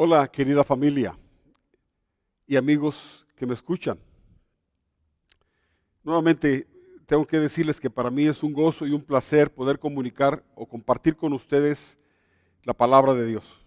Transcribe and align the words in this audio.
Hola, 0.00 0.30
querida 0.30 0.62
familia 0.62 1.18
y 2.46 2.54
amigos 2.54 3.26
que 3.34 3.44
me 3.44 3.54
escuchan. 3.54 3.98
Nuevamente 6.04 6.68
tengo 7.04 7.26
que 7.26 7.40
decirles 7.40 7.80
que 7.80 7.90
para 7.90 8.08
mí 8.08 8.24
es 8.28 8.44
un 8.44 8.52
gozo 8.52 8.86
y 8.86 8.92
un 8.92 9.02
placer 9.02 9.52
poder 9.52 9.80
comunicar 9.80 10.44
o 10.54 10.66
compartir 10.66 11.16
con 11.16 11.32
ustedes 11.32 11.98
la 12.62 12.74
palabra 12.74 13.12
de 13.12 13.26
Dios. 13.26 13.60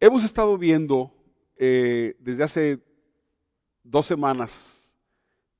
Hemos 0.00 0.24
estado 0.24 0.56
viendo 0.56 1.12
eh, 1.58 2.14
desde 2.20 2.44
hace 2.44 2.82
dos 3.82 4.06
semanas 4.06 4.90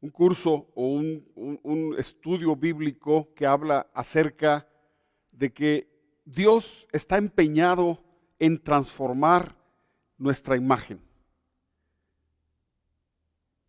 un 0.01 0.09
curso 0.09 0.71
o 0.75 0.87
un, 0.87 1.23
un 1.35 1.97
estudio 1.99 2.57
bíblico 2.57 3.29
que 3.35 3.45
habla 3.45 3.87
acerca 3.93 4.67
de 5.31 5.53
que 5.53 5.94
Dios 6.25 6.87
está 6.93 7.17
empeñado 7.19 7.99
en 8.39 8.63
transformar 8.63 9.57
nuestra 10.17 10.57
imagen. 10.57 11.01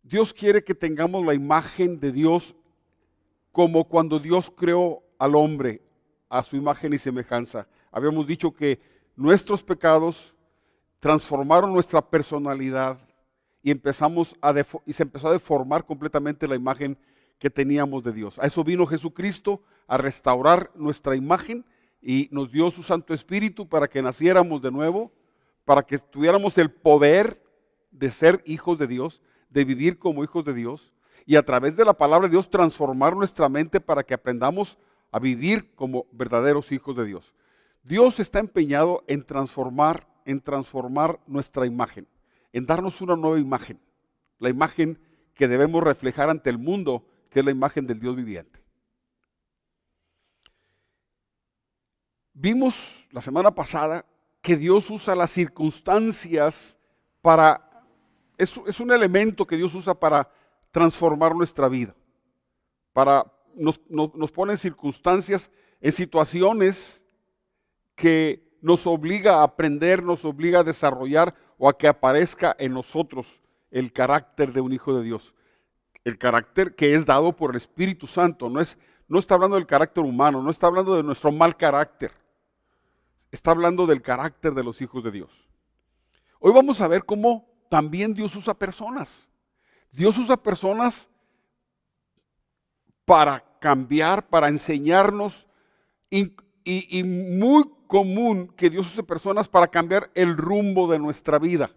Dios 0.02 0.32
quiere 0.32 0.62
que 0.62 0.74
tengamos 0.74 1.24
la 1.24 1.34
imagen 1.34 1.98
de 1.98 2.12
Dios 2.12 2.54
como 3.52 3.88
cuando 3.88 4.18
Dios 4.18 4.52
creó 4.54 5.02
al 5.18 5.34
hombre 5.34 5.82
a 6.28 6.42
su 6.42 6.56
imagen 6.56 6.92
y 6.92 6.98
semejanza. 6.98 7.66
Habíamos 7.90 8.26
dicho 8.26 8.52
que 8.52 8.80
nuestros 9.16 9.62
pecados 9.62 10.34
transformaron 11.00 11.72
nuestra 11.72 12.00
personalidad 12.00 12.98
y 13.62 13.70
empezamos 13.70 14.36
a 14.40 14.54
y 14.84 14.92
se 14.92 15.02
empezó 15.02 15.28
a 15.28 15.32
deformar 15.32 15.84
completamente 15.84 16.46
la 16.46 16.54
imagen 16.54 16.96
que 17.38 17.50
teníamos 17.50 18.04
de 18.04 18.12
Dios. 18.12 18.38
A 18.38 18.46
eso 18.46 18.62
vino 18.62 18.86
Jesucristo 18.86 19.62
a 19.86 19.98
restaurar 19.98 20.70
nuestra 20.74 21.16
imagen 21.16 21.64
y 22.08 22.28
nos 22.30 22.52
dio 22.52 22.70
su 22.70 22.84
Santo 22.84 23.12
Espíritu 23.12 23.68
para 23.68 23.88
que 23.88 24.00
naciéramos 24.00 24.62
de 24.62 24.70
nuevo, 24.70 25.10
para 25.64 25.82
que 25.82 25.98
tuviéramos 25.98 26.56
el 26.56 26.70
poder 26.70 27.42
de 27.90 28.12
ser 28.12 28.44
hijos 28.46 28.78
de 28.78 28.86
Dios, 28.86 29.20
de 29.50 29.64
vivir 29.64 29.98
como 29.98 30.22
hijos 30.22 30.44
de 30.44 30.54
Dios 30.54 30.92
y 31.26 31.34
a 31.34 31.44
través 31.44 31.74
de 31.74 31.84
la 31.84 31.94
palabra 31.94 32.28
de 32.28 32.32
Dios 32.32 32.48
transformar 32.48 33.16
nuestra 33.16 33.48
mente 33.48 33.80
para 33.80 34.04
que 34.04 34.14
aprendamos 34.14 34.78
a 35.10 35.18
vivir 35.18 35.74
como 35.74 36.06
verdaderos 36.12 36.70
hijos 36.70 36.96
de 36.96 37.06
Dios. 37.06 37.34
Dios 37.82 38.20
está 38.20 38.38
empeñado 38.38 39.02
en 39.08 39.24
transformar, 39.24 40.06
en 40.26 40.40
transformar 40.40 41.18
nuestra 41.26 41.66
imagen, 41.66 42.06
en 42.52 42.66
darnos 42.66 43.00
una 43.00 43.16
nueva 43.16 43.40
imagen, 43.40 43.80
la 44.38 44.48
imagen 44.48 45.00
que 45.34 45.48
debemos 45.48 45.82
reflejar 45.82 46.30
ante 46.30 46.50
el 46.50 46.58
mundo, 46.58 47.04
que 47.30 47.40
es 47.40 47.44
la 47.44 47.50
imagen 47.50 47.84
del 47.88 47.98
Dios 47.98 48.14
viviente. 48.14 48.65
Vimos 52.38 53.06
la 53.12 53.22
semana 53.22 53.50
pasada 53.50 54.04
que 54.42 54.58
Dios 54.58 54.90
usa 54.90 55.16
las 55.16 55.30
circunstancias 55.30 56.78
para, 57.22 57.66
es, 58.36 58.52
es 58.66 58.78
un 58.78 58.92
elemento 58.92 59.46
que 59.46 59.56
Dios 59.56 59.74
usa 59.74 59.98
para 59.98 60.30
transformar 60.70 61.34
nuestra 61.34 61.66
vida, 61.66 61.94
para, 62.92 63.24
nos, 63.54 63.80
nos 63.88 64.30
pone 64.32 64.52
en 64.52 64.58
circunstancias, 64.58 65.50
en 65.80 65.92
situaciones 65.92 67.06
que 67.94 68.46
nos 68.60 68.86
obliga 68.86 69.36
a 69.36 69.44
aprender, 69.44 70.02
nos 70.02 70.26
obliga 70.26 70.58
a 70.58 70.64
desarrollar 70.64 71.34
o 71.56 71.70
a 71.70 71.78
que 71.78 71.88
aparezca 71.88 72.54
en 72.58 72.74
nosotros 72.74 73.40
el 73.70 73.94
carácter 73.94 74.52
de 74.52 74.60
un 74.60 74.74
hijo 74.74 74.94
de 74.94 75.04
Dios. 75.04 75.34
El 76.04 76.18
carácter 76.18 76.74
que 76.74 76.92
es 76.92 77.06
dado 77.06 77.34
por 77.34 77.52
el 77.52 77.56
Espíritu 77.56 78.06
Santo. 78.06 78.50
No, 78.50 78.60
es, 78.60 78.76
no 79.08 79.20
está 79.20 79.36
hablando 79.36 79.56
del 79.56 79.66
carácter 79.66 80.04
humano, 80.04 80.42
no 80.42 80.50
está 80.50 80.66
hablando 80.66 80.94
de 80.94 81.02
nuestro 81.02 81.32
mal 81.32 81.56
carácter 81.56 82.25
está 83.30 83.50
hablando 83.50 83.86
del 83.86 84.02
carácter 84.02 84.54
de 84.54 84.64
los 84.64 84.80
hijos 84.80 85.02
de 85.04 85.10
Dios. 85.10 85.46
Hoy 86.38 86.52
vamos 86.52 86.80
a 86.80 86.88
ver 86.88 87.04
cómo 87.04 87.48
también 87.68 88.14
Dios 88.14 88.34
usa 88.36 88.54
personas. 88.54 89.28
Dios 89.90 90.16
usa 90.18 90.36
personas 90.36 91.10
para 93.04 93.42
cambiar, 93.60 94.28
para 94.28 94.48
enseñarnos 94.48 95.46
y, 96.10 96.32
muy 97.02 97.64
común 97.86 98.52
que 98.56 98.68
Dios 98.68 98.92
use 98.92 99.02
personas 99.02 99.48
para 99.48 99.68
cambiar 99.68 100.10
el 100.14 100.36
rumbo 100.36 100.90
de 100.90 100.98
nuestra 100.98 101.38
vida, 101.38 101.70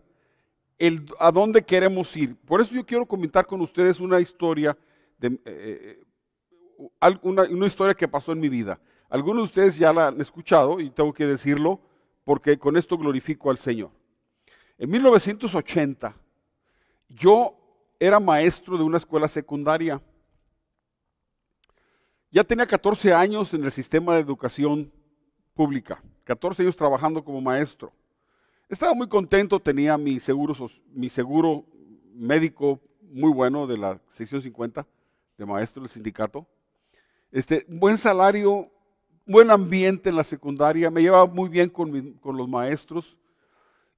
el, 0.79 1.05
a 1.19 1.31
dónde 1.31 1.63
queremos 1.63 2.15
ir. 2.17 2.35
Por 2.35 2.59
eso 2.61 2.73
yo 2.73 2.85
quiero 2.85 3.05
comentar 3.05 3.45
con 3.45 3.61
ustedes 3.61 3.99
una 3.99 4.19
historia, 4.19 4.75
de, 5.19 5.27
eh, 5.45 6.03
eh, 7.05 7.19
una 7.21 7.65
historia 7.67 7.93
que 7.93 8.07
pasó 8.07 8.31
en 8.31 8.39
mi 8.39 8.49
vida. 8.49 8.79
Algunos 9.09 9.41
de 9.41 9.45
ustedes 9.45 9.77
ya 9.77 9.91
la 9.91 10.07
han 10.07 10.21
escuchado 10.21 10.79
y 10.79 10.89
tengo 10.91 11.11
que 11.13 11.25
decirlo 11.25 11.79
porque 12.23 12.59
con 12.59 12.77
esto 12.77 12.97
glorifico 12.97 13.49
al 13.49 13.57
Señor. 13.57 13.89
En 14.77 14.89
1980 14.91 16.15
yo 17.09 17.55
era 17.99 18.19
maestro 18.19 18.77
de 18.77 18.83
una 18.83 18.97
escuela 18.97 19.27
secundaria. 19.27 20.01
Ya 22.31 22.43
tenía 22.43 22.67
14 22.67 23.13
años 23.13 23.53
en 23.53 23.63
el 23.63 23.71
sistema 23.71 24.13
de 24.13 24.21
educación 24.21 24.91
pública, 25.55 26.01
14 26.23 26.61
años 26.61 26.75
trabajando 26.75 27.23
como 27.23 27.41
maestro. 27.41 27.91
Estaba 28.69 28.93
muy 28.93 29.09
contento, 29.09 29.59
tenía 29.59 29.97
mi 29.97 30.19
seguro, 30.19 30.55
médico 32.13 32.79
muy 33.01 33.31
bueno 33.31 33.65
de 33.65 33.77
la 33.77 33.99
sección 34.09 34.41
50 34.41 34.85
de 35.37 35.45
maestro 35.45 35.81
del 35.81 35.89
sindicato. 35.89 36.45
Este, 37.31 37.65
buen 37.67 37.97
salario, 37.97 38.71
buen 39.29 39.51
ambiente 39.51 40.09
en 40.09 40.15
la 40.15 40.23
secundaria, 40.23 40.89
me 40.89 41.03
llevaba 41.03 41.27
muy 41.27 41.49
bien 41.49 41.69
con, 41.69 42.19
los 42.23 42.49
maestros. 42.49 43.15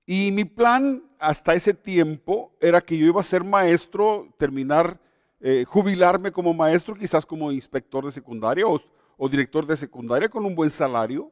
Y 0.06 0.30
mi 0.32 0.44
plan 0.44 1.04
hasta 1.20 1.54
ese 1.54 1.74
tiempo 1.74 2.52
era 2.60 2.82
que 2.82 2.98
yo 2.98 3.06
iba 3.06 3.22
a 3.22 3.24
ser 3.24 3.42
maestro, 3.42 4.28
terminar, 4.38 5.00
eh, 5.40 5.64
jubilarme 5.66 6.34
como 6.34 6.54
maestro, 6.54 6.96
quizás 6.96 7.26
como 7.26 7.50
inspector 7.52 8.06
de 8.06 8.12
secundaria 8.12 8.66
o, 8.68 9.30
director 9.30 9.66
de 9.66 9.78
secundaria 9.78 10.28
con 10.28 10.46
un 10.46 10.54
buen 10.54 10.70
salario. 10.70 11.32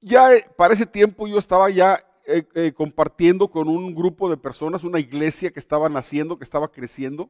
Ya 0.00 0.32
eh, 0.34 0.46
para 0.56 0.72
ese 0.72 0.86
tiempo 0.86 1.26
yo 1.26 1.38
estaba 1.38 1.68
ya 1.68 2.00
eh, 2.24 2.72
compartiendo 2.74 3.48
con 3.48 3.68
un 3.68 3.94
grupo 3.94 4.30
de 4.30 4.38
personas, 4.38 4.82
una 4.82 4.98
iglesia 4.98 5.50
que 5.50 5.60
estaba 5.60 5.90
naciendo, 5.90 6.38
que 6.38 6.44
estaba 6.44 6.70
creciendo. 6.70 7.28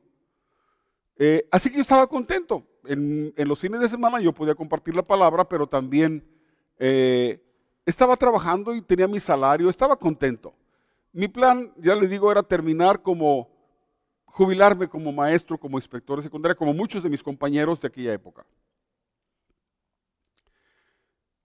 así 1.50 1.68
que 1.68 1.76
yo 1.76 1.82
estaba 1.82 2.06
contento 2.06 2.64
en, 2.84 3.32
los 3.36 3.58
fines 3.58 3.80
de 3.80 3.88
semana 3.88 4.20
yo 4.20 4.32
podía 4.32 4.54
compartir 4.54 4.94
la 4.94 5.02
palabra, 5.02 5.48
pero 5.48 5.66
también 5.66 6.24
eh, 6.78 7.40
estaba 7.84 8.16
trabajando 8.16 8.74
y 8.74 8.82
tenía 8.82 9.08
mi 9.08 9.20
salario, 9.20 9.68
estaba 9.68 9.96
contento. 9.96 10.54
Mi 11.12 11.28
plan, 11.28 11.72
ya 11.76 11.94
le 11.94 12.06
digo, 12.06 12.30
era 12.30 12.42
terminar 12.42 13.02
como, 13.02 13.50
jubilarme 14.24 14.88
como 14.88 15.12
maestro, 15.12 15.58
como 15.58 15.78
inspector 15.78 16.18
de 16.18 16.24
secundaria, 16.24 16.54
como 16.54 16.72
muchos 16.72 17.02
de 17.02 17.10
mis 17.10 17.22
compañeros 17.22 17.80
de 17.80 17.88
aquella 17.88 18.12
época. 18.12 18.46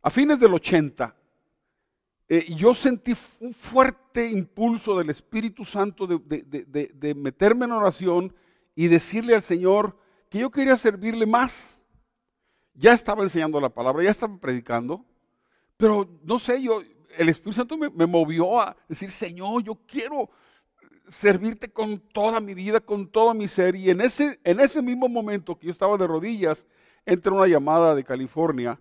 A 0.02 0.09
fines 0.09 0.40
del 0.40 0.53
80, 0.53 1.16
eh, 2.28 2.53
yo 2.56 2.75
sentí 2.75 3.16
un 3.40 3.53
fuerte 3.53 4.29
impulso 4.29 4.97
del 4.97 5.09
Espíritu 5.09 5.66
Santo 5.66 6.06
de 6.06 7.16
meterme 7.16 7.66
en 7.66 7.72
oración 7.72 8.35
y 8.75 8.88
decirle 8.88 9.34
al 9.34 9.41
Señor, 9.41 9.97
que 10.35 10.41
yo 10.41 10.51
quería 10.51 10.75
servirle 10.75 11.25
más. 11.25 11.81
Ya 12.73 12.91
estaba 12.91 13.23
enseñando 13.23 13.57
la 13.62 13.69
palabra, 13.69 14.03
ya 14.03 14.09
estaba 14.09 14.38
predicando, 14.38 15.06
pero 15.78 16.09
no 16.23 16.40
sé, 16.40 16.62
yo, 16.62 16.81
el 17.18 17.29
Espíritu 17.29 17.53
Santo 17.53 17.78
me, 17.78 18.06
movió 18.06 18.59
a 18.59 18.75
decir, 18.90 19.09
Señor, 19.12 19.63
yo 19.63 19.75
quiero 19.88 20.29
servirte 21.07 21.72
con 21.72 22.00
toda 22.00 22.41
mi 22.41 22.53
vida, 22.53 22.81
con 22.81 23.07
toda 23.07 23.34
mi 23.34 23.47
ser. 23.47 23.78
Y 23.78 23.90
en 23.90 24.01
ese, 24.01 24.38
en 24.44 24.59
ese 24.59 24.81
mismo 24.81 25.07
momento 25.07 25.57
que 25.57 25.68
yo 25.68 25.72
estaba 25.72 25.97
de 25.97 26.06
rodillas, 26.06 26.67
entró 27.06 27.35
una 27.35 27.47
llamada 27.47 27.96
de 27.96 28.03
California 28.03 28.78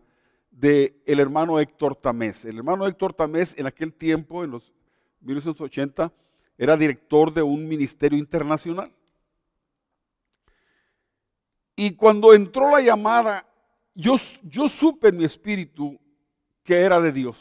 de 0.50 1.00
el 1.06 1.20
hermano 1.20 1.60
Héctor 1.60 1.94
Tamés. 1.94 2.44
El 2.44 2.56
hermano 2.56 2.84
Héctor 2.84 3.12
Tamés 3.12 3.54
en 3.56 3.68
aquel 3.68 3.92
tiempo, 3.94 4.42
en 4.42 4.50
los 4.50 4.72
1980, 5.20 6.12
era 6.58 6.76
director 6.76 7.32
de 7.32 7.42
un 7.42 7.68
ministerio 7.68 8.18
internacional. 8.18 8.92
Y 11.76 11.92
cuando 11.96 12.32
entró 12.32 12.70
la 12.70 12.80
llamada, 12.80 13.46
yo, 13.94 14.16
yo 14.42 14.68
supe 14.68 15.08
en 15.08 15.16
mi 15.16 15.24
espíritu 15.24 15.98
que 16.62 16.80
era 16.80 17.00
de 17.00 17.12
Dios. 17.12 17.36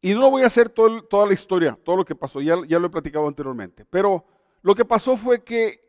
Y 0.00 0.14
no 0.14 0.30
voy 0.30 0.42
a 0.42 0.46
hacer 0.46 0.68
toda 0.68 1.26
la 1.26 1.34
historia, 1.34 1.78
todo 1.84 1.96
lo 1.96 2.04
que 2.04 2.14
pasó, 2.14 2.40
ya, 2.40 2.56
ya, 2.66 2.78
lo 2.78 2.86
he 2.86 2.90
platicado 2.90 3.26
anteriormente. 3.26 3.84
Pero 3.84 4.24
lo 4.62 4.74
que 4.74 4.84
pasó 4.84 5.16
fue 5.16 5.42
que 5.42 5.88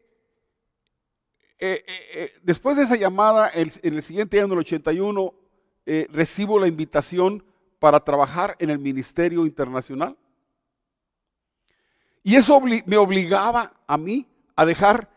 eh, 1.62 1.84
eh, 1.86 2.10
eh, 2.14 2.32
después 2.42 2.78
de 2.78 2.84
esa 2.84 2.96
llamada, 2.96 3.52
en 3.54 3.94
el 3.94 4.02
siguiente 4.02 4.38
año, 4.38 4.48
en 4.48 4.52
el 4.54 4.60
81, 4.60 5.34
recibo 6.12 6.60
la 6.60 6.68
invitación 6.68 7.44
para 7.80 8.04
trabajar 8.04 8.56
en 8.60 8.70
el 8.70 8.80
Ministerio 8.80 9.46
Internacional. 9.46 10.16
Y 12.24 12.36
eso 12.36 12.62
me 12.62 12.98
obligaba 12.98 13.74
a 13.88 13.98
mí 13.98 14.28
a 14.56 14.66
dejar 14.66 15.10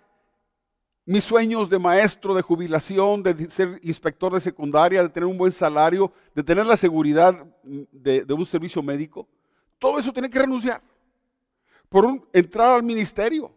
mis 1.04 1.24
sueños 1.24 1.68
de 1.68 1.78
maestro, 1.78 2.34
de 2.34 2.42
jubilación, 2.42 3.22
de 3.22 3.50
ser 3.50 3.80
inspector 3.82 4.32
de 4.32 4.40
secundaria, 4.40 5.02
de 5.02 5.08
tener 5.08 5.28
un 5.28 5.36
buen 5.36 5.50
salario, 5.50 6.12
de 6.34 6.42
tener 6.42 6.64
la 6.64 6.76
seguridad 6.76 7.44
de, 7.62 8.24
un 8.32 8.46
servicio 8.46 8.82
médico, 8.82 9.26
todo 9.78 9.98
eso 9.98 10.12
tiene 10.12 10.30
que 10.30 10.38
renunciar 10.38 10.80
por 11.88 12.28
entrar 12.32 12.76
al 12.76 12.82
ministerio. 12.82 13.52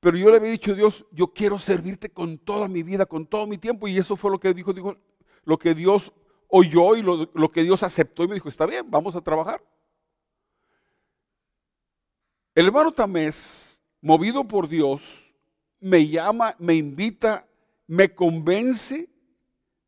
Pero 0.00 0.16
yo 0.16 0.30
le 0.30 0.38
había 0.38 0.50
dicho 0.50 0.72
a 0.72 0.74
Dios, 0.74 1.06
yo 1.12 1.28
quiero 1.28 1.58
servirte 1.58 2.10
con 2.10 2.36
toda 2.36 2.66
mi 2.66 2.82
vida, 2.82 3.06
con 3.06 3.24
todo 3.24 3.46
mi 3.46 3.56
tiempo. 3.56 3.86
Y 3.86 3.96
eso 3.96 4.16
fue 4.16 4.32
lo 4.32 4.40
que 4.40 4.52
dijo, 4.52 4.72
dijo 4.72 4.96
lo 5.44 5.56
que 5.56 5.74
Dios 5.74 6.12
oyó 6.48 6.96
y 6.96 7.02
lo 7.02 7.52
que 7.52 7.62
Dios 7.62 7.84
aceptó 7.84 8.24
y 8.24 8.28
me 8.28 8.34
dijo, 8.34 8.48
está 8.48 8.66
bien, 8.66 8.90
vamos 8.90 9.14
a 9.14 9.20
trabajar. 9.20 9.62
El 12.54 12.66
hermano 12.66 12.92
Tamés, 12.92 13.80
movido 14.00 14.44
por 14.44 14.68
Dios, 14.68 15.31
me 15.82 16.08
llama, 16.08 16.54
me 16.58 16.74
invita, 16.74 17.46
me 17.88 18.14
convence 18.14 19.10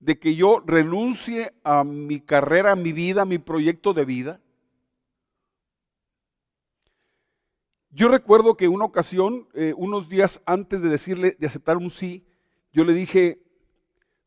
de 0.00 0.18
que 0.18 0.34
yo 0.34 0.62
renuncie 0.66 1.54
a 1.62 1.84
mi 1.84 2.20
carrera, 2.20 2.72
a 2.72 2.76
mi 2.76 2.92
vida, 2.92 3.22
a 3.22 3.26
mi 3.26 3.38
proyecto 3.38 3.94
de 3.94 4.04
vida. 4.04 4.40
Yo 7.90 8.08
recuerdo 8.08 8.56
que 8.56 8.66
una 8.66 8.84
ocasión, 8.84 9.48
eh, 9.54 9.72
unos 9.76 10.08
días 10.08 10.42
antes 10.46 10.82
de 10.82 10.88
decirle, 10.88 11.36
de 11.38 11.46
aceptar 11.46 11.76
un 11.76 11.90
sí, 11.90 12.26
yo 12.72 12.84
le 12.84 12.92
dije, 12.92 13.40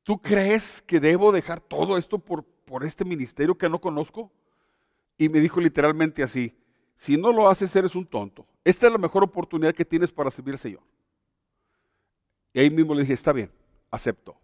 ¿tú 0.03 0.21
crees 0.21 0.81
que 0.81 1.01
debo 1.01 1.33
dejar 1.33 1.59
todo 1.59 1.97
esto 1.97 2.17
por, 2.17 2.45
por 2.45 2.85
este 2.85 3.03
ministerio 3.03 3.57
que 3.57 3.67
no 3.67 3.81
conozco? 3.81 4.31
Y 5.17 5.27
me 5.27 5.41
dijo 5.41 5.59
literalmente 5.59 6.23
así, 6.23 6.55
si 6.95 7.17
no 7.17 7.33
lo 7.33 7.49
haces 7.49 7.75
eres 7.75 7.93
un 7.93 8.05
tonto. 8.05 8.47
Esta 8.63 8.87
es 8.87 8.93
la 8.93 8.97
mejor 8.97 9.23
oportunidad 9.23 9.75
que 9.75 9.83
tienes 9.83 10.11
para 10.13 10.31
servir 10.31 10.55
al 10.55 10.59
Señor. 10.59 10.96
Y 12.53 12.59
ahí 12.59 12.69
mismo 12.69 12.93
le 12.93 13.01
dije, 13.01 13.13
está 13.13 13.33
bien, 13.33 13.51
acepto. 13.91 14.37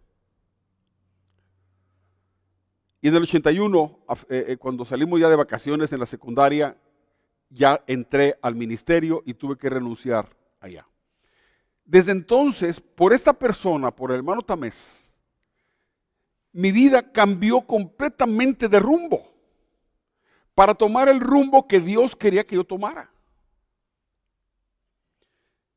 Y 3.00 3.08
en 3.08 3.16
el 3.16 3.24
81, 3.24 3.98
eh, 4.30 4.44
eh, 4.48 4.56
cuando 4.56 4.84
salimos 4.84 5.20
ya 5.20 5.28
de 5.28 5.36
vacaciones 5.36 5.92
en 5.92 6.00
la 6.00 6.06
secundaria, 6.06 6.76
ya 7.50 7.84
entré 7.86 8.38
al 8.40 8.54
ministerio 8.54 9.22
y 9.26 9.34
tuve 9.34 9.56
que 9.56 9.68
renunciar 9.68 10.34
allá. 10.60 10.88
Desde 11.84 12.12
entonces, 12.12 12.80
por 12.80 13.12
esta 13.12 13.34
persona, 13.34 13.90
por 13.90 14.10
el 14.10 14.16
hermano 14.16 14.40
Tamés, 14.40 15.14
mi 16.52 16.72
vida 16.72 17.12
cambió 17.12 17.60
completamente 17.60 18.68
de 18.68 18.78
rumbo 18.78 19.34
para 20.54 20.74
tomar 20.74 21.08
el 21.08 21.20
rumbo 21.20 21.66
que 21.66 21.80
Dios 21.80 22.16
quería 22.16 22.46
que 22.46 22.54
yo 22.54 22.64
tomara. 22.64 23.10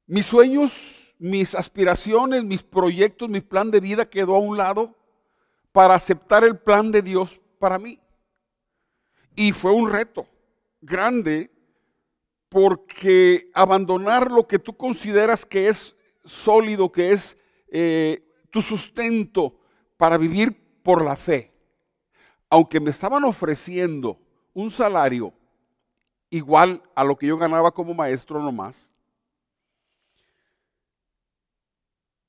Mis 0.06 0.26
sueños 0.26 0.97
mis 1.20 1.56
aspiraciones, 1.56 2.44
mis 2.44 2.64
proyectos, 2.64 3.30
mi 3.30 3.42
plan 3.42 3.72
de 3.72 3.80
vida 3.80 4.10
quedó 4.10 4.36
a 4.36 4.40
un 4.40 4.58
lado 4.58 4.96
para 5.72 5.96
aceptar 5.96 6.44
el 6.44 6.58
plan 6.58 6.92
de 6.92 7.02
Dios 7.02 7.40
para 7.60 7.78
mí. 7.78 8.00
Y 9.36 9.52
fue 9.52 9.72
un 9.72 9.90
reto 9.90 10.28
grande 10.82 11.52
porque 12.50 13.50
abandonar 13.54 14.32
lo 14.32 14.48
que 14.48 14.60
tú 14.60 14.76
consideras 14.76 15.46
que 15.46 15.68
es 15.68 15.96
sólido, 16.24 16.92
que 16.92 17.12
es 17.12 17.38
eh, 17.70 18.24
tu 18.50 18.62
sustento 18.62 19.60
para 19.98 20.18
vivir 20.18 20.82
por 20.84 21.04
la 21.04 21.16
fe, 21.16 21.52
aunque 22.50 22.80
me 22.80 22.92
estaban 22.92 23.24
ofreciendo 23.24 24.20
un 24.54 24.72
salario 24.72 25.34
igual 26.30 26.82
a 26.96 27.04
lo 27.04 27.18
que 27.18 27.28
yo 27.28 27.38
ganaba 27.38 27.72
como 27.72 27.94
maestro 27.94 28.42
nomás, 28.42 28.92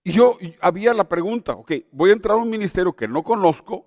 Y 0.03 0.13
yo 0.13 0.39
había 0.61 0.95
la 0.95 1.09
pregunta, 1.09 1.53
ok, 1.53 1.73
voy 1.91 2.11
a 2.11 2.15
entrar 2.15 2.37
a 2.37 2.41
un 2.41 2.51
ministerio 2.51 2.95
que 2.95 3.09
no 3.09 3.23
conozco, 3.23 3.87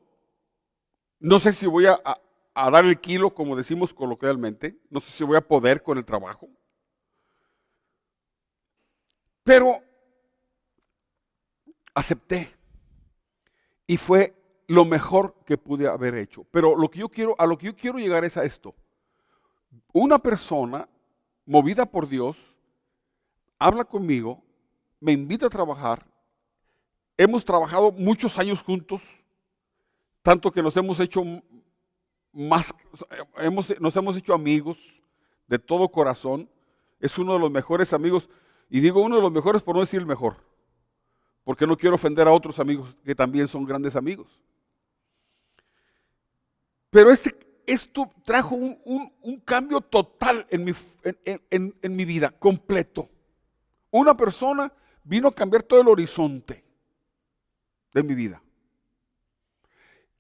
no 1.20 1.40
sé 1.40 1.54
si 1.54 1.68
voy 1.68 1.86
a, 1.86 2.02
dar 2.54 2.86
el 2.86 3.00
kilo, 3.00 3.34
como 3.34 3.56
decimos 3.56 3.94
coloquialmente, 3.94 4.78
no 4.90 5.00
sé 5.00 5.12
si 5.12 5.24
voy 5.24 5.38
a 5.38 5.48
poder 5.48 5.82
con 5.82 5.98
el 5.98 6.06
trabajo, 6.06 6.50
pero 9.44 9.82
acepté 11.94 12.56
y 13.88 13.98
fue 13.98 14.36
lo 14.68 14.86
mejor 14.86 15.36
que 15.46 15.58
pude 15.58 15.88
haber 15.88 16.16
hecho. 16.16 16.46
Pero 16.52 16.78
lo 16.78 16.90
que 16.90 17.00
yo 17.00 17.10
quiero, 17.10 17.36
a 17.38 17.46
lo 17.46 17.58
que 17.58 17.68
yo 17.68 17.76
quiero 17.76 17.98
llegar 17.98 18.24
es 18.24 18.38
a 18.38 18.46
esto. 18.46 18.74
Una 19.92 20.20
persona 20.20 20.88
movida 21.46 21.86
por 21.86 22.08
Dios 22.08 22.56
habla 23.60 23.84
conmigo, 23.84 24.44
me 25.02 25.12
invita 25.12 25.48
a 25.48 25.50
trabajar 25.50 26.06
Hemos 27.22 27.46
trabajado 27.46 27.92
muchos 27.92 28.40
años 28.40 28.64
juntos, 28.64 29.04
tanto 30.24 30.52
que 30.52 30.64
nos 30.64 30.76
hemos 30.76 31.00
hecho 31.00 31.24
más, 32.34 32.74
nos 33.80 33.96
hemos 33.96 34.18
hecho 34.18 34.34
amigos 34.34 34.80
de 35.46 35.60
todo 35.60 35.88
corazón. 35.90 36.50
Es 37.00 37.20
uno 37.20 37.34
de 37.34 37.40
los 37.40 37.52
mejores 37.52 37.94
amigos, 37.94 38.28
y 38.72 38.80
digo 38.80 39.04
uno 39.04 39.18
de 39.18 39.22
los 39.22 39.32
mejores 39.32 39.62
por 39.62 39.76
no 39.76 39.82
decir 39.82 40.00
el 40.00 40.08
mejor, 40.08 40.38
porque 41.44 41.68
no 41.68 41.78
quiero 41.78 41.94
ofender 41.94 42.28
a 42.28 42.32
otros 42.32 42.60
amigos 42.60 42.96
que 43.06 43.14
también 43.14 43.48
son 43.48 43.66
grandes 43.66 43.96
amigos. 43.96 44.28
Pero 46.90 47.12
este, 47.12 47.38
esto 47.68 48.10
trajo 48.24 48.56
un, 48.56 49.40
cambio 49.46 49.80
total 49.80 50.48
en 50.50 50.64
mi, 50.64 50.74
en 51.24 51.96
mi 51.96 52.06
vida, 52.06 52.32
completo. 52.32 53.10
Una 53.92 54.18
persona 54.18 54.74
vino 55.04 55.28
a 55.28 55.36
cambiar 55.36 55.64
todo 55.64 55.82
el 55.82 55.88
horizonte 55.88 56.64
de 57.94 58.04
mi 58.04 58.14
vida. 58.14 58.42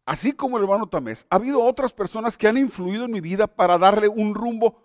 Así 0.05 0.33
como 0.33 0.57
el 0.57 0.63
hermano 0.63 0.89
Tamés, 0.89 1.25
ha 1.29 1.35
habido 1.35 1.63
otras 1.63 1.93
personas 1.93 2.37
que 2.37 2.47
han 2.47 2.57
influido 2.57 3.05
en 3.05 3.11
mi 3.11 3.21
vida 3.21 3.47
para 3.47 3.77
darle 3.77 4.07
un 4.07 4.35
rumbo 4.35 4.81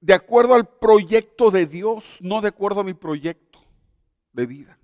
de 0.00 0.14
acuerdo 0.14 0.54
al 0.54 0.66
proyecto 0.66 1.50
de 1.50 1.66
Dios, 1.66 2.18
no 2.20 2.40
de 2.40 2.48
acuerdo 2.48 2.80
a 2.80 2.84
mi 2.84 2.94
proyecto 2.94 3.60
de 4.32 4.46
vida. 4.46 4.78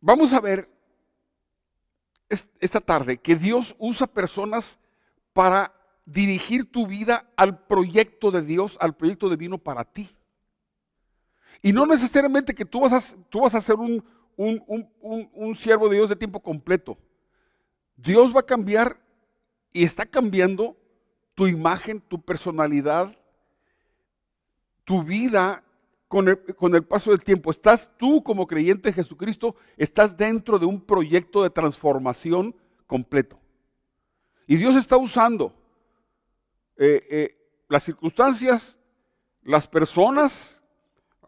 Vamos 0.00 0.32
a 0.32 0.40
ver 0.40 0.70
esta 2.60 2.80
tarde 2.80 3.18
que 3.18 3.36
Dios 3.36 3.74
usa 3.78 4.06
personas 4.06 4.78
para 5.32 5.74
dirigir 6.06 6.70
tu 6.70 6.86
vida 6.86 7.30
al 7.36 7.66
proyecto 7.66 8.30
de 8.30 8.42
Dios, 8.42 8.76
al 8.80 8.94
proyecto 8.94 9.28
divino 9.28 9.58
para 9.58 9.84
ti. 9.84 10.15
Y 11.66 11.72
no 11.72 11.84
necesariamente 11.84 12.54
que 12.54 12.64
tú 12.64 12.82
vas 12.82 12.92
a, 12.92 13.16
tú 13.28 13.40
vas 13.40 13.52
a 13.52 13.60
ser 13.60 13.74
un, 13.74 14.00
un, 14.36 15.54
siervo 15.56 15.88
de 15.88 15.96
Dios 15.96 16.08
de 16.08 16.14
tiempo 16.14 16.38
completo. 16.38 16.96
Dios 17.96 18.32
va 18.32 18.38
a 18.38 18.46
cambiar 18.46 19.00
y 19.72 19.82
está 19.82 20.06
cambiando 20.06 20.76
tu 21.34 21.48
imagen, 21.48 22.00
tu 22.00 22.22
personalidad, 22.22 23.18
tu 24.84 25.02
vida 25.02 25.64
con 26.06 26.28
el, 26.28 26.38
con 26.54 26.72
el, 26.76 26.84
paso 26.84 27.10
del 27.10 27.24
tiempo. 27.24 27.50
Estás 27.50 27.90
tú 27.98 28.22
como 28.22 28.46
creyente 28.46 28.90
en 28.90 28.94
Jesucristo, 28.94 29.56
estás 29.76 30.16
dentro 30.16 30.60
de 30.60 30.66
un 30.66 30.80
proyecto 30.80 31.42
de 31.42 31.50
transformación 31.50 32.54
completo. 32.86 33.40
Y 34.46 34.54
Dios 34.54 34.76
está 34.76 34.96
usando 34.96 35.52
eh, 36.76 37.04
eh, 37.10 37.48
las 37.68 37.82
circunstancias, 37.82 38.78
las 39.42 39.66
personas 39.66 40.55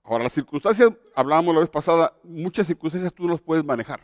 Ahora, 0.08 0.24
las 0.24 0.32
circunstancias, 0.32 0.90
hablábamos 1.14 1.54
la 1.54 1.60
vez 1.60 1.68
pasada, 1.68 2.14
muchas 2.24 2.66
circunstancias 2.66 3.12
tú 3.12 3.24
no 3.24 3.32
las 3.32 3.42
puedes 3.42 3.62
manejar. 3.62 4.00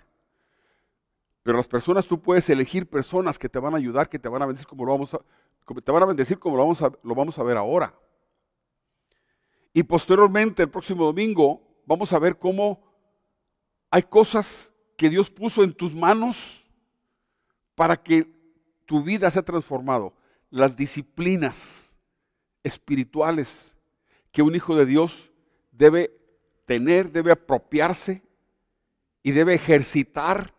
Pero 1.42 1.56
las 1.56 1.66
personas, 1.66 2.06
tú 2.06 2.20
puedes 2.20 2.46
elegir 2.50 2.86
personas 2.86 3.38
que 3.38 3.48
te 3.48 3.58
van 3.58 3.72
a 3.72 3.78
ayudar, 3.78 4.10
que 4.10 4.18
te 4.18 4.28
van 4.28 4.42
a 4.42 4.46
bendecir 4.46 4.68
como 4.68 4.84
lo 4.84 4.92
vamos 4.92 5.14
a, 5.14 5.20
te 5.82 5.92
van 5.92 6.02
a 6.02 6.06
bendecir 6.06 6.38
como 6.38 6.58
lo 6.58 6.62
vamos 6.64 6.82
a, 6.82 6.92
lo 7.02 7.14
vamos 7.14 7.38
a 7.38 7.42
ver 7.42 7.56
ahora. 7.56 7.94
Y 9.72 9.82
posteriormente, 9.82 10.64
el 10.64 10.68
próximo 10.68 11.06
domingo, 11.06 11.62
vamos 11.86 12.12
a 12.12 12.18
ver 12.18 12.38
cómo 12.38 12.84
hay 13.90 14.02
cosas 14.02 14.74
que 14.98 15.08
Dios 15.08 15.30
puso 15.30 15.64
en 15.64 15.72
tus 15.72 15.94
manos 15.94 16.66
para 17.74 17.96
que 17.96 18.30
tu 18.84 19.02
vida 19.02 19.30
sea 19.30 19.42
transformado. 19.42 20.12
Las 20.50 20.76
disciplinas 20.76 21.96
espirituales 22.62 23.74
que 24.32 24.42
un 24.42 24.54
hijo 24.54 24.76
de 24.76 24.84
Dios 24.84 25.30
debe 25.76 26.12
tener, 26.64 27.10
debe 27.10 27.32
apropiarse 27.32 28.22
y 29.22 29.32
debe 29.32 29.54
ejercitar 29.54 30.54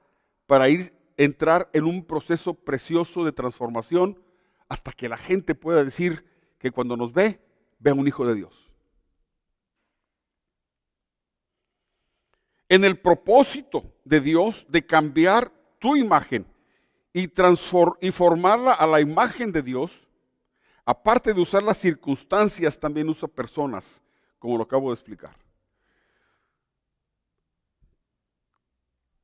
para 0.46 0.70
ir 0.70 0.94
entrar 1.18 1.70
en 1.74 1.86
un 1.86 2.04
proceso 2.04 2.54
precioso 2.54 3.24
de 3.24 3.32
transformación 3.32 4.22
hasta 4.68 4.92
que 4.92 5.10
la 5.10 5.18
gente 5.18 5.56
pueda 5.56 5.84
decir 5.84 6.26
que 6.60 6.72
cuando 6.72 6.98
nos 6.98 7.14
ve, 7.14 7.40
ve 7.80 7.92
a 7.92 7.94
un 7.94 8.08
hijo 8.08 8.26
de 8.26 8.36
Dios. 8.36 8.70
En 12.68 12.84
el 12.84 13.00
propósito 13.00 13.94
de 14.04 14.20
Dios 14.20 14.66
de 14.68 14.86
cambiar 14.86 15.52
tu 15.80 15.96
imagen 15.96 16.46
y, 17.14 17.32
y 18.02 18.12
formarla 18.12 18.74
a 18.74 18.88
la 18.88 19.00
imagen 19.00 19.52
de 19.52 19.62
Dios, 19.62 20.08
aparte 20.84 21.34
de 21.34 21.42
usar 21.42 21.64
las 21.64 21.78
circunstancias, 21.78 22.80
también 22.80 23.08
usa 23.08 23.28
personas 23.28 24.02
como 24.46 24.60
lo 24.60 24.64
acabo 24.64 24.90
de 24.90 24.94
explicar. 24.94 25.36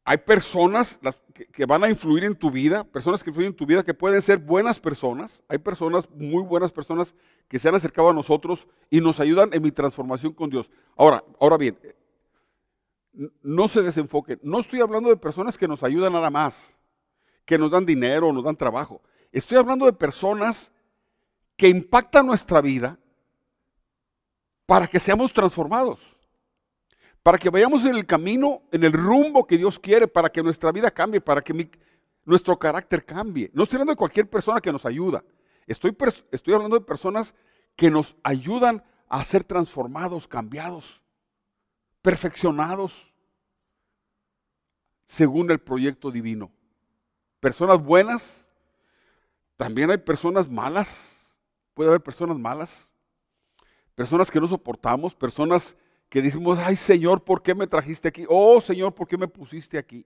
Hay 0.03 0.17
personas 0.17 0.99
que, 1.31 1.45
que, 1.45 1.63
van 1.67 1.83
a 1.83 1.89
influir 1.89 2.23
en 2.23 2.33
tu 2.33 2.49
vida, 2.49 2.83
personas 2.83 3.23
que 3.23 3.29
influyen 3.29 3.51
en 3.51 3.55
tu 3.55 3.67
vida 3.67 3.83
que 3.83 3.93
pueden 3.93 4.19
ser 4.23 4.39
buenas 4.39 4.79
personas. 4.79 5.43
Hay 5.47 5.59
personas, 5.59 6.09
muy 6.09 6.41
buenas 6.41 6.71
personas, 6.71 7.13
que 7.47 7.59
se 7.59 7.69
han 7.69 7.75
acercado 7.75 8.09
a 8.09 8.13
nosotros 8.13 8.67
y 8.89 8.99
nos 8.99 9.19
ayudan 9.19 9.51
en 9.53 9.61
mi 9.61 9.71
transformación 9.71 10.33
con 10.33 10.49
Dios. 10.49 10.71
Ahora, 10.97 11.23
ahora 11.39 11.57
bien, 11.57 11.77
no 13.43 13.67
se 13.67 13.83
desenfoquen. 13.83 14.39
No 14.41 14.61
estoy 14.61 14.81
hablando 14.81 15.09
de 15.09 15.17
personas 15.17 15.55
que 15.55 15.67
nos 15.67 15.83
ayudan 15.83 16.13
nada 16.13 16.31
más, 16.31 16.75
que 17.45 17.59
nos 17.59 17.69
dan 17.69 17.85
dinero, 17.85 18.33
nos 18.33 18.43
dan 18.43 18.55
trabajo. 18.55 19.03
Estoy 19.31 19.59
hablando 19.59 19.85
de 19.85 19.93
personas 19.93 20.71
que 21.55 21.67
impactan 21.69 22.25
nuestra 22.25 22.59
vida, 22.59 22.97
para 24.71 24.87
que 24.87 25.01
seamos 25.01 25.33
transformados 25.33 25.99
para 27.21 27.37
que 27.37 27.49
vayamos 27.49 27.83
en 27.83 27.97
el 27.97 28.05
camino, 28.05 28.61
en 28.71 28.85
el 28.85 28.93
rumbo 28.93 29.45
que 29.45 29.57
Dios 29.57 29.77
quiere, 29.77 30.07
para 30.07 30.31
que 30.31 30.41
nuestra 30.41 30.71
vida 30.71 30.89
cambie, 30.89 31.19
para 31.19 31.41
que 31.41 31.69
nuestro 32.23 32.57
carácter 32.57 33.05
cambie. 33.05 33.51
No 33.53 33.63
estoy 33.63 33.75
hablando 33.75 33.91
de 33.91 33.97
cualquier 33.97 34.29
persona 34.29 34.61
que 34.61 34.71
nos 34.71 34.85
ayuda. 34.85 35.25
Estoy, 35.67 35.93
estoy 36.31 36.53
hablando 36.53 36.79
de 36.79 36.85
personas 36.85 37.35
que 37.75 37.91
nos 37.91 38.15
ayudan 38.23 38.81
a 39.09 39.21
ser 39.25 39.43
transformados, 39.43 40.25
cambiados, 40.25 41.01
perfeccionados, 42.01 43.13
según 45.05 45.51
el 45.51 45.59
proyecto 45.59 46.11
divino. 46.11 46.49
Personas 47.41 47.83
buenas, 47.83 48.49
también 49.57 49.91
hay 49.91 49.97
personas 49.97 50.49
malas, 50.49 51.35
puede 51.73 51.89
haber 51.89 52.01
personas 52.01 52.37
malas, 52.39 52.91
personas 53.95 54.31
que 54.31 54.39
no 54.39 54.47
soportamos, 54.47 55.13
personas 55.13 55.75
que 56.09 56.21
decimos, 56.21 56.59
ay 56.59 56.75
Señor, 56.75 57.23
¿por 57.23 57.41
qué 57.41 57.55
me 57.55 57.67
trajiste 57.67 58.07
aquí? 58.07 58.25
Oh 58.27 58.59
Señor, 58.61 58.93
¿por 58.93 59.07
qué 59.07 59.17
me 59.17 59.27
pusiste 59.27 59.77
aquí? 59.77 60.05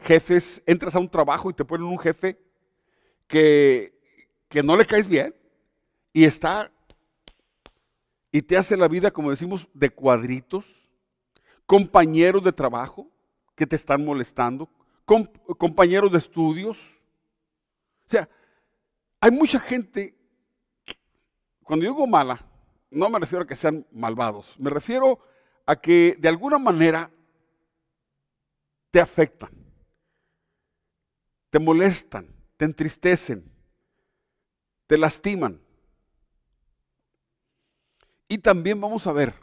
Jefes, 0.00 0.62
entras 0.66 0.94
a 0.94 0.98
un 0.98 1.08
trabajo 1.08 1.50
y 1.50 1.54
te 1.54 1.64
ponen 1.64 1.86
un 1.86 1.98
jefe 1.98 2.38
que, 3.26 3.98
que 4.48 4.62
no 4.62 4.76
le 4.76 4.84
caes 4.84 5.08
bien 5.08 5.34
y 6.12 6.24
está 6.24 6.70
y 8.36 8.42
te 8.42 8.56
hace 8.56 8.76
la 8.76 8.88
vida, 8.88 9.10
como 9.10 9.30
decimos, 9.30 9.66
de 9.72 9.88
cuadritos, 9.88 10.66
compañeros 11.64 12.44
de 12.44 12.52
trabajo 12.52 13.10
que 13.54 13.66
te 13.66 13.76
están 13.76 14.04
molestando, 14.04 14.68
compañeros 15.58 16.12
de 16.12 16.18
estudios. 16.18 16.76
O 18.06 18.10
sea, 18.10 18.28
hay 19.20 19.30
mucha 19.30 19.58
gente, 19.58 20.14
cuando 21.66 21.84
digo 21.84 22.06
mala, 22.06 22.38
no 22.92 23.10
me 23.10 23.18
refiero 23.18 23.42
a 23.42 23.46
que 23.46 23.56
sean 23.56 23.84
malvados, 23.90 24.54
me 24.56 24.70
refiero 24.70 25.18
a 25.66 25.74
que 25.74 26.16
de 26.16 26.28
alguna 26.28 26.58
manera 26.58 27.10
te 28.92 29.00
afectan, 29.00 29.50
te 31.50 31.58
molestan, 31.58 32.28
te 32.56 32.66
entristecen, 32.66 33.52
te 34.86 34.96
lastiman. 34.96 35.60
Y 38.28 38.38
también 38.38 38.80
vamos 38.80 39.08
a 39.08 39.12
ver 39.12 39.34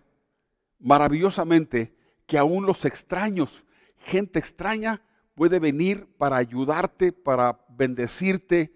maravillosamente 0.79 1.93
que 2.25 2.37
aún 2.37 2.65
los 2.65 2.85
extraños, 2.85 3.65
gente 3.97 4.39
extraña, 4.39 5.01
puede 5.35 5.59
venir 5.59 6.07
para 6.17 6.37
ayudarte, 6.37 7.11
para 7.11 7.65
bendecirte, 7.67 8.73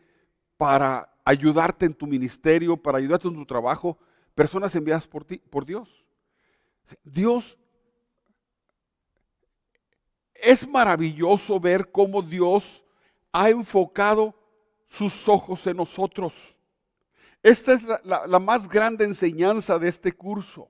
para 0.58 1.16
ayudarte 1.27 1.86
en 1.86 1.93
tu 1.93 2.07
ministerio, 2.07 2.77
para 2.77 3.00
ayudarte 3.00 3.27
en 3.27 3.34
tu 3.34 3.46
trabajo, 3.46 3.98
personas 4.34 4.74
enviadas 4.75 5.05
por 5.05 5.25
ti, 5.25 5.39
por 5.39 5.65
Dios. 5.65 6.05
Dios 7.03 7.57
es 10.34 10.65
maravilloso 10.65 11.60
ver 11.60 11.91
cómo 11.91 12.22
Dios 12.22 12.86
ha 13.34 13.50
enfocado 13.50 14.34
sus 14.88 15.27
ojos 15.27 15.67
en 15.67 15.75
nosotros. 15.75 16.55
Esta 17.43 17.74
es 17.74 17.81
la, 18.05 18.39
más 18.39 18.65
grande 18.69 19.03
enseñanza 19.03 19.77
de 19.77 19.89
este 19.89 20.13
curso. 20.13 20.69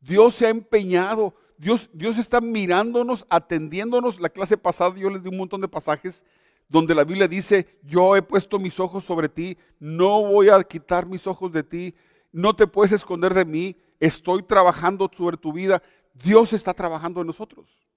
Dios 0.00 0.36
se 0.36 0.46
ha 0.46 0.48
empeñado, 0.48 1.34
Dios, 1.58 1.90
Dios 1.92 2.16
está 2.16 2.40
mirándonos, 2.40 3.26
atendiéndonos. 3.28 4.18
La 4.20 4.30
clase 4.30 4.56
pasada 4.56 4.96
yo 4.96 5.10
les 5.10 5.22
di 5.22 5.28
un 5.28 5.36
montón 5.36 5.60
de 5.60 5.68
pasajes 5.68 6.24
donde 6.68 6.94
la 6.94 7.04
Biblia 7.04 7.26
dice, 7.26 7.78
yo 7.82 8.14
he 8.14 8.22
puesto 8.22 8.58
mis 8.58 8.78
ojos 8.78 9.04
sobre 9.04 9.28
ti, 9.28 9.56
no 9.78 10.22
voy 10.22 10.50
a 10.50 10.62
quitar 10.62 11.06
mis 11.06 11.26
ojos 11.26 11.50
de 11.52 11.62
ti, 11.62 11.94
no 12.30 12.54
te 12.54 12.66
puedes 12.66 12.92
esconder 12.92 13.32
de 13.32 13.44
mí, 13.44 13.76
estoy 13.98 14.42
trabajando 14.42 15.10
sobre 15.16 15.36
tu 15.36 15.52
vida, 15.52 15.82
Dios 16.12 16.52
está 16.52 16.74
trabajando 16.74 17.20
en 17.22 17.26
nosotros. 17.28 17.88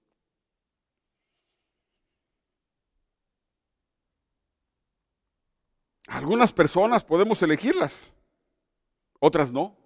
Algunas 6.06 6.52
personas 6.52 7.04
podemos 7.04 7.42
elegirlas, 7.42 8.16
otras 9.18 9.52
no. 9.52 9.76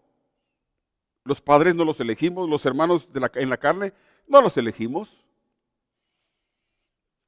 Los 1.25 1.41
padres 1.41 1.75
no 1.75 1.85
los 1.85 1.99
elegimos, 1.99 2.49
los 2.49 2.65
hermanos 2.65 3.09
en 3.35 3.51
la 3.51 3.57
carne 3.57 3.93
no 4.29 4.41
los 4.41 4.57
elegimos. 4.57 5.26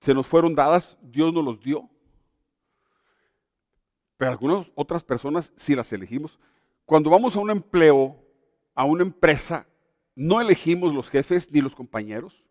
Se 0.00 0.14
nos 0.14 0.26
fueron 0.26 0.54
dadas, 0.54 0.96
Dios 1.02 1.32
nos 1.32 1.44
los 1.44 1.60
dio. 1.60 1.88
Pero 4.16 4.32
algunas 4.32 4.70
otras 4.74 5.02
personas 5.02 5.52
sí 5.56 5.74
las 5.74 5.92
elegimos. 5.92 6.38
Cuando 6.84 7.10
vamos 7.10 7.36
a 7.36 7.40
un 7.40 7.50
empleo, 7.50 8.16
a 8.74 8.84
una 8.84 9.02
empresa, 9.02 9.66
no 10.14 10.40
elegimos 10.40 10.94
los 10.94 11.08
jefes 11.08 11.50
ni 11.52 11.60
los 11.60 11.74
compañeros, 11.74 12.44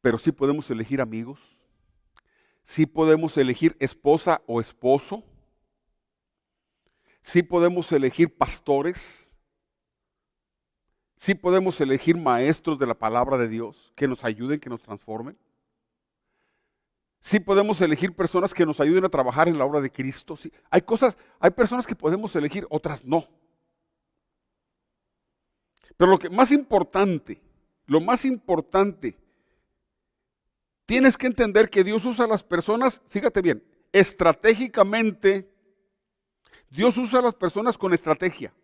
pero 0.00 0.18
sí 0.18 0.32
podemos 0.32 0.70
elegir 0.70 1.00
amigos, 1.00 1.40
sí 2.62 2.86
podemos 2.86 3.36
elegir 3.36 3.76
esposa 3.80 4.42
o 4.46 4.60
esposo, 4.60 5.24
sí 7.22 7.42
podemos 7.42 7.90
elegir 7.90 8.36
pastores, 8.36 9.29
sí 11.20 11.34
podemos 11.34 11.78
elegir 11.82 12.16
maestros 12.16 12.78
de 12.78 12.86
la 12.86 12.94
palabra 12.94 13.36
de 13.36 13.46
Dios 13.46 13.92
que 13.94 14.08
nos 14.08 14.24
ayuden, 14.24 14.58
que 14.58 14.70
nos 14.70 14.80
transformen. 14.80 15.36
Sí 17.20 17.38
podemos 17.38 17.78
elegir 17.82 18.16
personas 18.16 18.54
que 18.54 18.64
nos 18.64 18.80
ayuden 18.80 19.04
a 19.04 19.10
trabajar 19.10 19.46
en 19.46 19.58
la 19.58 19.66
obra 19.66 19.82
de 19.82 19.92
Cristo. 19.92 20.34
Sí. 20.34 20.50
Hay 20.70 20.80
cosas, 20.80 21.18
hay 21.38 21.50
personas 21.50 21.86
que 21.86 21.94
podemos 21.94 22.34
elegir, 22.34 22.66
otras 22.70 23.04
no. 23.04 23.28
Pero 25.98 26.10
lo 26.10 26.18
que 26.18 26.30
más 26.30 26.50
importante, 26.52 27.38
lo 27.84 28.00
más 28.00 28.24
importante, 28.24 29.18
tienes 30.86 31.18
que 31.18 31.26
entender 31.26 31.68
que 31.68 31.84
Dios 31.84 32.02
usa 32.06 32.24
a 32.24 32.28
las 32.28 32.42
personas, 32.42 33.02
fíjate 33.08 33.42
bien, 33.42 33.62
estratégicamente, 33.92 35.52
Dios 36.70 36.96
usa 36.96 37.18
a 37.18 37.22
las 37.24 37.34
personas 37.34 37.76
con 37.76 37.92
estrategia. 37.92 38.54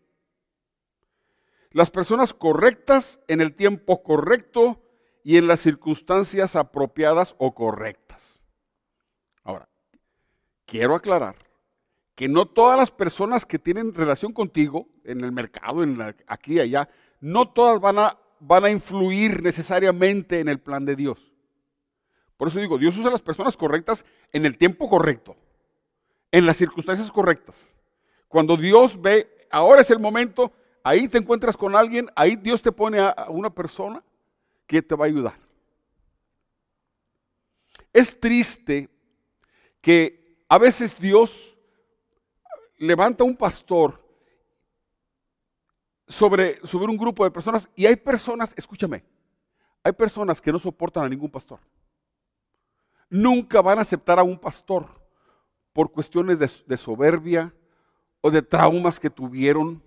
Las 1.76 1.90
personas 1.90 2.32
correctas 2.32 3.20
en 3.28 3.42
el 3.42 3.54
tiempo 3.54 4.02
correcto 4.02 4.82
y 5.22 5.36
en 5.36 5.46
las 5.46 5.60
circunstancias 5.60 6.56
apropiadas 6.56 7.34
o 7.36 7.54
correctas. 7.54 8.40
Ahora, 9.44 9.68
quiero 10.64 10.94
aclarar 10.94 11.36
que 12.14 12.28
no 12.28 12.46
todas 12.46 12.78
las 12.78 12.90
personas 12.90 13.44
que 13.44 13.58
tienen 13.58 13.92
relación 13.92 14.32
contigo 14.32 14.88
en 15.04 15.22
el 15.22 15.32
mercado, 15.32 15.82
en 15.82 16.00
aquí 16.26 16.54
y 16.54 16.60
allá, 16.60 16.88
no 17.20 17.50
todas 17.50 17.78
van 17.78 17.98
a, 17.98 18.18
van 18.40 18.64
a 18.64 18.70
influir 18.70 19.42
necesariamente 19.42 20.40
en 20.40 20.48
el 20.48 20.58
plan 20.58 20.86
de 20.86 20.96
Dios. 20.96 21.30
Por 22.38 22.48
eso 22.48 22.58
digo, 22.58 22.78
Dios 22.78 22.96
usa 22.96 23.10
las 23.10 23.20
personas 23.20 23.54
correctas 23.54 24.06
en 24.32 24.46
el 24.46 24.56
tiempo 24.56 24.88
correcto, 24.88 25.36
en 26.32 26.46
las 26.46 26.56
circunstancias 26.56 27.12
correctas. 27.12 27.76
Cuando 28.28 28.56
Dios 28.56 28.98
ve, 28.98 29.46
ahora 29.50 29.82
es 29.82 29.90
el 29.90 29.98
momento, 29.98 30.54
ahí 30.86 31.08
te 31.08 31.18
encuentras 31.18 31.56
con 31.56 31.74
alguien, 31.74 32.08
ahí 32.14 32.36
Dios 32.36 32.62
te 32.62 32.70
pone 32.70 33.00
a 33.00 33.26
una 33.28 33.50
persona 33.50 34.04
que 34.68 34.80
te 34.80 34.94
va 34.94 35.04
a 35.04 35.08
ayudar. 35.08 35.34
Es 37.92 38.20
triste 38.20 38.88
que 39.80 40.44
a 40.48 40.58
veces 40.58 41.00
Dios 41.00 41.58
levanta 42.78 43.24
un 43.24 43.36
pastor 43.36 44.00
sobre, 46.06 46.64
sobre 46.64 46.90
un 46.90 46.96
grupo 46.96 47.24
de 47.24 47.32
personas 47.32 47.68
y 47.74 47.86
hay 47.86 47.96
personas, 47.96 48.54
escúchame, 48.56 49.02
hay 49.82 49.92
personas 49.92 50.40
que 50.40 50.52
no 50.52 50.60
soportan 50.60 51.04
a 51.04 51.08
ningún 51.08 51.30
pastor. 51.30 51.58
Nunca 53.10 53.60
van 53.60 53.80
a 53.80 53.82
aceptar 53.82 54.20
a 54.20 54.22
un 54.22 54.38
pastor 54.38 54.86
por 55.72 55.90
cuestiones 55.90 56.38
de, 56.38 56.76
soberbia 56.76 57.52
o 58.20 58.30
de 58.30 58.42
traumas 58.42 59.00
que 59.00 59.10
tuvieron 59.10 59.82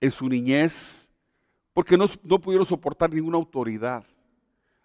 en 0.00 0.10
su 0.10 0.28
niñez, 0.28 1.10
porque 1.72 1.96
no, 1.96 2.06
pudieron 2.40 2.66
soportar 2.66 3.12
ninguna 3.12 3.36
autoridad. 3.36 4.04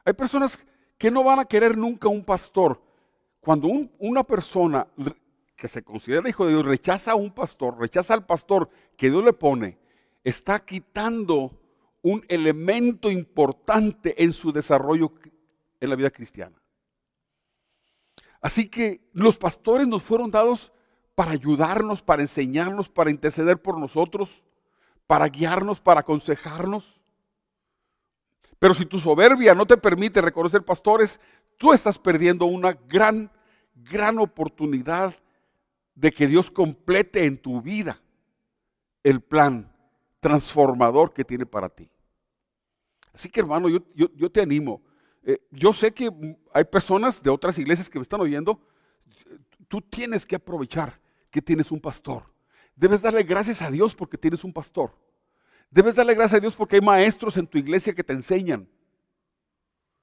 Hay 0.04 0.14
personas 0.14 0.66
que 0.98 1.10
no 1.10 1.24
van 1.24 1.40
a 1.40 1.46
querer 1.46 1.78
nunca 1.78 2.08
un 2.08 2.24
pastor 2.24 2.82
cuando 3.40 3.68
una 4.00 4.24
persona 4.24 4.88
que 5.56 5.68
se 5.68 5.84
considera 5.84 6.28
hijo 6.28 6.46
de 6.46 6.54
Dios 6.54 6.66
rechaza 6.66 7.12
a 7.12 7.16
un 7.16 7.32
pastor, 7.32 7.78
rechaza 7.80 8.14
al 8.14 8.26
pastor 8.26 8.70
que 8.98 9.10
Dios 9.10 9.24
le 9.24 9.34
pone, 9.34 9.78
está 10.24 10.60
quitando 10.60 11.52
un 12.02 12.24
elemento 12.28 13.10
importante 13.10 14.24
en 14.24 14.34
su 14.34 14.52
desarrollo 14.52 15.14
en 15.80 15.90
la 15.90 15.96
vida 15.96 16.12
cristiana. 16.12 16.62
Así 18.42 18.70
que 18.70 19.02
los 19.12 19.38
pastores 19.38 19.88
nos 19.88 20.04
fueron 20.04 20.30
dados 20.30 20.72
para 21.16 21.32
ayudarnos, 21.32 22.04
para 22.04 22.22
enseñarnos, 22.22 22.90
para 22.90 23.10
interceder 23.10 23.60
por 23.60 23.80
nosotros, 23.80 24.45
para 25.08 25.28
guiarnos, 25.28 25.80
para 25.80 26.02
aconsejarnos. 26.02 27.00
Pero 28.60 28.74
si 28.74 28.86
tu 28.86 29.00
soberbia 29.00 29.54
no 29.54 29.66
te 29.66 29.78
permite 29.78 30.22
reconocer 30.22 30.64
pastores, 30.64 31.20
tú 31.58 31.74
estás 31.74 32.00
perdiendo 32.00 32.46
una 32.46 32.74
gran, 32.74 33.32
gran 33.76 34.20
oportunidad 34.20 35.14
de 35.94 36.12
que 36.12 36.28
Dios 36.28 36.52
complete 36.52 37.26
en 37.26 37.38
tu 37.38 37.62
vida 37.62 38.02
el 39.04 39.22
plan 39.22 39.72
transformador 40.20 41.14
que 41.14 41.24
tiene 41.24 41.46
para 41.46 41.70
ti. 41.70 41.90
Así 43.14 43.30
que 43.30 43.40
hermano, 43.40 43.70
yo, 43.70 44.32
te 44.32 44.42
animo. 44.42 44.82
Eh, 45.24 45.38
yo 45.52 45.72
sé 45.72 45.94
que 45.94 46.12
hay 46.54 46.64
personas 46.66 47.22
de 47.22 47.30
otras 47.30 47.58
iglesias 47.60 47.90
que 47.90 48.00
me 48.00 48.04
están 48.04 48.20
oyendo. 48.20 48.60
Tú 49.68 49.82
tienes 49.82 50.26
que 50.26 50.36
aprovechar 50.36 51.00
que 51.30 51.42
tienes 51.42 51.72
un 51.72 51.80
pastor. 51.80 52.24
Debes 52.76 53.02
darle 53.02 53.24
gracias 53.24 53.62
a 53.62 53.72
Dios 53.72 53.96
porque 53.96 54.18
tienes 54.18 54.44
un 54.44 54.52
pastor. 54.52 54.92
Debes 55.72 55.96
darle 55.96 56.14
gracias 56.14 56.38
a 56.38 56.42
Dios 56.42 56.56
porque 56.56 56.76
hay 56.76 56.82
maestros 56.82 57.38
en 57.38 57.48
tu 57.48 57.58
iglesia 57.58 57.94
que 57.94 58.04
te 58.04 58.14
enseñan. 58.14 58.68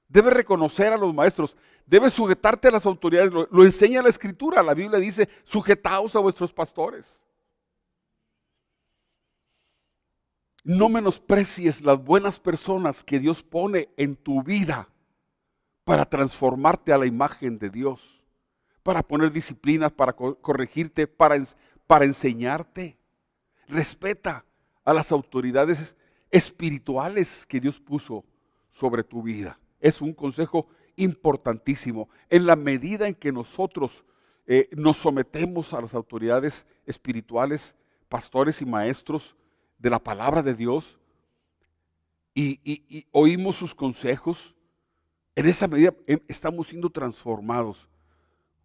Debes 0.07 0.33
reconocer 0.33 0.91
a 0.93 0.97
los 0.97 1.13
maestros. 1.13 1.55
Debes 1.85 2.13
sujetarte 2.13 2.67
a 2.67 2.71
las 2.71 2.85
autoridades. 2.85 3.31
Lo, 3.31 3.63
enseña 3.63 4.01
la 4.01 4.09
escritura. 4.09 4.63
La 4.63 4.73
Biblia 4.73 4.99
dice, 4.99 5.29
sujetaos 5.43 6.15
a 6.15 6.19
vuestros 6.19 6.53
pastores. 6.53 7.23
No 10.63 10.87
menosprecies 10.89 11.81
las 11.81 12.01
buenas 12.01 12.39
personas 12.39 13.03
que 13.03 13.19
Dios 13.19 13.43
pone 13.43 13.89
en 13.97 14.15
tu 14.15 14.43
vida 14.43 14.87
para 15.83 16.05
transformarte 16.05 16.93
a 16.93 16.97
la 16.97 17.05
imagen 17.05 17.59
de 17.59 17.69
Dios, 17.69 18.23
para 18.81 19.03
poner 19.03 19.31
disciplinas, 19.31 19.91
para 19.91 20.13
corregirte, 20.13 21.05
para, 21.05 21.43
para 21.87 22.05
enseñarte. 22.05 22.97
Respeta 23.67 24.45
a 24.83 24.93
las 24.93 25.11
autoridades 25.11 25.95
espirituales 26.29 27.45
que 27.45 27.59
Dios 27.59 27.79
puso 27.79 28.25
sobre 28.71 29.03
tu 29.03 29.21
vida. 29.21 29.59
Es 29.79 30.01
un 30.01 30.13
consejo 30.13 30.67
importantísimo. 30.95 32.09
En 32.29 32.45
la 32.45 32.55
medida 32.55 33.07
en 33.07 33.15
que 33.15 33.31
nosotros 33.31 34.03
eh, 34.45 34.69
nos 34.75 34.97
sometemos 34.97 35.73
a 35.73 35.81
las 35.81 35.93
autoridades 35.93 36.65
espirituales, 36.85 37.75
pastores 38.09 38.61
y 38.61 38.65
maestros, 38.65 39.35
de 39.77 39.89
la 39.89 39.99
palabra 39.99 40.41
de 40.41 40.53
Dios 40.53 40.97
y, 42.33 43.05
oímos 43.11 43.57
sus 43.57 43.75
consejos, 43.75 44.55
en 45.35 45.45
esa 45.45 45.67
medida 45.67 45.93
em, 46.07 46.19
estamos 46.27 46.67
siendo 46.67 46.89
transformados 46.89 47.89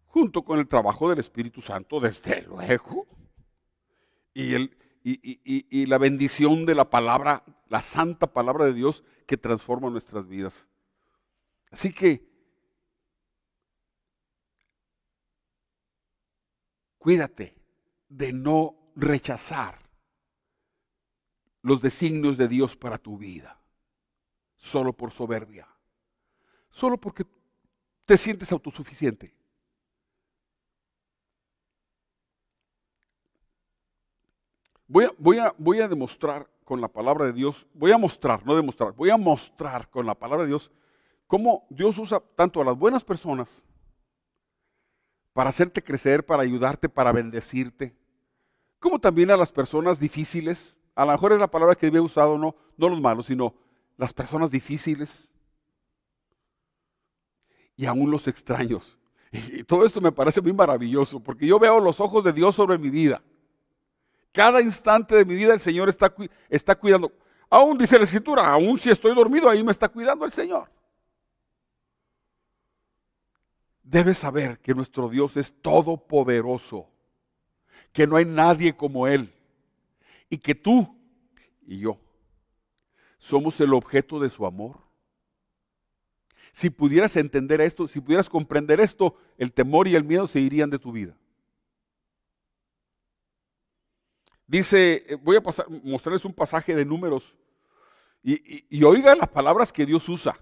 junto 0.09 0.43
con 0.43 0.59
el 0.59 0.67
trabajo 0.67 1.09
del 1.09 1.19
Espíritu 1.19 1.61
Santo, 1.61 1.99
desde 1.99 2.41
luego, 2.41 3.07
y, 4.33 4.53
el, 4.53 4.75
y, 5.03 5.85
la 5.85 5.97
bendición 5.97 6.65
de 6.65 6.75
la 6.75 6.89
palabra, 6.89 7.43
la 7.67 7.81
santa 7.81 8.27
palabra 8.27 8.65
de 8.65 8.73
Dios 8.73 9.03
que 9.27 9.37
transforma 9.37 9.89
nuestras 9.89 10.27
vidas. 10.27 10.67
Así 11.71 11.93
que, 11.93 12.27
cuídate 16.97 17.55
de 18.09 18.33
no 18.33 18.91
rechazar 18.95 19.79
los 21.61 21.81
designios 21.81 22.37
de 22.37 22.47
Dios 22.47 22.75
para 22.75 22.97
tu 22.97 23.17
vida, 23.17 23.61
solo 24.57 24.93
por 24.93 25.11
soberbia, 25.11 25.67
solo 26.71 26.99
porque 26.99 27.27
te 28.05 28.17
sientes 28.17 28.51
autosuficiente. 28.51 29.38
Voy 34.89 35.05
a, 35.05 35.11
voy, 35.17 35.37
a, 35.39 35.55
voy 35.57 35.79
a, 35.79 35.87
demostrar 35.87 36.49
con 36.65 36.81
la 36.81 36.89
palabra 36.89 37.25
de 37.25 37.31
Dios, 37.31 37.65
voy 37.73 37.93
a 37.93 37.97
mostrar, 37.97 38.45
no 38.45 38.53
demostrar, 38.53 38.93
voy 38.93 39.09
a 39.09 39.17
mostrar 39.17 39.89
con 39.89 40.05
la 40.05 40.15
palabra 40.15 40.43
de 40.43 40.49
Dios 40.49 40.69
cómo 41.27 41.65
Dios 41.69 41.97
usa 41.97 42.21
tanto 42.35 42.59
a 42.61 42.65
las 42.65 42.77
buenas 42.77 43.03
personas 43.05 43.63
para 45.31 45.51
hacerte 45.51 45.81
crecer, 45.81 46.25
para 46.25 46.43
ayudarte, 46.43 46.89
para 46.89 47.13
bendecirte, 47.13 47.95
como 48.79 48.99
también 48.99 49.31
a 49.31 49.37
las 49.37 49.51
personas 49.51 49.97
difíciles 49.97 50.79
a 50.99 51.05
lo 51.05 51.13
mejor 51.13 51.31
es 51.31 51.39
la 51.39 51.47
palabra 51.47 51.75
que 51.75 51.87
había 51.87 52.01
usado, 52.01 52.37
no, 52.37 52.53
no 52.75 52.89
los 52.89 52.99
malos, 52.99 53.27
sino 53.27 53.55
las 53.95 54.11
personas 54.11 54.51
difíciles 54.51 55.33
y 57.77 57.85
aún 57.85 58.11
los 58.11 58.27
extraños. 58.27 58.97
Y 59.31 59.63
todo 59.63 59.85
esto 59.85 60.01
me 60.01 60.11
parece 60.11 60.41
muy 60.41 60.51
maravilloso, 60.51 61.21
porque 61.21 61.47
yo 61.47 61.57
veo 61.57 61.79
los 61.79 62.01
ojos 62.01 62.21
de 62.25 62.33
Dios 62.33 62.53
sobre 62.53 62.77
mi 62.77 62.89
vida. 62.89 63.21
Cada 64.31 64.61
instante 64.61 65.15
de 65.15 65.25
mi 65.25 65.35
vida 65.35 65.53
el 65.53 65.59
Señor 65.59 65.89
está, 65.89 66.13
está 66.49 66.75
cuidando. 66.75 67.11
Aún 67.49 67.77
dice 67.77 67.97
la 67.97 68.03
Escritura, 68.03 68.47
aún 68.47 68.79
si 68.79 68.89
estoy 68.89 69.13
dormido, 69.15 69.49
ahí 69.49 69.63
me 69.63 69.71
está 69.71 69.89
cuidando 69.89 70.25
el 70.25 70.31
Señor. 70.31 70.69
Debes 73.81 74.19
saber 74.19 74.59
que 74.59 74.75
nuestro 74.75 75.09
Dios 75.09 75.35
es 75.35 75.51
todopoderoso, 75.61 76.87
que 77.91 78.05
no 78.05 78.17
hay 78.17 78.25
nadie 78.25 78.75
como 78.75 79.07
Él 79.07 79.33
y 80.29 80.37
que 80.37 80.53
tú 80.53 80.95
y 81.65 81.79
yo 81.79 81.99
somos 83.19 83.59
el 83.59 83.73
objeto 83.73 84.19
de 84.19 84.29
su 84.29 84.45
amor. 84.45 84.79
Si 86.51 86.69
pudieras 86.69 87.15
entender 87.15 87.61
esto, 87.61 87.87
si 87.87 87.99
pudieras 87.99 88.29
comprender 88.29 88.79
esto, 88.79 89.15
el 89.37 89.53
temor 89.53 89.87
y 89.87 89.95
el 89.95 90.03
miedo 90.03 90.25
se 90.25 90.39
irían 90.39 90.69
de 90.69 90.79
tu 90.79 90.91
vida. 90.91 91.15
Dice, 94.49 95.03
eh, 95.07 95.15
voy 95.21 95.37
a 95.37 95.43
mostrarles 95.83 96.25
un 96.25 96.33
pasaje 96.33 96.75
de 96.75 96.83
números 96.83 97.35
y, 98.23 98.65
y, 98.67 98.83
oigan 98.83 99.19
las 99.19 99.27
palabras 99.27 99.71
que 99.71 99.85
Dios 99.85 100.09
usa. 100.09 100.39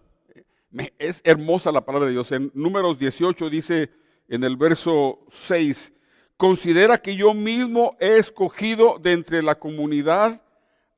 es 0.97 1.19
hermosa 1.25 1.73
la 1.73 1.83
palabra 1.83 2.07
de 2.07 2.13
Dios. 2.13 2.31
En 2.31 2.49
números 2.53 2.97
18 2.97 3.49
dice 3.49 3.91
en 4.29 4.45
el 4.45 4.55
verso 4.55 5.19
6, 5.29 5.91
considera 6.37 6.97
que 6.97 7.17
yo 7.17 7.33
mismo 7.33 7.97
he 7.99 8.15
escogido 8.15 8.97
de 8.97 9.11
entre 9.11 9.43
la 9.43 9.59
comunidad 9.59 10.41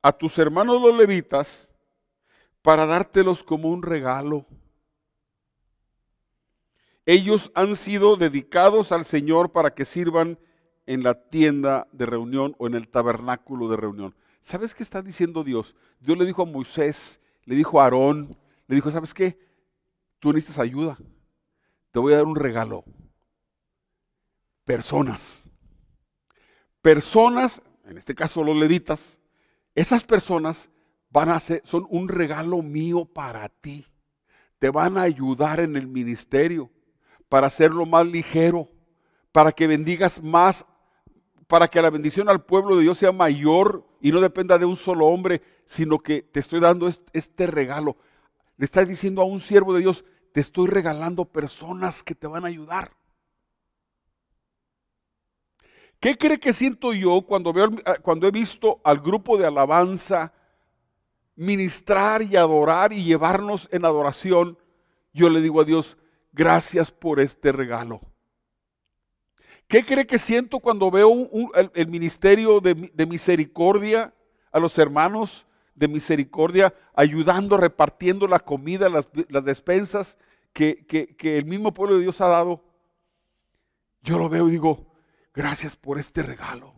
a 0.02 0.12
tus 0.12 0.38
hermanos 0.38 0.80
los 0.80 0.96
levitas 0.96 1.74
para 2.62 2.86
dártelos 2.86 3.42
como 3.42 3.70
un 3.70 3.82
regalo. 3.82 4.46
Ellos 7.04 7.50
han 7.56 7.74
sido 7.74 8.14
dedicados 8.14 8.92
al 8.92 9.04
Señor 9.04 9.50
para 9.50 9.74
que 9.74 9.84
sirvan 9.84 10.38
en 10.90 11.04
la 11.04 11.14
tienda 11.14 11.86
de 11.92 12.04
reunión 12.04 12.56
o 12.58 12.66
en 12.66 12.74
el 12.74 12.88
tabernáculo 12.88 13.68
de 13.68 13.76
reunión. 13.76 14.12
¿Sabes 14.40 14.74
qué 14.74 14.82
está 14.82 15.02
diciendo 15.02 15.44
Dios? 15.44 15.76
Dios 16.00 16.18
le 16.18 16.26
dijo 16.26 16.42
a 16.42 16.46
Moisés, 16.46 17.20
le 17.44 17.54
dijo 17.54 17.80
a 17.80 17.84
Aarón, 17.84 18.36
le 18.66 18.74
dijo, 18.74 18.90
¿sabes 18.90 19.14
qué? 19.14 19.38
Tú 20.18 20.32
necesitas 20.32 20.58
ayuda. 20.58 20.98
Te 21.92 22.00
voy 22.00 22.12
a 22.12 22.16
dar 22.16 22.24
un 22.24 22.34
regalo 22.34 22.84
personas. 24.64 25.48
Personas, 26.82 27.62
en 27.84 27.96
este 27.96 28.16
caso 28.16 28.42
los 28.42 28.56
levitas, 28.56 29.20
esas 29.76 30.02
personas 30.02 30.70
van 31.08 31.28
a 31.28 31.38
ser, 31.38 31.62
son 31.64 31.86
un 31.88 32.08
regalo 32.08 32.62
mío 32.62 33.04
para 33.04 33.48
ti. 33.48 33.86
Te 34.58 34.70
van 34.70 34.98
a 34.98 35.02
ayudar 35.02 35.60
en 35.60 35.76
el 35.76 35.86
ministerio 35.86 36.68
para 37.28 37.46
hacerlo 37.46 37.86
más 37.86 38.04
ligero, 38.06 38.68
para 39.30 39.52
que 39.52 39.68
bendigas 39.68 40.20
más, 40.20 40.66
para 41.50 41.66
que 41.66 41.82
la 41.82 41.90
bendición 41.90 42.28
al 42.28 42.44
pueblo 42.44 42.76
de 42.76 42.82
Dios 42.82 42.96
sea 42.96 43.10
mayor 43.10 43.84
y 44.00 44.12
no 44.12 44.20
dependa 44.20 44.56
de 44.56 44.66
un 44.66 44.76
solo 44.76 45.06
hombre, 45.06 45.42
sino 45.66 45.98
que 45.98 46.22
te 46.22 46.38
estoy 46.38 46.60
dando 46.60 46.88
este 47.12 47.48
regalo. 47.48 47.96
Le 48.56 48.66
estás 48.66 48.86
diciendo 48.86 49.20
a 49.20 49.24
un 49.24 49.40
siervo 49.40 49.74
de 49.74 49.80
Dios, 49.80 50.04
te 50.30 50.38
estoy 50.38 50.68
regalando 50.68 51.24
personas 51.24 52.04
que 52.04 52.14
te 52.14 52.28
van 52.28 52.44
a 52.44 52.46
ayudar. 52.46 52.92
¿Qué 55.98 56.16
cree 56.16 56.38
que 56.38 56.52
siento 56.52 56.92
yo 56.92 57.20
cuando, 57.22 57.52
veo, 57.52 57.68
ah, 57.84 57.96
cuando 58.00 58.28
he 58.28 58.30
visto 58.30 58.80
al 58.84 59.00
grupo 59.00 59.36
de 59.36 59.46
alabanza 59.46 60.32
ministrar 61.34 62.22
y 62.22 62.36
adorar 62.36 62.92
y 62.92 63.02
llevarnos 63.02 63.68
en 63.72 63.84
adoración? 63.84 64.56
Yo 65.12 65.28
le 65.28 65.40
digo 65.40 65.60
a 65.60 65.64
Dios, 65.64 65.96
gracias 66.32 66.92
por 66.92 67.18
este 67.18 67.50
regalo. 67.50 68.00
¿Qué 69.70 69.84
cree 69.84 70.04
que 70.04 70.18
siento 70.18 70.58
cuando 70.58 70.90
veo 70.90 71.30
el, 71.74 71.86
ministerio 71.86 72.60
de, 72.60 73.06
misericordia 73.06 74.12
a 74.50 74.58
los 74.58 74.76
hermanos 74.78 75.46
de 75.76 75.86
misericordia, 75.86 76.74
ayudando, 76.92 77.56
repartiendo 77.56 78.26
la 78.26 78.40
comida, 78.40 78.88
las, 78.88 79.08
despensas 79.44 80.18
que, 80.52 81.14
el 81.20 81.44
mismo 81.44 81.72
pueblo 81.72 81.94
de 81.94 82.02
Dios 82.02 82.20
ha 82.20 82.26
dado? 82.26 82.64
Yo 84.02 84.18
lo 84.18 84.28
veo 84.28 84.48
y 84.48 84.50
digo, 84.50 84.88
Gracias 85.32 85.76
por 85.76 86.00
este 86.00 86.24
regalo. 86.24 86.74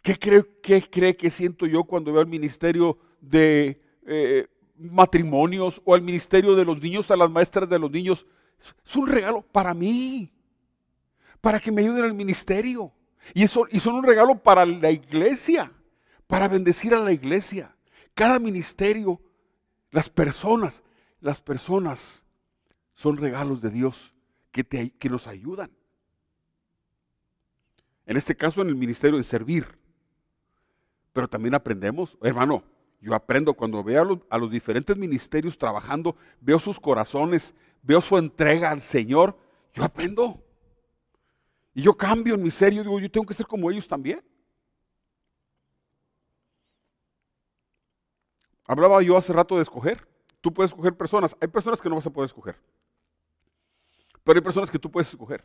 ¿Qué 0.00 0.18
cree, 0.18 0.42
¿Qué 0.62 0.88
cree 0.88 1.14
que 1.14 1.28
siento 1.28 1.66
yo 1.66 1.84
cuando 1.84 2.10
veo 2.10 2.22
el 2.22 2.26
ministerio 2.26 2.98
de 3.20 3.82
eh, 4.06 4.48
matrimonios 4.78 5.82
o 5.84 5.94
al 5.94 6.00
ministerio 6.00 6.54
de 6.54 6.64
los 6.64 6.80
niños, 6.80 7.10
a 7.10 7.16
las 7.18 7.28
maestras 7.28 7.68
de 7.68 7.78
los 7.78 7.90
niños. 7.90 8.24
Es 8.86 8.96
un 8.96 9.06
regalo 9.06 9.42
para 9.42 9.74
mí, 9.74 10.32
para 11.44 11.60
que 11.60 11.70
me 11.70 11.82
ayuden 11.82 12.04
al 12.04 12.14
ministerio. 12.14 12.90
Y, 13.34 13.42
eso, 13.42 13.66
y 13.70 13.78
son 13.78 13.96
un 13.96 14.02
regalo 14.02 14.34
para 14.42 14.64
la 14.64 14.90
iglesia, 14.90 15.70
para 16.26 16.48
bendecir 16.48 16.94
a 16.94 16.98
la 17.00 17.12
iglesia. 17.12 17.76
Cada 18.14 18.38
ministerio, 18.38 19.20
las 19.90 20.08
personas, 20.08 20.82
las 21.20 21.42
personas 21.42 22.24
son 22.94 23.18
regalos 23.18 23.60
de 23.60 23.68
Dios 23.68 24.14
que, 24.52 24.64
te, 24.64 24.88
que 24.92 25.10
nos 25.10 25.26
ayudan. 25.26 25.70
En 28.06 28.16
este 28.16 28.34
caso 28.34 28.62
en 28.62 28.68
el 28.68 28.76
ministerio 28.76 29.18
de 29.18 29.24
servir. 29.24 29.66
Pero 31.12 31.28
también 31.28 31.54
aprendemos, 31.54 32.16
hermano, 32.22 32.64
yo 33.02 33.14
aprendo 33.14 33.52
cuando 33.52 33.84
veo 33.84 34.24
a 34.30 34.38
los, 34.38 34.50
diferentes 34.50 34.96
ministerios 34.96 35.58
trabajando, 35.58 36.16
veo 36.40 36.58
sus 36.58 36.80
corazones, 36.80 37.52
veo 37.82 38.00
su 38.00 38.16
entrega 38.16 38.70
al 38.70 38.80
Señor, 38.80 39.36
yo 39.74 39.84
aprendo. 39.84 40.40
Y 41.74 41.82
yo 41.82 41.96
cambio 41.96 42.34
en 42.34 42.42
mi 42.42 42.50
serio, 42.50 42.82
digo, 42.82 43.00
yo 43.00 43.10
tengo 43.10 43.26
que 43.26 43.34
ser 43.34 43.46
como 43.46 43.70
ellos 43.70 43.88
también. 43.88 44.22
Hablaba 48.66 49.02
yo 49.02 49.16
hace 49.16 49.32
rato 49.32 49.56
de 49.56 49.62
escoger. 49.62 50.06
Tú 50.40 50.52
puedes 50.52 50.70
escoger 50.70 50.96
personas. 50.96 51.36
Hay 51.40 51.48
personas 51.48 51.80
que 51.80 51.88
no 51.88 51.96
vas 51.96 52.06
a 52.06 52.10
poder 52.10 52.26
escoger. 52.26 52.56
Pero 54.22 54.38
hay 54.38 54.42
personas 54.42 54.70
que 54.70 54.78
tú 54.78 54.90
puedes 54.90 55.10
escoger. 55.10 55.44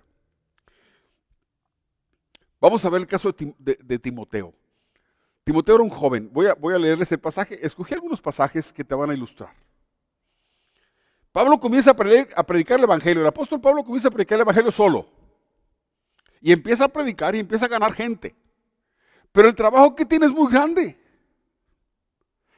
Vamos 2.61 2.83
a 2.85 2.89
ver 2.89 3.01
el 3.01 3.07
caso 3.07 3.33
de, 3.57 3.99
Timoteo. 3.99 4.53
Timoteo 5.43 5.75
era 5.75 5.83
un 5.83 5.89
joven. 5.89 6.29
Voy 6.31 6.45
a, 6.45 6.53
voy 6.53 6.73
a 6.75 6.77
leerles 6.77 7.11
el 7.11 7.19
pasaje. 7.19 7.65
Escogí 7.65 7.93
algunos 7.93 8.21
pasajes 8.21 8.71
que 8.71 8.83
te 8.83 8.93
van 8.93 9.09
a 9.09 9.13
ilustrar. 9.13 9.53
Pablo 11.31 11.59
comienza 11.59 11.91
a, 11.91 11.95
predicar 11.95 12.77
el 12.77 12.83
Evangelio. 12.83 13.21
El 13.21 13.27
apóstol 13.27 13.61
Pablo 13.61 13.83
comienza 13.83 14.09
a 14.09 14.11
predicar 14.11 14.35
el 14.35 14.41
Evangelio 14.41 14.71
solo. 14.71 15.18
Y 16.41 16.51
empieza 16.51 16.85
a 16.85 16.89
predicar 16.89 17.35
y 17.35 17.39
empieza 17.39 17.65
a 17.65 17.69
ganar 17.69 17.93
gente. 17.93 18.35
Pero 19.31 19.47
el 19.47 19.55
trabajo 19.55 19.95
que 19.95 20.05
tiene 20.05 20.25
es 20.25 20.31
muy 20.31 20.51
grande. 20.51 20.97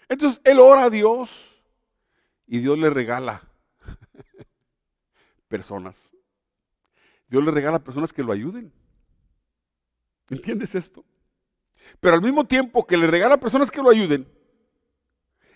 Entonces 0.08 0.42
él 0.44 0.60
ora 0.60 0.84
a 0.84 0.90
Dios 0.90 1.62
y 2.48 2.60
Dios 2.60 2.78
le 2.78 2.90
regala 2.90 3.42
personas. 5.48 6.12
Dios 7.28 7.44
le 7.44 7.52
regala 7.52 7.80
personas 7.80 8.12
que 8.12 8.24
lo 8.24 8.34
ayuden. 8.34 8.74
¿Entiendes 10.30 10.76
esto? 10.76 11.04
Pero 12.00 12.16
al 12.16 12.22
mismo 12.22 12.46
tiempo 12.46 12.86
que 12.86 12.98
le 12.98 13.08
regala 13.08 13.38
personas 13.38 13.72
que 13.72 13.82
lo 13.82 13.90
ayuden, 13.90 14.28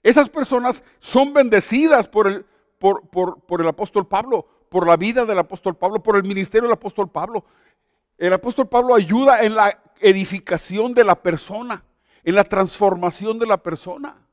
esas 0.03 0.29
personas 0.29 0.83
son 0.99 1.33
bendecidas 1.33 2.07
por 2.07 2.27
el, 2.27 2.45
por, 2.77 3.09
por, 3.09 3.61
el 3.61 3.67
apóstol 3.67 4.07
Pablo, 4.07 4.47
por 4.69 4.85
la 4.85 4.97
vida 4.97 5.25
del 5.25 5.39
apóstol 5.39 5.75
Pablo, 5.75 6.01
por 6.03 6.15
el 6.15 6.23
ministerio 6.23 6.69
del 6.69 6.77
apóstol 6.77 7.09
Pablo. 7.09 7.43
El 8.17 8.34
apóstol 8.34 8.67
Pablo 8.67 8.95
ayuda 8.95 9.43
en 9.43 9.56
la 9.56 9.78
edificación 9.99 10.93
de 10.93 11.04
la 11.04 11.21
persona, 11.21 11.84
en 12.23 12.36
la 12.36 12.43
transformación 12.43 13.39
de 13.39 13.47
la 13.47 13.58
persona. 13.58 14.25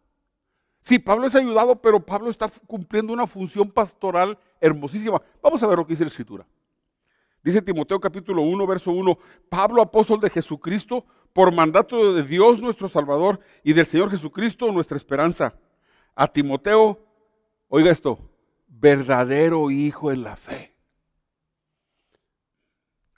Sí, 0.82 0.98
Pablo 0.98 1.26
es 1.26 1.34
ayudado, 1.34 1.80
pero 1.80 2.04
Pablo 2.04 2.30
está 2.30 2.50
cumpliendo 2.66 3.12
una 3.12 3.26
función 3.26 3.70
pastoral 3.70 4.38
hermosísima. 4.60 5.22
Vamos 5.40 5.62
a 5.62 5.66
ver 5.66 5.78
lo 5.78 5.86
que 5.86 5.92
dice 5.92 6.04
la 6.04 6.08
escritura. 6.08 6.46
Dice 7.42 7.62
Timoteo 7.62 8.00
capítulo 8.00 8.42
1, 8.42 8.66
verso 8.66 8.92
1, 8.92 9.18
Pablo, 9.48 9.82
apóstol 9.82 10.20
de 10.20 10.30
Jesucristo, 10.30 11.04
por 11.32 11.52
mandato 11.52 12.12
de 12.12 12.22
Dios 12.22 12.60
nuestro 12.60 12.88
Salvador 12.88 13.40
y 13.64 13.72
del 13.72 13.86
Señor 13.86 14.10
Jesucristo, 14.10 14.70
nuestra 14.70 14.96
esperanza. 14.96 15.54
A 16.14 16.28
Timoteo, 16.28 17.00
oiga 17.68 17.90
esto, 17.90 18.18
verdadero 18.68 19.70
hijo 19.70 20.12
en 20.12 20.22
la 20.22 20.36
fe. 20.36 20.71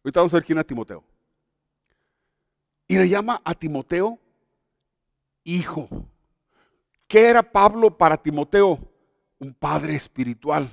Ahorita 0.05 0.21
vamos 0.21 0.35
a 0.35 0.37
ver 0.37 0.45
quién 0.45 0.59
es 0.59 0.67
Timoteo. 0.67 1.03
Y 2.87 2.99
le 2.99 3.09
llama 3.09 3.41
a 3.45 3.55
Timoteo 3.55 4.19
hijo. 5.43 5.89
¿Qué 7.09 7.29
era 7.29 7.43
Pablo 7.43 7.97
para 7.97 8.17
Timoteo? 8.17 8.79
Un 9.39 9.53
padre 9.55 9.95
espiritual, 9.95 10.69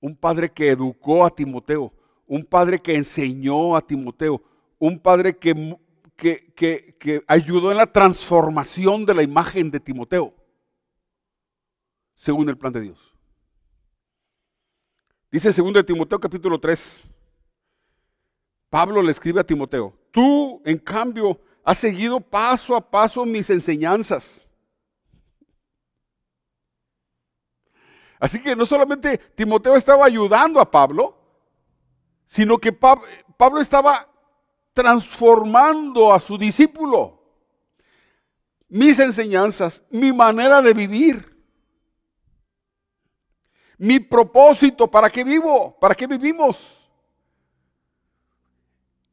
un 0.00 0.14
padre 0.14 0.50
que 0.50 0.68
educó 0.68 1.24
a 1.24 1.30
Timoteo 1.30 1.92
un 2.26 2.44
padre 2.44 2.78
que 2.80 2.94
enseñó 2.94 3.76
a 3.76 3.80
Timoteo, 3.80 4.42
un 4.78 4.98
padre 4.98 5.36
que, 5.36 5.78
que, 6.16 7.24
ayudó 7.26 7.70
en 7.70 7.78
la 7.78 7.86
transformación 7.86 9.04
de 9.04 9.14
la 9.14 9.22
imagen 9.22 9.70
de 9.70 9.80
Timoteo, 9.80 10.34
según 12.14 12.48
el 12.48 12.56
plan 12.56 12.72
de 12.72 12.80
Dios. 12.80 13.14
Dice 15.30 15.52
2 15.52 15.84
Timoteo 15.84 16.20
capítulo 16.20 16.58
3, 16.58 17.13
Pablo 18.74 19.00
le 19.02 19.12
escribe 19.12 19.38
a 19.40 19.46
Timoteo, 19.46 19.96
tú 20.10 20.60
en 20.64 20.78
cambio 20.78 21.40
has 21.62 21.78
seguido 21.78 22.18
paso 22.18 22.74
a 22.74 22.80
paso 22.80 23.24
mis 23.24 23.48
enseñanzas. 23.48 24.50
Así 28.18 28.42
que 28.42 28.56
no 28.56 28.66
solamente 28.66 29.16
Timoteo 29.16 29.76
estaba 29.76 30.04
ayudando 30.04 30.60
a 30.60 30.68
Pablo, 30.68 31.16
sino 32.26 32.58
que 32.58 32.72
Pablo 32.72 33.60
estaba 33.60 34.08
transformando 34.72 36.12
a 36.12 36.18
su 36.18 36.36
discípulo. 36.36 37.22
Mis 38.68 38.98
enseñanzas, 38.98 39.84
mi 39.88 40.12
manera 40.12 40.60
de 40.60 40.74
vivir, 40.74 41.46
mi 43.78 44.00
propósito, 44.00 44.90
¿para 44.90 45.08
qué 45.10 45.22
vivo? 45.22 45.78
¿Para 45.78 45.94
qué 45.94 46.08
vivimos? 46.08 46.83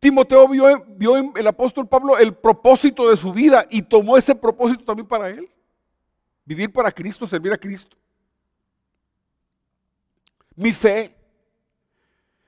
Timoteo 0.01 0.47
vio, 0.47 0.67
en 1.15 1.31
el 1.35 1.45
apóstol 1.45 1.87
Pablo 1.87 2.17
el 2.17 2.33
propósito 2.33 3.07
de 3.07 3.15
su 3.15 3.31
vida 3.31 3.67
y 3.69 3.83
tomó 3.83 4.17
ese 4.17 4.33
propósito 4.33 4.83
también 4.83 5.07
para 5.07 5.29
él. 5.29 5.47
Vivir 6.43 6.73
para 6.73 6.91
Cristo, 6.91 7.27
servir 7.27 7.53
a 7.53 7.57
Cristo. 7.57 7.95
Mi 10.55 10.73
fe, 10.73 11.15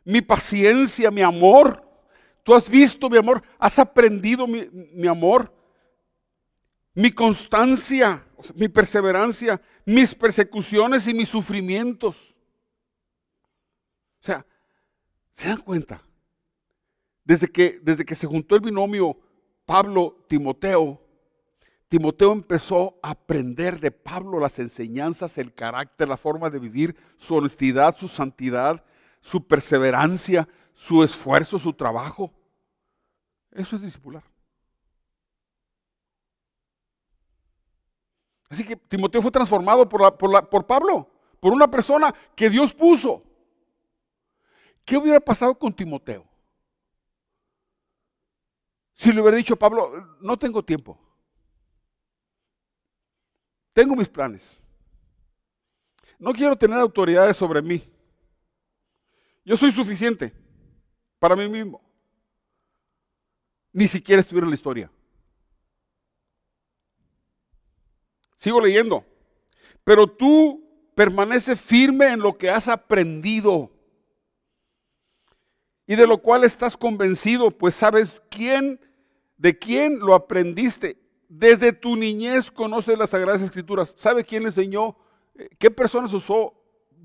mi 0.04 0.20
paciencia, 0.20 1.12
mi 1.12 1.22
amor. 1.22 1.88
Tú 2.42 2.56
has 2.56 2.68
visto 2.68 3.08
mi 3.08 3.20
amor, 3.20 3.44
has 3.60 3.78
aprendido 3.78 4.48
mi, 4.48 5.08
amor, 5.08 5.54
mi 6.96 7.12
constancia, 7.12 8.26
mi 8.56 8.68
perseverancia, 8.68 9.62
mis 9.86 10.16
persecuciones 10.16 11.08
y 11.08 11.14
mis 11.14 11.30
sufrimientos. 11.30 12.16
O 14.22 14.26
sea, 14.26 14.44
¿se 15.34 15.50
dan 15.50 15.62
cuenta? 15.62 16.02
Desde 17.24 17.48
que, 17.48 17.80
desde 17.82 18.06
que 18.06 18.16
se 18.16 18.28
juntó 18.28 18.56
el 18.56 18.62
binomio 18.62 19.18
Pablo-Timoteo, 19.66 21.00
Timoteo 21.88 22.32
empezó 22.32 22.98
a 23.04 23.12
aprender 23.12 23.80
de 23.80 23.92
Pablo 23.92 24.40
las 24.40 24.58
enseñanzas, 24.58 25.38
el 25.38 25.54
carácter, 25.54 26.10
la 26.10 26.18
forma 26.18 26.50
de 26.50 26.58
vivir, 26.58 26.96
su 27.18 27.36
honestidad, 27.36 27.96
su 27.96 28.08
santidad, 28.08 28.84
su 29.22 29.46
perseverancia, 29.48 30.48
su 30.74 31.04
esfuerzo, 31.04 31.60
su 31.60 31.72
trabajo. 31.72 32.34
Eso 33.52 33.76
es 33.76 33.84
discipular. 33.84 34.24
Así 38.50 38.64
que 38.64 38.76
Timoteo 38.76 39.22
fue 39.22 39.32
transformado 39.32 39.88
por, 39.88 40.18
por, 40.18 40.66
Pablo, 40.66 41.10
por 41.40 41.54
una 41.54 41.70
persona 41.70 42.14
que 42.36 42.50
Dios 42.50 42.74
puso. 42.74 43.24
¿Qué 44.84 44.98
hubiera 44.98 45.20
pasado 45.20 45.58
con 45.58 45.74
Timoteo? 45.74 46.26
Si 48.94 49.12
le 49.12 49.22
hubiera 49.22 49.38
dicho 49.38 49.56
Pablo, 49.56 50.18
no 50.22 50.38
tengo 50.38 50.64
tiempo. 50.64 51.00
Tengo 53.74 53.96
mis 53.96 54.08
planes. 54.08 54.64
No 56.20 56.32
quiero 56.32 56.56
tener 56.56 56.78
autoridades 56.78 57.36
sobre 57.36 57.62
mí. 57.62 57.84
Yo 59.44 59.58
soy 59.58 59.72
suficiente 59.72 60.34
para 61.20 61.36
mí 61.36 61.48
mismo. 61.50 61.82
Ni 63.72 63.88
siquiera 63.88 64.22
estuviera 64.22 64.46
en 64.46 64.52
la 64.52 64.56
historia. 64.56 64.92
Sigo 68.38 68.62
leyendo. 68.62 69.04
Pero 69.84 70.08
tú 70.08 70.64
permanece 70.96 71.56
firme 71.56 72.08
en 72.08 72.20
lo 72.20 72.38
que 72.38 72.50
has 72.50 72.68
aprendido 72.68 73.73
y 75.86 75.96
de 75.96 76.08
lo 76.08 76.18
cual 76.20 76.44
estás 76.44 76.78
convencido, 76.78 77.52
pues 77.52 77.76
sabes 77.76 78.22
quién, 78.30 78.80
de 79.38 79.58
quién 79.58 80.00
lo 80.00 80.14
aprendiste. 80.14 80.98
Desde 81.28 81.74
tu 81.74 81.96
niñez 81.96 82.52
conoces 82.52 82.98
las 82.98 83.10
Sagradas 83.10 83.42
Escrituras. 83.42 83.94
¿Sabe 83.98 84.24
quién 84.24 84.44
le 84.44 84.50
enseñó? 84.50 84.96
Eh, 85.36 85.50
¿Qué 85.58 85.72
personas 85.72 86.14
usó 86.14 86.54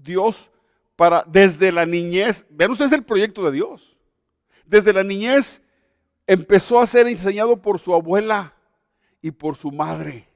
Dios 0.02 0.50
para 0.98 1.22
desde 1.28 1.70
la 1.70 1.86
niñez, 1.86 2.44
vean 2.50 2.72
ustedes 2.72 2.90
el 2.90 3.04
proyecto 3.04 3.44
de 3.44 3.52
Dios. 3.52 3.96
Desde 4.66 4.92
la 4.92 5.04
niñez 5.04 5.62
empezó 6.26 6.80
a 6.80 6.86
ser 6.88 7.06
enseñado 7.06 7.62
por 7.62 7.78
su 7.78 7.94
abuela 7.94 8.52
y 9.22 9.30
por 9.30 9.54
su 9.54 9.70
madre. 9.70 10.26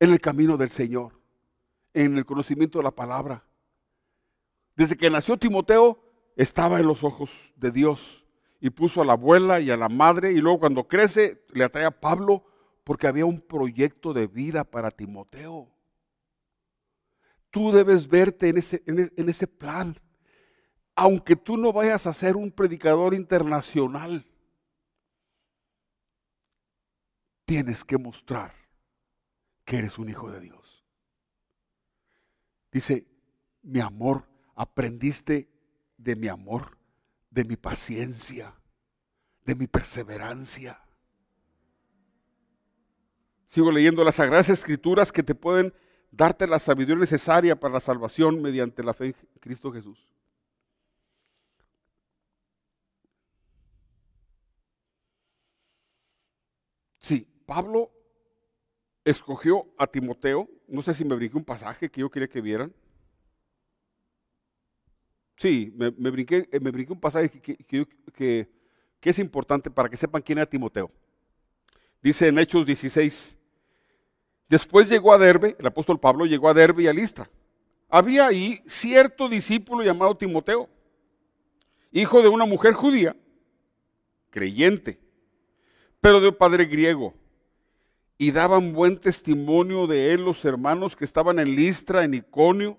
en 0.00 0.12
el 0.12 0.20
camino 0.20 0.56
del 0.56 0.68
Señor, 0.68 1.18
en 1.92 2.18
el 2.18 2.24
conocimiento 2.24 2.78
de 2.78 2.84
la 2.84 2.92
palabra. 2.92 3.42
Desde 4.76 4.96
que 4.96 5.10
nació 5.10 5.36
Timoteo, 5.36 5.98
estaba 6.38 6.78
en 6.78 6.86
los 6.86 7.02
ojos 7.02 7.30
de 7.56 7.72
Dios 7.72 8.24
y 8.60 8.70
puso 8.70 9.02
a 9.02 9.04
la 9.04 9.14
abuela 9.14 9.60
y 9.60 9.72
a 9.72 9.76
la 9.76 9.88
madre 9.88 10.32
y 10.32 10.36
luego 10.36 10.60
cuando 10.60 10.86
crece 10.86 11.44
le 11.50 11.64
atrae 11.64 11.84
a 11.84 11.90
Pablo 11.90 12.44
porque 12.84 13.08
había 13.08 13.26
un 13.26 13.40
proyecto 13.40 14.14
de 14.14 14.28
vida 14.28 14.62
para 14.62 14.92
Timoteo. 14.92 15.68
Tú 17.50 17.72
debes 17.72 18.06
verte 18.06 18.48
en 18.50 18.58
ese, 18.58 18.84
en 18.86 19.28
ese 19.28 19.48
plan, 19.48 19.98
aunque 20.94 21.34
tú 21.34 21.56
no 21.56 21.72
vayas 21.72 22.06
a 22.06 22.14
ser 22.14 22.36
un 22.36 22.52
predicador 22.52 23.14
internacional. 23.14 24.24
Tienes 27.46 27.84
que 27.84 27.98
mostrar 27.98 28.54
que 29.64 29.78
eres 29.78 29.98
un 29.98 30.08
hijo 30.08 30.30
de 30.30 30.40
Dios. 30.40 30.84
Dice, 32.70 33.08
mi 33.62 33.80
amor, 33.80 34.28
aprendiste 34.54 35.57
de 35.98 36.16
mi 36.16 36.28
amor 36.28 36.78
de 37.30 37.44
mi 37.44 37.56
paciencia, 37.56 38.54
de 39.44 39.54
mi 39.54 39.66
perseverancia. 39.66 40.80
Sigo 43.48 43.70
leyendo 43.70 44.04
las 44.04 44.16
sagradas 44.16 44.48
escrituras 44.48 45.10
que 45.12 45.22
te 45.22 45.34
pueden 45.34 45.72
darte 46.10 46.46
la 46.46 46.58
sabiduría 46.58 47.00
necesaria 47.00 47.58
para 47.58 47.74
la 47.74 47.80
salvación 47.80 48.40
mediante 48.40 48.82
la 48.82 48.94
fe 48.94 49.06
en 49.06 49.14
Cristo 49.40 49.72
Jesús. 49.72 50.04
Sí, 56.98 57.26
Pablo 57.46 57.90
escogió 59.04 59.66
a 59.78 59.86
Timoteo, 59.86 60.48
no 60.66 60.82
sé 60.82 60.92
si 60.92 61.04
me 61.04 61.14
brinqué 61.14 61.38
un 61.38 61.44
pasaje 61.44 61.90
que 61.90 62.00
yo 62.02 62.10
quería 62.10 62.28
que 62.28 62.42
vieran. 62.42 62.74
Sí, 65.38 65.72
me, 65.76 66.10
brinqué, 66.10 66.48
eh, 66.50 66.58
me 66.58 66.72
brinqué, 66.72 66.92
un 66.92 67.00
pasaje 67.00 67.30
que, 67.30 68.48
es 69.00 69.18
importante 69.20 69.70
para 69.70 69.88
que 69.88 69.96
sepan 69.96 70.20
quién 70.20 70.38
era 70.38 70.50
Timoteo. 70.50 70.90
Dice 72.02 72.26
en 72.26 72.40
Hechos 72.40 72.66
16, 72.66 73.36
después 74.48 74.88
llegó 74.88 75.12
a 75.12 75.18
Derbe, 75.18 75.54
el 75.56 75.66
apóstol 75.66 76.00
Pablo 76.00 76.26
llegó 76.26 76.48
a 76.48 76.54
Derbe 76.54 76.82
y 76.82 76.86
a 76.88 76.92
Listra. 76.92 77.30
Había 77.88 78.26
ahí 78.26 78.60
cierto 78.66 79.28
discípulo 79.28 79.84
llamado 79.84 80.16
Timoteo, 80.16 80.68
hijo 81.92 82.20
de 82.20 82.28
una 82.28 82.44
mujer 82.44 82.74
judía, 82.74 83.14
creyente, 84.30 84.98
pero 86.00 86.20
de 86.20 86.32
padre 86.32 86.64
griego. 86.64 87.14
Y 88.18 88.32
daban 88.32 88.72
buen 88.72 88.98
testimonio 88.98 89.86
de 89.86 90.12
él 90.12 90.24
los 90.24 90.44
hermanos 90.44 90.96
que 90.96 91.04
estaban 91.04 91.38
en 91.38 91.54
Listra, 91.54 92.02
en 92.02 92.14
Iconio. 92.14 92.76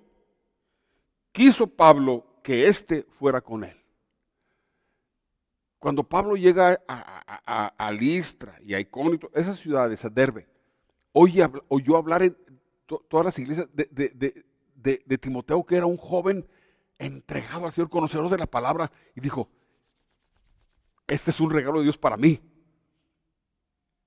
Quiso 1.31 1.65
Pablo 1.65 2.28
que 2.41 2.67
éste 2.67 3.05
fuera 3.17 3.41
con 3.41 3.63
él. 3.63 3.79
Cuando 5.79 6.03
Pablo 6.03 6.35
llega 6.35 6.77
a, 6.87 7.91
Listra 7.91 8.59
y 8.65 8.73
a 8.73 8.81
Icónito, 8.81 9.31
esas 9.33 9.57
ciudades, 9.57 10.03
a 10.03 10.09
Derbe, 10.09 10.47
oyó 11.13 11.97
hablar 11.97 12.21
en 12.21 12.37
todas 12.85 13.25
las 13.25 13.39
iglesias 13.39 13.69
de, 13.73 15.17
Timoteo, 15.17 15.65
que 15.65 15.77
era 15.77 15.85
un 15.85 15.95
joven 15.95 16.45
entregado 16.97 17.65
al 17.65 17.71
Señor, 17.71 17.89
conocedor 17.89 18.29
de 18.29 18.37
la 18.37 18.45
palabra, 18.45 18.91
y 19.15 19.21
dijo, 19.21 19.47
este 21.07 21.31
es 21.31 21.39
un 21.39 21.49
regalo 21.49 21.79
de 21.79 21.85
Dios 21.85 21.97
para 21.97 22.17
mí. 22.17 22.41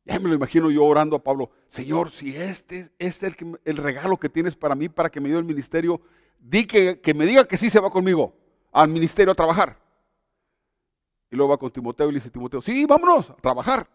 Ya 0.05 0.19
me 0.19 0.29
lo 0.29 0.35
imagino 0.35 0.71
yo 0.71 0.85
orando 0.85 1.17
a 1.17 1.23
Pablo, 1.23 1.51
Señor, 1.69 2.11
si 2.11 2.37
este, 2.37 2.91
este 2.99 3.27
es 3.29 3.35
el, 3.41 3.61
el 3.65 3.77
regalo 3.79 4.19
que 4.19 4.29
tienes 4.29 4.55
para 4.55 4.75
mí, 4.75 4.91
para 4.91 5.11
que 5.11 5.21
me 5.21 5.31
dio 5.31 5.39
el 5.39 5.45
ministerio, 5.45 6.03
di 6.43 6.67
que, 6.67 7.01
me 7.15 7.25
diga 7.25 7.47
que 7.47 7.57
sí 7.57 7.71
se 7.71 7.79
va 7.79 7.89
conmigo 7.89 8.35
al 8.73 8.89
ministerio 8.89 9.33
a 9.33 9.37
trabajar. 9.37 9.81
Y 11.31 11.37
luego 11.37 11.51
va 11.51 11.59
con 11.59 11.71
Timoteo 11.71 12.09
y 12.09 12.13
le 12.13 12.19
dice 12.19 12.31
Timoteo, 12.31 12.61
sí, 12.61 12.85
vámonos 12.85 13.31
a 13.31 13.37
trabajar. 13.37 13.89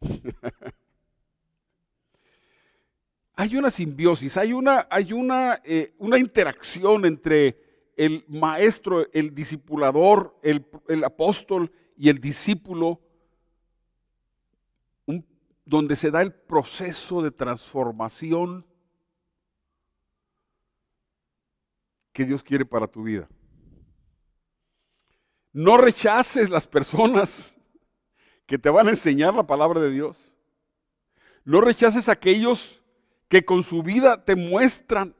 hay 3.34 3.56
una 3.56 3.70
simbiosis, 3.70 4.36
hay 4.36 4.52
una, 4.52 4.86
hay 4.88 5.12
una, 5.12 5.60
eh, 5.64 5.92
una 5.98 6.18
interacción 6.18 7.04
entre 7.04 7.92
el 7.96 8.24
maestro, 8.28 9.12
el 9.12 9.34
discipulador, 9.34 10.38
el, 10.42 10.64
apóstol 11.04 11.72
y 11.96 12.08
el 12.08 12.20
discípulo, 12.20 13.00
donde 15.64 15.96
se 15.96 16.10
da 16.10 16.22
el 16.22 16.32
proceso 16.32 17.20
de 17.20 17.30
transformación 17.30 18.64
que 22.18 22.24
Dios 22.24 22.42
quiere 22.42 22.64
para 22.64 22.88
tu 22.88 23.04
vida. 23.04 23.28
No 25.52 25.76
rechaces 25.76 26.50
las 26.50 26.66
personas 26.66 27.56
que 28.44 28.58
te 28.58 28.68
van 28.70 28.88
a 28.88 28.90
enseñar 28.90 29.34
la 29.34 29.46
palabra 29.46 29.78
de 29.78 29.92
Dios. 29.92 30.34
No 31.44 31.60
rechaces 31.60 32.08
a 32.08 32.12
aquellos 32.12 32.82
que 33.28 33.44
con 33.44 33.62
su 33.62 33.84
vida 33.84 34.24
te 34.24 34.34
muestran 34.34 35.14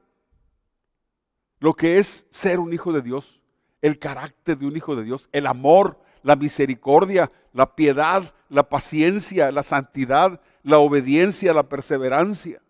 lo 1.61 1.73
que 1.75 1.99
es 1.99 2.27
ser 2.31 2.59
un 2.59 2.73
hijo 2.73 2.93
de 2.93 3.03
Dios, 3.03 3.41
el 3.81 4.01
carácter 4.01 4.59
de 4.59 4.67
un 4.67 4.77
hijo 4.77 4.97
de 4.97 5.05
Dios, 5.05 5.29
el 5.31 5.47
amor, 5.47 6.01
la 6.25 6.35
misericordia, 6.35 7.31
la 7.53 7.77
piedad, 7.77 8.35
la 8.49 8.69
paciencia, 8.69 9.53
la 9.53 9.63
santidad, 9.63 10.41
la 10.65 10.79
obediencia, 10.79 11.55
la 11.55 11.69
perseverancia. 11.69 12.61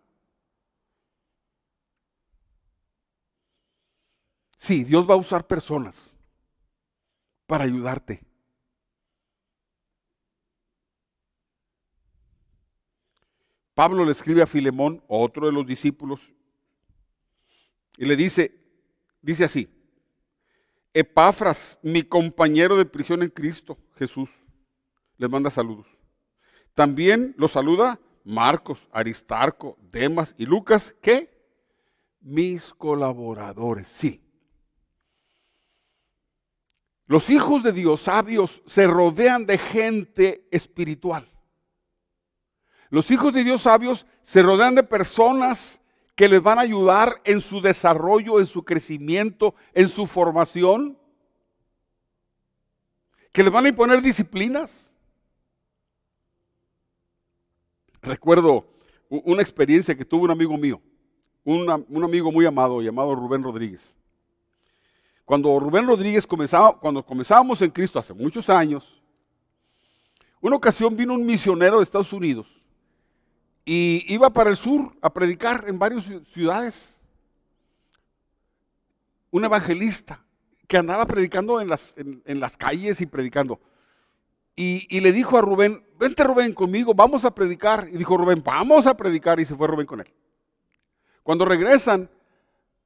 Sí, 4.69 4.85
Dios 4.85 5.09
va 5.09 5.15
a 5.15 5.17
usar 5.17 5.47
personas 5.47 6.19
para 7.47 7.65
ayudarte. 7.65 8.21
Pablo 13.73 14.05
le 14.05 14.13
escribe 14.13 14.43
a 14.43 14.47
Filemón, 14.47 15.03
otro 15.09 15.47
de 15.47 15.53
los 15.53 15.67
discípulos, 15.67 16.21
y 17.97 18.05
le 18.05 18.15
dice, 18.15 18.61
dice 19.23 19.45
así, 19.45 19.71
Epafras, 20.93 21.79
mi 21.83 22.03
compañero 22.03 22.77
de 22.77 22.85
prisión 22.85 23.23
en 23.23 23.31
Cristo, 23.31 23.79
Jesús, 23.97 24.29
les 25.17 25.31
manda 25.31 25.49
saludos. 25.49 25.87
También 26.75 27.35
los 27.39 27.53
saluda 27.53 27.99
Marcos, 28.23 28.87
Aristarco, 28.93 29.79
Demas 29.81 30.35
y 30.37 30.45
Lucas, 30.45 30.95
que 31.01 31.31
mis 32.21 32.75
colaboradores, 32.75 33.89
sí. 33.89 34.28
Los 37.09 37.31
hijos 37.31 37.63
de 37.63 37.73
Dios 37.73 38.03
sabios 38.03 38.63
se 38.67 38.87
rodean 38.87 39.47
de 39.47 39.57
gente 39.57 40.47
espiritual. 40.51 41.27
Los 42.91 43.11
hijos 43.11 43.33
de 43.33 43.45
Dios 43.45 43.63
sabios 43.63 44.05
se 44.23 44.43
rodean 44.43 44.75
de 44.75 44.83
personas 44.83 45.81
que 46.15 46.29
les 46.29 46.43
van 46.43 46.59
a 46.59 46.63
ayudar 46.63 47.23
en 47.25 47.41
su 47.41 47.63
desarrollo, 47.63 48.39
en 48.41 48.47
su 48.47 48.63
crecimiento, 48.63 49.55
en 49.73 49.89
su 49.89 50.07
formación, 50.07 50.99
que 53.33 53.43
les 53.43 53.53
van 53.53 53.65
a 53.65 53.69
imponer 53.71 54.03
disciplinas. 54.03 54.95
Recuerdo 58.03 58.67
una 59.09 59.41
experiencia 59.41 59.97
que 59.97 60.05
tuvo 60.05 60.25
un 60.25 60.31
amigo 60.31 60.59
mío, 60.59 60.83
un 61.43 62.05
amigo 62.05 62.31
muy 62.31 62.45
amado 62.45 62.83
llamado 62.83 63.15
Rubén 63.15 63.43
Rodríguez. 63.43 63.98
Cuando 65.29 65.61
Rubén 65.61 65.87
Rodríguez 65.87 66.27
comenzaba, 66.27 66.81
cuando 66.81 67.05
comenzábamos 67.05 67.61
en 67.61 67.71
Cristo 67.71 67.99
hace 67.99 68.15
muchos 68.15 68.49
años, 68.49 68.99
una 70.41 70.57
ocasión 70.57 70.97
vino 70.97 71.13
un 71.13 71.27
misionero 71.27 71.77
de 71.77 71.83
Estados 71.83 72.15
Unidos 72.15 72.47
y 73.63 74.07
iba 74.11 74.31
para 74.31 74.49
el 74.49 74.57
sur 74.57 74.97
a 75.03 75.13
predicar 75.13 75.65
en 75.67 75.79
varias 75.79 76.11
ciudades. 76.33 76.99
Un 79.31 79.45
evangelista 79.45 80.25
que 80.67 80.79
andaba 80.79 81.05
predicando 81.05 81.61
en 81.61 81.69
las, 81.69 81.95
en, 81.99 82.41
las 82.41 82.57
calles 82.57 82.99
y 83.03 83.05
predicando. 83.05 83.61
Y, 84.57 84.99
le 84.99 85.13
dijo 85.13 85.37
a 85.37 85.43
Rubén, 85.43 85.85
vente 85.99 86.25
Rubén 86.25 86.55
conmigo, 86.55 86.95
vamos 86.95 87.27
a 87.27 87.35
predicar. 87.35 87.87
Y 87.93 87.99
dijo 87.99 88.17
Rubén, 88.17 88.43
vamos 88.43 88.87
a 88.87 88.97
predicar. 88.97 89.39
Y 89.41 89.45
se 89.45 89.55
fue 89.55 89.69
Rubén 89.69 89.85
con 89.85 90.01
él. 90.01 90.11
Cuando 91.23 91.45
regresan, 91.45 92.09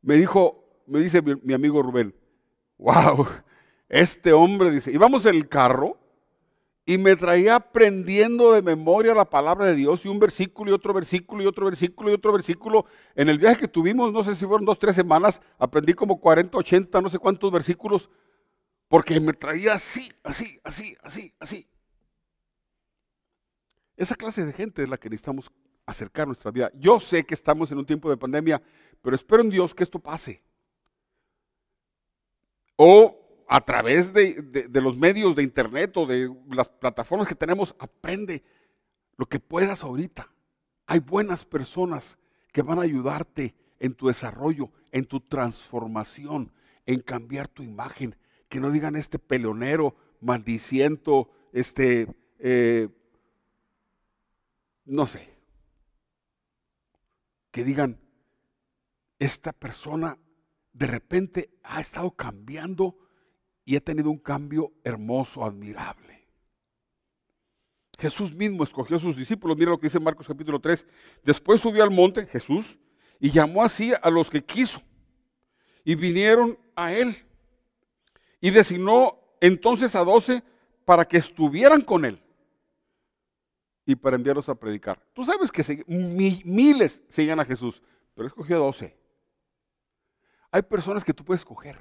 me 0.00 0.16
dijo, 0.16 0.82
me 0.88 0.98
dice 0.98 1.22
mi 1.22 1.54
amigo 1.54 1.80
Rubén, 1.80 2.12
wow, 2.82 3.26
este 3.88 4.32
hombre 4.32 4.70
dice, 4.70 4.90
íbamos 4.92 5.24
en 5.26 5.36
el 5.36 5.48
carro 5.48 5.98
y 6.84 6.98
me 6.98 7.14
traía 7.14 7.54
aprendiendo 7.54 8.52
de 8.52 8.60
memoria 8.60 9.14
la 9.14 9.30
palabra 9.30 9.66
de 9.66 9.76
Dios 9.76 10.04
y 10.04 10.08
un 10.08 10.18
versículo 10.18 10.70
y 10.70 10.74
otro 10.74 10.92
versículo 10.92 11.42
y 11.42 11.46
otro 11.46 11.66
versículo 11.66 12.10
y 12.10 12.14
otro 12.14 12.32
versículo. 12.32 12.86
En 13.14 13.28
el 13.28 13.38
viaje 13.38 13.60
que 13.60 13.68
tuvimos, 13.68 14.12
no 14.12 14.24
sé 14.24 14.34
si 14.34 14.44
fueron 14.44 14.66
dos, 14.66 14.80
tres 14.80 14.96
semanas, 14.96 15.40
aprendí 15.58 15.94
como 15.94 16.18
40, 16.18 16.58
80, 16.58 17.00
no 17.00 17.08
sé 17.08 17.18
cuántos 17.18 17.52
versículos, 17.52 18.10
porque 18.88 19.20
me 19.20 19.32
traía 19.32 19.74
así, 19.74 20.12
así, 20.24 20.58
así, 20.64 20.96
así, 21.02 21.32
así. 21.38 21.68
Esa 23.96 24.16
clase 24.16 24.44
de 24.44 24.52
gente 24.52 24.82
es 24.82 24.88
la 24.88 24.96
que 24.96 25.08
necesitamos 25.08 25.52
acercar 25.86 26.26
nuestra 26.26 26.50
vida. 26.50 26.72
Yo 26.74 26.98
sé 26.98 27.24
que 27.24 27.34
estamos 27.34 27.70
en 27.70 27.78
un 27.78 27.86
tiempo 27.86 28.10
de 28.10 28.16
pandemia, 28.16 28.60
pero 29.00 29.14
espero 29.14 29.42
en 29.42 29.50
Dios 29.50 29.72
que 29.72 29.84
esto 29.84 30.00
pase. 30.00 30.42
O 32.84 33.44
a 33.46 33.60
través 33.60 34.12
de, 34.12 34.68
los 34.72 34.96
medios 34.96 35.36
de 35.36 35.44
internet 35.44 35.96
o 35.96 36.04
de 36.04 36.28
las 36.48 36.68
plataformas 36.68 37.28
que 37.28 37.36
tenemos, 37.36 37.76
aprende 37.78 38.42
lo 39.16 39.26
que 39.26 39.38
puedas 39.38 39.84
ahorita. 39.84 40.32
Hay 40.88 40.98
buenas 40.98 41.44
personas 41.44 42.18
que 42.50 42.62
van 42.62 42.80
a 42.80 42.82
ayudarte 42.82 43.54
en 43.78 43.94
tu 43.94 44.08
desarrollo, 44.08 44.72
en 44.90 45.04
tu 45.06 45.20
transformación, 45.20 46.52
en 46.84 46.98
cambiar 47.02 47.46
tu 47.46 47.62
imagen. 47.62 48.16
Que 48.48 48.58
no 48.58 48.68
digan 48.68 48.96
este 48.96 49.20
peleonero, 49.20 49.94
maldiciento, 50.20 51.30
este, 51.52 52.08
eh, 52.40 52.88
no 54.86 55.06
sé. 55.06 55.28
Que 57.52 57.62
digan, 57.62 58.00
esta 59.20 59.52
persona 59.52 60.18
de 60.72 60.86
repente 60.86 61.50
ha 61.62 61.80
estado 61.80 62.10
cambiando 62.12 62.96
y 63.64 63.76
ha 63.76 63.80
tenido 63.80 64.10
un 64.10 64.18
cambio 64.18 64.72
hermoso, 64.82 65.44
admirable. 65.44 66.28
Jesús 67.98 68.34
mismo 68.34 68.64
escogió 68.64 68.96
a 68.96 69.00
sus 69.00 69.16
discípulos. 69.16 69.56
Mira 69.56 69.70
lo 69.70 69.78
que 69.78 69.86
dice 69.86 70.00
Marcos 70.00 70.26
capítulo 70.26 70.58
3. 70.58 70.86
Después 71.22 71.60
subió 71.60 71.84
al 71.84 71.90
monte 71.90 72.26
Jesús 72.26 72.78
y 73.20 73.30
llamó 73.30 73.62
así 73.62 73.92
a 74.02 74.10
los 74.10 74.28
que 74.28 74.42
quiso. 74.42 74.82
Y 75.84 75.94
vinieron 75.94 76.58
a 76.74 76.92
él. 76.92 77.14
Y 78.40 78.50
designó 78.50 79.18
entonces 79.40 79.94
a 79.94 80.04
doce 80.04 80.42
para 80.84 81.04
que 81.04 81.18
estuvieran 81.18 81.82
con 81.82 82.04
él 82.04 82.20
y 83.84 83.94
para 83.94 84.16
enviarlos 84.16 84.48
a 84.48 84.54
predicar. 84.54 85.00
Tú 85.12 85.24
sabes 85.24 85.50
que 85.52 85.84
miles 85.86 87.02
seguían 87.08 87.40
a 87.40 87.44
Jesús, 87.44 87.82
pero 88.14 88.28
escogió 88.28 88.56
a 88.56 88.60
doce. 88.60 88.96
Hay 90.52 90.62
personas 90.62 91.02
que 91.02 91.14
tú 91.14 91.24
puedes 91.24 91.40
escoger 91.40 91.78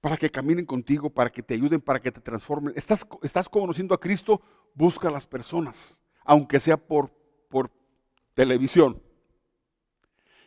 para 0.00 0.16
que 0.16 0.30
caminen 0.30 0.64
contigo, 0.64 1.10
para 1.10 1.28
que 1.28 1.42
te 1.42 1.54
ayuden, 1.54 1.80
para 1.80 2.00
que 2.00 2.12
te 2.12 2.20
transformen. 2.20 2.72
Estás, 2.76 3.04
estás 3.22 3.48
conociendo 3.48 3.94
a 3.94 4.00
Cristo, 4.00 4.40
busca 4.72 5.08
a 5.08 5.10
las 5.10 5.26
personas, 5.26 6.00
aunque 6.24 6.60
sea 6.60 6.76
por, 6.76 7.10
por 7.48 7.70
televisión, 8.32 9.02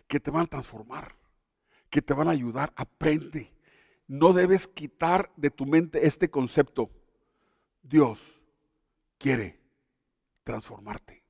que 0.08 0.22
te 0.22 0.32
van 0.32 0.43
a 0.43 0.48
transformar, 0.48 1.15
que 1.89 2.02
te 2.02 2.13
van 2.13 2.30
a 2.30 2.32
ayudar. 2.32 2.72
Aprende. 2.78 3.52
No 4.08 4.32
debes 4.32 4.67
quitar 4.67 5.32
de 5.36 5.52
tu 5.52 5.65
mente 5.65 6.08
este 6.08 6.30
concepto. 6.30 6.89
Dios 7.82 8.19
quiere 9.17 9.60
transformarte. 10.43 11.24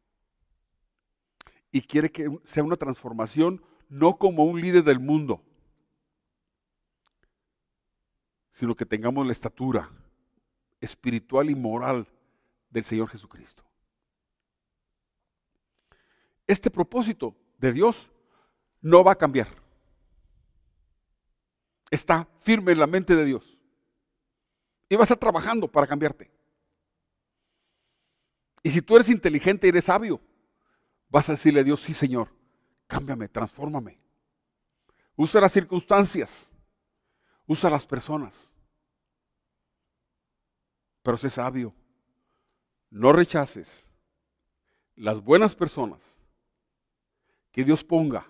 Y 1.72 1.82
quiere 1.82 2.12
que 2.12 2.30
sea 2.44 2.64
una 2.64 2.78
transformación 2.78 3.64
no 3.94 4.18
como 4.18 4.44
un 4.46 4.60
líder 4.60 4.84
del 4.84 5.00
mundo, 5.00 5.44
sino 8.52 8.76
que 8.76 8.88
tengamos 8.88 9.24
la 9.24 9.32
estatura 9.32 9.88
espiritual 10.82 11.48
y 11.52 11.56
moral 11.56 12.08
del 12.72 12.84
Señor 12.84 13.08
Jesucristo. 13.10 13.64
Este 16.48 16.72
propósito 16.72 17.36
de 17.60 17.72
Dios 17.72 18.10
no 18.82 19.04
va 19.04 19.12
a 19.12 19.18
cambiar. 19.18 19.48
Está 21.92 22.28
firme 22.40 22.72
en 22.72 22.80
la 22.80 22.88
mente 22.88 23.16
de 23.16 23.26
Dios. 23.26 23.60
Y 24.90 24.96
va 24.96 25.02
a 25.02 25.04
estar 25.04 25.20
trabajando 25.20 25.72
para 25.72 25.86
cambiarte. 25.86 26.32
Y 28.64 28.72
si 28.72 28.82
tú 28.82 28.96
eres 28.96 29.10
inteligente 29.12 29.68
y 29.68 29.70
eres 29.70 29.86
sabio, 29.86 30.20
vas 31.10 31.30
a 31.30 31.34
decirle 31.34 31.60
a 31.60 31.64
Dios, 31.64 31.80
sí 31.80 31.94
Señor, 31.94 32.30
cámbiame, 32.94 33.28
transfórmame. 33.28 34.00
Usa 35.16 35.42
las 35.42 35.52
circunstancias 35.52 36.54
Usa 37.46 37.70
las 37.70 37.86
personas. 37.86 38.52
Pero 41.02 41.18
sé 41.18 41.30
sabio. 41.30 41.74
No 42.90 43.12
rechaces 43.12 43.88
las 44.96 45.22
buenas 45.22 45.56
personas 45.56 46.16
que 47.52 47.64
Dios 47.64 47.84
ponga 47.84 48.26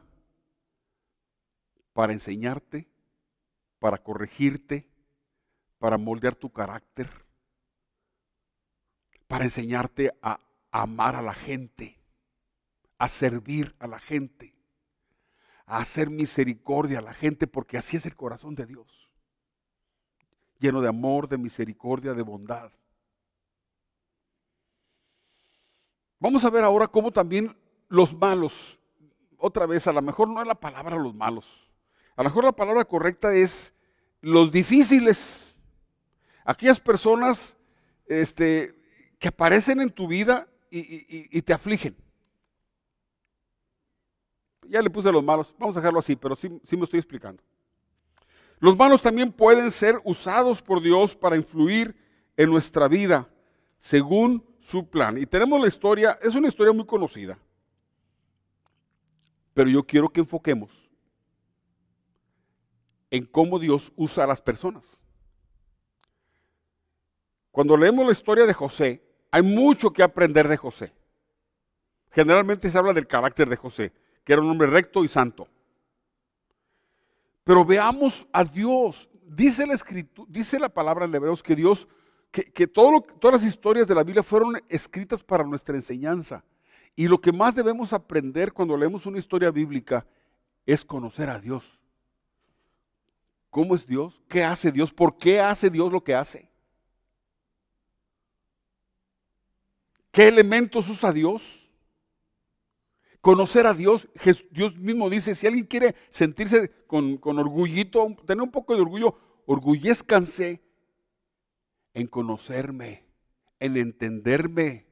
para 1.93 2.13
enseñarte, 2.13 2.87
para 3.77 3.97
corregirte, 3.97 4.89
para 5.77 5.97
moldear 5.97 6.35
tu 6.35 6.51
carácter, 6.51 7.09
para 9.27 9.43
enseñarte 9.43 10.11
a 10.21 10.39
amar 10.71 11.15
a 11.15 11.21
la 11.21 11.33
gente, 11.33 11.99
a 12.97 13.07
servir 13.07 13.75
a 13.79 13.87
la 13.87 13.99
gente, 13.99 14.52
a 15.65 15.77
hacer 15.77 16.09
misericordia 16.09 16.99
a 16.99 17.03
la 17.03 17.13
gente, 17.13 17.47
porque 17.47 17.77
así 17.77 17.97
es 17.97 18.05
el 18.05 18.15
corazón 18.15 18.55
de 18.55 18.65
Dios 18.65 19.03
lleno 20.63 20.81
de 20.81 20.87
amor, 20.87 21.27
de 21.27 21.37
misericordia, 21.37 22.13
de 22.13 22.21
bondad. 22.21 22.71
Vamos 26.19 26.45
a 26.45 26.49
ver 26.49 26.63
ahora 26.63 26.87
cómo 26.87 27.11
también 27.11 27.53
los 27.89 28.13
malos, 28.13 28.79
otra 29.37 29.65
vez, 29.65 29.85
a 29.87 29.93
lo 29.93 30.01
mejor 30.01 30.29
no 30.29 30.41
es 30.41 30.47
la 30.47 30.55
palabra 30.55 30.95
los 30.95 31.13
malos, 31.13 31.45
a 32.15 32.23
lo 32.23 32.29
mejor 32.29 32.45
la 32.45 32.53
palabra 32.53 32.85
correcta 32.85 33.35
es 33.35 33.73
los 34.21 34.53
difíciles, 34.53 35.61
aquellas 36.45 36.79
personas 36.79 37.57
este, 38.05 38.73
que 39.19 39.27
aparecen 39.27 39.81
en 39.81 39.89
tu 39.89 40.07
vida 40.07 40.47
y, 40.71 41.41
te 41.41 41.53
afligen. 41.53 41.95
Ya 44.69 44.81
le 44.81 44.89
puse 44.89 45.11
los 45.11 45.23
malos, 45.23 45.53
vamos 45.57 45.75
a 45.75 45.79
dejarlo 45.79 45.99
así, 45.99 46.15
pero 46.15 46.35
sí, 46.35 46.59
sí 46.63 46.77
me 46.77 46.83
estoy 46.83 46.99
explicando. 46.99 47.41
Los 48.59 48.77
malos 48.77 49.01
también 49.01 49.31
pueden 49.31 49.69
ser 49.71 49.99
usados 50.05 50.61
por 50.61 50.81
Dios 50.81 51.15
para 51.15 51.35
influir 51.35 51.95
en 52.37 52.49
nuestra 52.49 52.87
vida 52.87 53.29
según 53.77 54.45
su 54.59 54.89
plan. 54.89 55.17
Y 55.17 55.25
tenemos 55.25 55.59
la 55.59 55.67
historia, 55.67 56.17
es 56.21 56.33
una 56.33 56.47
historia 56.47 56.71
muy 56.71 56.85
conocida, 56.85 57.37
pero 59.53 59.69
yo 59.69 59.85
quiero 59.85 60.09
que 60.09 60.21
enfoquemos 60.21 60.71
en 63.11 63.25
cómo 63.25 63.59
Dios 63.59 63.91
usa 63.95 64.23
a 64.23 64.27
las 64.27 64.41
personas. 64.41 65.03
Cuando 67.51 67.77
leemos 67.77 68.05
la 68.05 68.13
historia 68.13 68.45
de 68.45 68.53
José, 68.53 69.03
hay 69.29 69.41
mucho 69.41 69.91
que 69.91 70.01
aprender 70.01 70.47
de 70.47 70.57
José. 70.57 70.93
Generalmente 72.09 72.69
se 72.69 72.77
habla 72.77 72.93
del 72.93 73.05
carácter 73.05 73.49
de 73.49 73.55
José, 73.55 73.91
que 74.23 74.33
era 74.33 74.41
un 74.41 74.49
hombre 74.49 74.67
recto 74.67 75.03
y 75.03 75.07
santo. 75.07 75.47
Pero 77.43 77.65
veamos 77.65 78.27
a 78.31 78.43
Dios. 78.43 79.09
Dice 79.25 79.65
la 79.65 79.73
escritura, 79.73 80.27
dice 80.31 80.59
la 80.59 80.69
palabra 80.69 81.05
en 81.05 81.15
Hebreos 81.15 81.43
que 81.43 81.55
Dios, 81.55 81.87
que, 82.31 82.67
todas 82.67 83.03
las 83.31 83.43
historias 83.43 83.87
de 83.87 83.95
la 83.95 84.03
Biblia 84.03 84.23
fueron 84.23 84.61
escritas 84.69 85.23
para 85.23 85.43
nuestra 85.43 85.75
enseñanza. 85.75 86.43
Y 86.95 87.07
lo 87.07 87.19
que 87.19 87.31
más 87.31 87.55
debemos 87.55 87.91
aprender 87.91 88.53
cuando 88.53 88.77
leemos 88.77 89.05
una 89.05 89.19
historia 89.19 89.51
bíblica 89.51 90.05
es 90.65 90.85
conocer 90.85 91.29
a 91.29 91.39
Dios. 91.39 91.79
¿Cómo 93.49 93.75
es 93.75 93.85
Dios? 93.85 94.21
¿Qué 94.27 94.43
hace 94.43 94.71
Dios? 94.71 94.93
¿Por 94.93 95.17
qué 95.17 95.39
hace 95.39 95.69
Dios 95.69 95.91
lo 95.91 96.03
que 96.03 96.15
hace? 96.15 96.49
¿Qué 100.11 100.27
elementos 100.27 100.87
usa 100.89 101.11
Dios? 101.11 101.62
Conocer 103.23 103.65
a 103.65 103.73
Dios, 103.73 104.09
Dios 104.51 104.75
mismo 104.75 105.09
dice, 105.09 105.33
si 105.33 105.47
alguien 105.47 105.65
quiere 105.65 105.95
sentirse 106.09 106.69
con, 106.87 107.15
con 107.15 107.39
orgullito, 107.39 108.05
tener 108.27 108.43
un 108.43 108.51
poco 108.51 108.75
de 108.75 108.81
orgullo, 108.81 109.17
orgullezcanse 109.45 110.61
en 111.93 112.07
conocerme, 112.07 113.07
en 113.61 113.77
entenderme. 113.77 114.87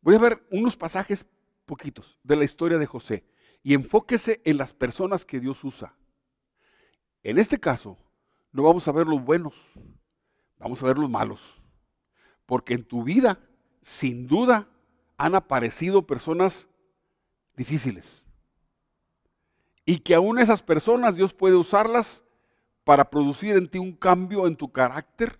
Voy 0.00 0.14
a 0.14 0.20
ver 0.20 0.42
unos 0.50 0.74
pasajes 0.74 1.26
poquitos 1.66 2.18
de 2.22 2.36
la 2.36 2.44
historia 2.44 2.78
de 2.78 2.86
José 2.86 3.26
y 3.62 3.74
enfóquese 3.74 4.40
en 4.46 4.56
las 4.56 4.72
personas 4.72 5.26
que 5.26 5.38
Dios 5.38 5.62
usa. 5.64 5.94
En 7.22 7.38
este 7.38 7.60
caso, 7.60 7.98
no 8.52 8.62
vamos 8.62 8.88
a 8.88 8.92
ver 8.92 9.06
los 9.06 9.22
buenos, 9.22 9.54
vamos 10.56 10.82
a 10.82 10.86
ver 10.86 10.96
los 10.96 11.10
malos. 11.10 11.62
Porque 12.46 12.72
en 12.72 12.84
tu 12.84 13.04
vida 13.04 13.38
sin 13.82 14.26
duda 14.26 14.68
han 15.16 15.34
aparecido 15.34 16.06
personas 16.06 16.68
difíciles. 17.56 18.24
Y 19.84 19.98
que 19.98 20.14
aún 20.14 20.38
esas 20.38 20.62
personas 20.62 21.14
Dios 21.14 21.34
puede 21.34 21.56
usarlas 21.56 22.24
para 22.84 23.08
producir 23.10 23.56
en 23.56 23.68
ti 23.68 23.78
un 23.78 23.92
cambio 23.92 24.46
en 24.46 24.56
tu 24.56 24.70
carácter 24.70 25.38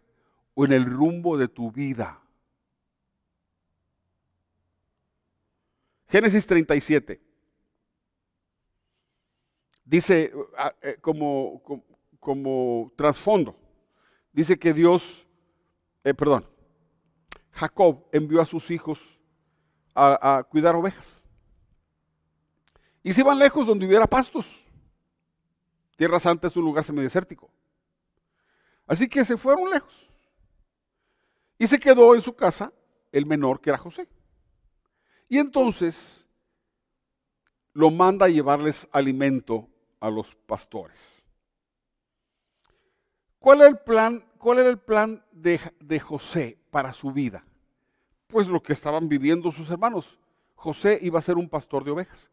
o 0.55 0.65
en 0.65 0.73
el 0.73 0.85
rumbo 0.85 1.39
de 1.39 1.49
tu 1.49 1.71
vida. 1.71 2.21
Génesis 6.09 6.47
37. 6.47 7.23
Dice 9.85 10.33
ah, 10.57 10.75
eh, 10.83 10.97
como, 11.01 11.63
como, 12.21 12.93
trasfondo, 12.97 13.57
dice 14.33 14.59
que 14.59 14.73
Dios, 14.73 15.27
eh, 16.05 16.15
perdón, 16.15 16.47
Jacob 17.53 18.07
envió 18.13 18.41
a 18.41 18.47
sus 18.47 18.71
hijos 18.71 19.19
a, 19.95 20.43
cuidar 20.49 20.75
ovejas. 20.75 21.25
Y 23.03 23.13
se 23.13 23.21
iban 23.21 23.39
lejos 23.39 23.67
donde 23.67 23.87
hubiera 23.87 24.07
pastos. 24.07 24.65
Tierra 25.97 26.19
Santa 26.19 26.47
es 26.49 26.57
un 26.57 26.65
lugar 26.65 26.83
semidesértico. 26.83 27.51
Así 28.87 29.09
que 29.09 29.25
se 29.25 29.37
fueron 29.37 29.71
lejos. 29.71 29.95
Y 31.59 31.67
se 31.67 31.79
quedó 31.79 32.15
en 32.15 32.23
su 32.23 32.35
casa 32.35 32.73
el 33.11 33.27
menor 33.27 33.61
que 33.61 33.71
era 33.71 33.79
José. 33.79 34.09
Y 35.29 35.39
entonces 35.39 36.27
lo 37.73 37.91
manda 37.91 38.27
a 38.27 38.31
llevarles 38.31 38.89
alimento 38.93 39.69
a 40.01 40.11
los 40.11 40.35
pastores. 40.47 41.27
¿Cuál 43.39 43.61
era 43.61 43.69
el 43.69 43.79
plan, 43.79 44.25
cuál 44.39 44.61
era 44.61 44.69
el 44.69 44.79
plan 44.79 45.25
de, 45.33 45.61
de 45.81 46.01
José 46.01 46.62
para 46.73 46.95
su 46.95 47.13
vida? 47.13 47.45
Pues 48.27 48.49
lo 48.49 48.63
que 48.63 48.73
estaban 48.73 49.09
viviendo 49.09 49.53
sus 49.53 49.69
hermanos. 49.71 50.19
José 50.55 50.99
iba 51.03 51.19
a 51.19 51.23
ser 51.23 51.37
un 51.37 51.49
pastor 51.49 51.85
de 51.85 51.91
ovejas. 51.91 52.31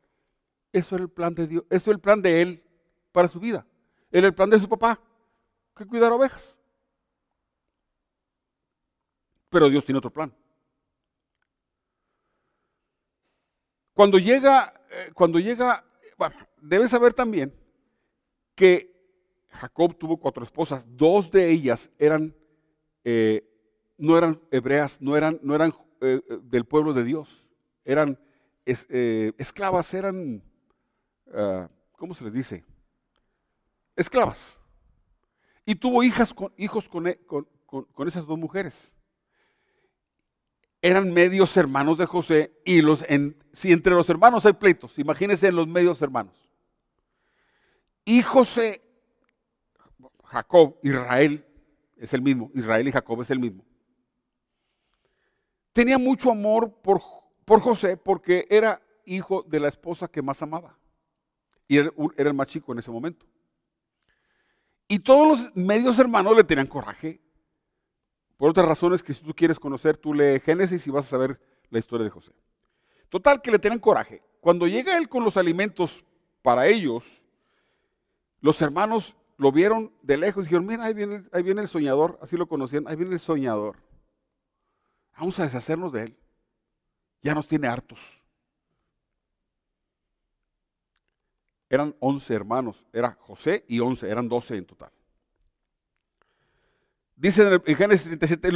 Eso 0.71 0.95
era 0.95 1.03
el 1.03 1.09
plan 1.09 1.35
de 1.35 1.45
Dios, 1.45 1.65
eso 1.69 1.91
era 1.91 1.95
el 1.95 2.01
plan 2.01 2.21
de 2.21 2.41
él 2.41 2.63
para 3.11 3.27
su 3.27 3.39
vida. 3.39 3.65
Era 4.11 4.27
el 4.27 4.33
plan 4.33 4.49
de 4.49 4.59
su 4.59 4.69
papá, 4.69 4.99
que 5.75 5.85
cuidar 5.85 6.11
ovejas. 6.11 6.57
Pero 9.49 9.69
Dios 9.69 9.83
tiene 9.83 9.97
otro 9.97 10.11
plan. 10.11 10.33
Cuando 13.93 14.17
llega, 14.17 14.73
eh, 14.91 15.11
cuando 15.13 15.39
llega, 15.39 15.83
bueno, 16.17 16.35
debes 16.61 16.91
saber 16.91 17.13
también 17.13 17.53
que 18.55 18.95
Jacob 19.49 19.97
tuvo 19.97 20.17
cuatro 20.17 20.43
esposas, 20.43 20.85
dos 20.95 21.29
de 21.29 21.49
ellas 21.49 21.89
eran, 21.97 22.33
eh, 23.03 23.43
no 23.99 24.17
eran 24.17 24.41
hebreas, 24.49 24.99
no 25.01 25.15
eran, 25.15 25.39
no 25.43 25.53
eran 25.53 25.73
eh, 26.01 26.21
del 26.41 26.65
pueblo 26.65 26.93
de 26.93 27.03
Dios, 27.03 27.45
eran 27.85 28.19
esclavas, 28.65 29.93
eran 29.93 30.43
Ah, 31.33 31.69
¿cómo 31.97 32.13
se 32.13 32.23
les 32.23 32.33
dice? 32.33 32.65
Esclavas. 33.95 34.59
Y 35.65 35.75
tuvo 35.75 36.03
hijas 36.03 36.33
con, 36.33 36.51
hijos 36.57 36.89
e, 37.05 37.17
con, 37.25 37.47
con, 37.65 38.07
esas 38.07 38.25
dos 38.25 38.37
mujeres. 38.37 38.95
Eran 40.81 41.13
medios 41.13 41.55
hermanos 41.57 41.97
de 41.97 42.05
José 42.05 42.53
y 42.65 42.81
los, 42.81 43.03
en, 43.07 43.37
si 43.51 43.71
entre 43.71 43.93
los 43.93 44.09
hermanos 44.09 44.45
hay 44.45 44.53
pleitos, 44.53 44.97
imagínense 44.97 45.47
en 45.47 45.55
los 45.55 45.67
medios 45.67 46.01
hermanos. 46.01 46.35
Y 48.05 48.21
José, 48.21 48.81
Jacob, 50.23 50.77
Israel, 50.81 51.45
es 51.97 52.13
el 52.13 52.21
mismo, 52.21 52.49
Israel 52.55 52.87
y 52.87 52.91
Jacob 52.91 53.21
es 53.21 53.29
el 53.29 53.39
mismo. 53.39 53.65
Tenía 55.74 55.97
mucho 55.97 56.32
amor 56.32 56.74
por, 56.82 57.01
por 57.45 57.61
José 57.61 57.97
porque 57.97 58.47
era 58.49 58.82
hijo 59.05 59.43
de 59.43 59.59
la 59.59 59.67
esposa 59.67 60.07
que 60.07 60.22
más 60.22 60.41
amaba. 60.41 60.78
Y 61.67 61.78
era, 61.78 61.91
el 62.17 62.34
más 62.34 62.47
chico 62.47 62.72
en 62.72 62.80
ese 62.80 62.91
momento. 62.91 63.26
Y 64.88 64.99
todos 64.99 65.28
los 65.28 65.55
medios 65.55 65.99
hermanos 65.99 66.36
le 66.36 66.43
tenían 66.43 66.67
coraje. 66.67 67.22
Por 68.38 68.49
otras 68.49 68.65
razones 68.65 69.03
que 69.03 69.13
si 69.13 69.22
tú 69.22 69.34
quieres 69.34 69.59
conocer, 69.59 69.97
tú 69.97 70.13
lee 70.13 70.39
Génesis 70.39 70.88
y 70.88 70.91
vas 70.91 71.05
a 71.05 71.09
saber 71.09 71.39
la 71.70 71.80
historia 71.80 72.05
de 72.05 72.09
José. 72.09 72.32
Total, 73.09 73.41
que 73.41 73.51
le 73.51 73.59
tenían 73.59 73.80
coraje. 73.80 74.24
Cuando 74.39 74.67
llega 74.67 74.97
él 74.97 75.09
con 75.09 75.24
los 75.24 75.38
alimentos 75.38 76.03
para 76.41 76.67
ellos, 76.67 77.03
los 78.41 78.61
hermanos 78.61 79.15
lo 79.38 79.51
vieron 79.51 79.91
de 80.01 80.17
lejos 80.17 80.43
y 80.43 80.45
dijeron, 80.45 80.65
mira, 80.65 80.86
ahí 80.86 80.93
viene, 80.93 81.24
ahí 81.32 81.43
viene 81.43 81.61
el 81.61 81.67
soñador, 81.67 82.17
así 82.22 82.38
lo 82.38 82.47
conocían, 82.47 82.86
ahí 82.88 82.95
viene 82.95 83.13
el 83.13 83.20
soñador. 83.20 83.78
Vamos 85.20 85.39
a 85.39 85.43
deshacernos 85.43 85.91
de 85.91 86.03
él. 86.03 86.17
Ya 87.22 87.36
nos 87.36 87.47
tiene 87.47 87.67
hartos. 87.67 88.20
eran 91.70 91.95
11 91.99 92.34
hermanos, 92.34 92.84
era 92.91 93.15
José 93.22 93.63
y 93.67 93.80
11, 93.80 94.09
eran 94.09 94.28
12 94.28 94.57
en 94.57 94.65
total. 94.65 94.91
Dice 97.15 97.61
en, 97.65 97.76
Génesis 97.76 98.07
37, 98.07 98.49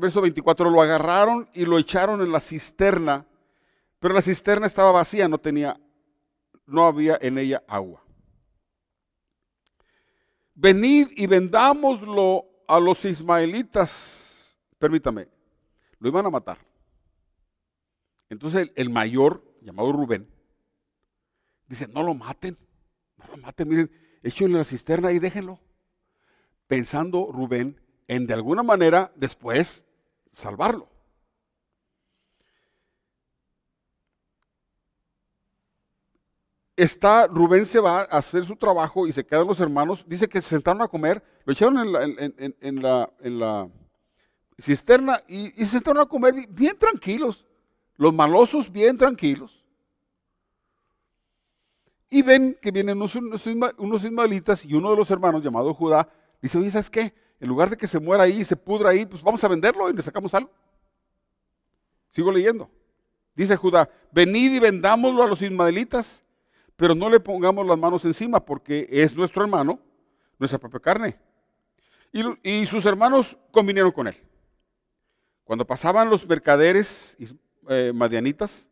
verso 0.00 0.20
24, 0.20 0.68
lo 0.68 0.82
agarraron 0.82 1.48
y 1.54 1.64
lo 1.64 1.78
echaron 1.78 2.20
en 2.20 2.30
la 2.30 2.40
cisterna, 2.40 3.24
pero 3.98 4.12
la 4.12 4.20
cisterna 4.20 4.66
estaba 4.66 4.92
vacía, 4.92 5.26
no 5.28 5.38
tenía, 5.38 5.80
no 6.66 6.86
había 6.86 7.18
en 7.20 7.38
ella 7.38 7.62
agua. 7.66 8.02
Venid 10.54 11.08
y 11.16 11.26
vendámoslo 11.26 12.44
a 12.68 12.78
los 12.78 13.04
ismaelitas, 13.04 14.58
permítame, 14.78 15.28
lo 16.04 16.10
iban 16.10 16.26
a 16.26 16.30
matar. 16.30 16.58
Entonces 18.28 18.70
el 18.76 18.90
mayor, 18.90 19.42
llamado 19.62 19.90
Rubén, 19.90 20.30
Dice, 21.66 21.88
no 21.88 22.02
lo 22.02 22.12
maten, 22.12 22.58
no 23.16 23.26
lo 23.26 23.38
maten, 23.38 23.66
miren, 23.66 23.90
échenlo 24.22 24.56
en 24.56 24.58
la 24.58 24.64
cisterna 24.64 25.12
y 25.12 25.18
déjenlo. 25.18 25.58
Pensando 26.66 27.32
Rubén 27.32 27.80
en 28.06 28.26
de 28.26 28.34
alguna 28.34 28.62
manera 28.62 29.14
después 29.16 29.86
salvarlo. 30.30 30.90
Está, 36.76 37.28
Rubén 37.28 37.64
se 37.64 37.80
va 37.80 38.00
a 38.00 38.18
hacer 38.18 38.44
su 38.44 38.56
trabajo 38.56 39.06
y 39.06 39.12
se 39.12 39.24
quedan 39.24 39.46
los 39.46 39.58
hermanos. 39.58 40.04
Dice 40.06 40.28
que 40.28 40.42
se 40.42 40.50
sentaron 40.50 40.82
a 40.82 40.88
comer, 40.88 41.22
lo 41.46 41.54
echaron 41.54 41.78
en 41.78 41.92
la, 41.92 42.04
en, 42.60 43.40
la, 43.40 43.70
cisterna 44.58 45.22
y, 45.26 45.50
se 45.50 45.66
sentaron 45.66 46.02
a 46.02 46.06
comer 46.06 46.34
bien 46.50 46.78
tranquilos. 46.78 47.46
Los 47.96 48.12
malosos 48.12 48.70
bien 48.70 48.96
tranquilos 48.96 49.64
y 52.14 52.22
ven 52.22 52.56
que 52.62 52.70
vienen 52.70 52.96
unos, 52.96 53.16
unos 53.16 54.04
ismaelitas 54.04 54.64
y 54.64 54.74
uno 54.74 54.90
de 54.90 54.96
los 54.96 55.10
hermanos 55.10 55.42
llamado 55.42 55.74
Judá 55.74 56.08
dice, 56.40 56.56
oye, 56.58 56.70
¿sabes 56.70 56.88
qué? 56.88 57.12
En 57.40 57.48
lugar 57.48 57.68
de 57.68 57.76
que 57.76 57.88
se 57.88 57.98
muera 57.98 58.22
ahí 58.22 58.38
y 58.40 58.44
se 58.44 58.54
pudra 58.54 58.90
ahí, 58.90 59.04
pues 59.04 59.20
vamos 59.20 59.42
a 59.42 59.48
venderlo 59.48 59.90
y 59.90 59.94
le 59.94 60.00
sacamos 60.00 60.32
algo. 60.32 60.48
Sigo 62.10 62.30
leyendo. 62.30 62.70
Dice 63.34 63.56
Judá, 63.56 63.90
venid 64.12 64.52
y 64.52 64.60
vendámoslo 64.60 65.24
a 65.24 65.26
los 65.26 65.42
ismaelitas, 65.42 66.22
pero 66.76 66.94
no 66.94 67.10
le 67.10 67.18
pongamos 67.18 67.66
las 67.66 67.76
manos 67.76 68.04
encima 68.04 68.38
porque 68.38 68.86
es 68.88 69.16
nuestro 69.16 69.42
hermano, 69.42 69.80
nuestra 70.38 70.60
propia 70.60 70.78
carne. 70.78 71.18
Y, 72.44 72.64
sus 72.66 72.86
hermanos 72.86 73.36
convinieron 73.50 73.90
con 73.90 74.06
él. 74.06 74.14
Cuando 75.44 75.66
pasaban 75.66 76.10
los 76.10 76.26
mercaderes 76.26 77.16
eh, 77.68 77.92
madianitas, 77.94 78.68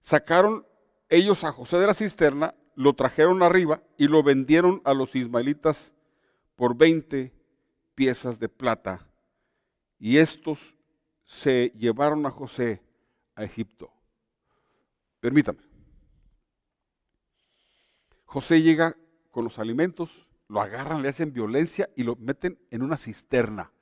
sacaron 0.00 0.66
ellos 1.08 1.44
a 1.44 1.52
José 1.52 1.78
de 1.78 1.86
la 1.86 1.94
cisterna, 1.94 2.54
lo 2.76 2.94
trajeron 2.94 3.42
arriba 3.42 3.82
y 3.98 4.08
lo 4.08 4.22
vendieron 4.22 4.80
a 4.84 4.94
los 4.94 5.14
ismaelitas 5.14 5.92
por 6.56 6.76
20 6.76 7.32
piezas 7.94 8.38
de 8.38 8.48
plata. 8.48 9.06
Y 9.98 10.18
estos 10.18 10.76
se 11.24 11.72
llevaron 11.76 12.24
a 12.26 12.30
José 12.30 12.82
a 13.34 13.44
Egipto. 13.44 13.90
Permítame. 15.20 15.60
José 18.24 18.62
llega 18.62 18.96
con 19.30 19.44
los 19.44 19.58
alimentos, 19.58 20.28
lo 20.48 20.60
agarran, 20.60 21.02
le 21.02 21.08
hacen 21.08 21.32
violencia 21.32 21.88
y 21.96 22.02
lo 22.02 22.16
meten 22.16 22.58
en 22.70 22.82
una 22.82 22.96
cisterna. 22.96 23.72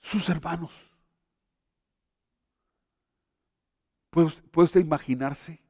Sus 0.00 0.28
hermanos 0.28 0.90
¿Puede, 4.10 4.32
usted 4.54 4.80
imaginarse 4.80 5.60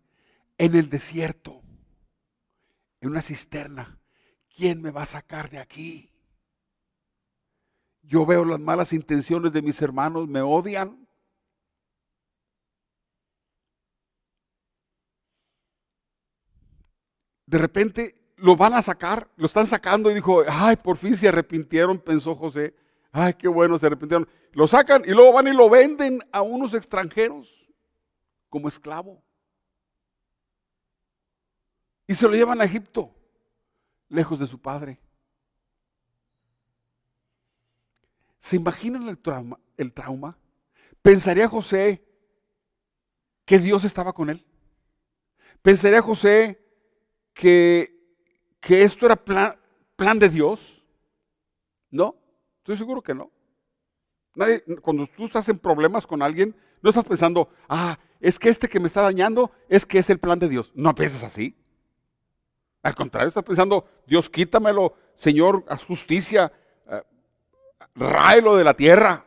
en 0.56 0.74
el 0.74 0.88
desierto, 0.88 1.62
en 3.00 3.10
una 3.10 3.22
cisterna? 3.22 3.98
¿Quién 4.56 4.80
me 4.80 4.90
va 4.90 5.02
a 5.02 5.06
sacar 5.06 5.50
de 5.50 5.58
aquí? 5.58 6.10
Yo 8.02 8.24
veo 8.24 8.44
las 8.44 8.58
malas 8.58 8.92
intenciones 8.94 9.52
de 9.52 9.62
mis 9.62 9.80
hermanos, 9.82 10.26
me 10.26 10.40
odian. 10.40 11.06
De 17.44 17.58
repente 17.58 18.14
lo 18.36 18.56
van 18.56 18.72
a 18.72 18.80
sacar, 18.80 19.28
lo 19.36 19.46
están 19.46 19.66
sacando 19.66 20.10
y 20.10 20.14
dijo, 20.14 20.42
ay, 20.48 20.76
por 20.76 20.96
fin 20.96 21.14
se 21.14 21.28
arrepintieron, 21.28 21.98
pensó 21.98 22.34
José. 22.34 22.74
Ay, 23.12 23.34
qué 23.34 23.48
bueno, 23.48 23.78
se 23.78 23.86
arrepintieron. 23.86 24.28
Lo 24.52 24.66
sacan 24.66 25.02
y 25.04 25.10
luego 25.10 25.32
van 25.32 25.48
y 25.48 25.52
lo 25.52 25.68
venden 25.68 26.20
a 26.32 26.42
unos 26.42 26.74
extranjeros 26.74 27.68
como 28.48 28.68
esclavo. 28.68 29.22
Y 32.06 32.14
se 32.14 32.26
lo 32.26 32.34
llevan 32.34 32.60
a 32.60 32.64
Egipto, 32.64 33.14
lejos 34.08 34.38
de 34.38 34.46
su 34.46 34.60
padre. 34.60 35.00
¿Se 38.40 38.56
imaginan 38.56 39.08
el 39.08 39.18
trauma? 39.18 39.60
El 39.76 39.92
trauma? 39.92 40.36
¿Pensaría 41.02 41.48
José 41.48 42.04
que 43.44 43.58
Dios 43.58 43.84
estaba 43.84 44.12
con 44.12 44.30
él? 44.30 44.44
¿Pensaría 45.62 46.00
José 46.00 46.60
que, 47.34 47.94
que 48.60 48.82
esto 48.82 49.06
era 49.06 49.16
plan, 49.16 49.56
plan 49.96 50.18
de 50.18 50.28
Dios? 50.28 50.84
No, 51.90 52.16
estoy 52.60 52.76
seguro 52.76 53.02
que 53.02 53.14
no. 53.14 53.30
cuando 54.80 55.06
tú 55.08 55.24
estás 55.24 55.48
en 55.48 55.58
problemas 55.58 56.06
con 56.06 56.22
alguien, 56.22 56.56
no 56.82 56.90
estás 56.90 57.04
pensando, 57.04 57.50
ah, 57.68 57.98
es 58.20 58.38
que 58.38 58.48
este 58.48 58.68
que 58.68 58.80
me 58.80 58.86
está 58.86 59.02
dañando 59.02 59.50
es 59.68 59.84
que 59.84 59.98
es 59.98 60.08
el 60.08 60.18
plan 60.18 60.38
de 60.38 60.48
Dios. 60.48 60.72
No 60.74 60.94
piensas 60.94 61.24
así. 61.24 61.56
Al 62.82 62.94
contrario, 62.94 63.28
estás 63.28 63.44
pensando, 63.44 63.86
Dios, 64.06 64.30
quítamelo, 64.30 64.94
Señor, 65.16 65.64
haz 65.68 65.84
justicia, 65.84 66.50
ráelo 67.94 68.56
de 68.56 68.64
la 68.64 68.74
tierra. 68.74 69.24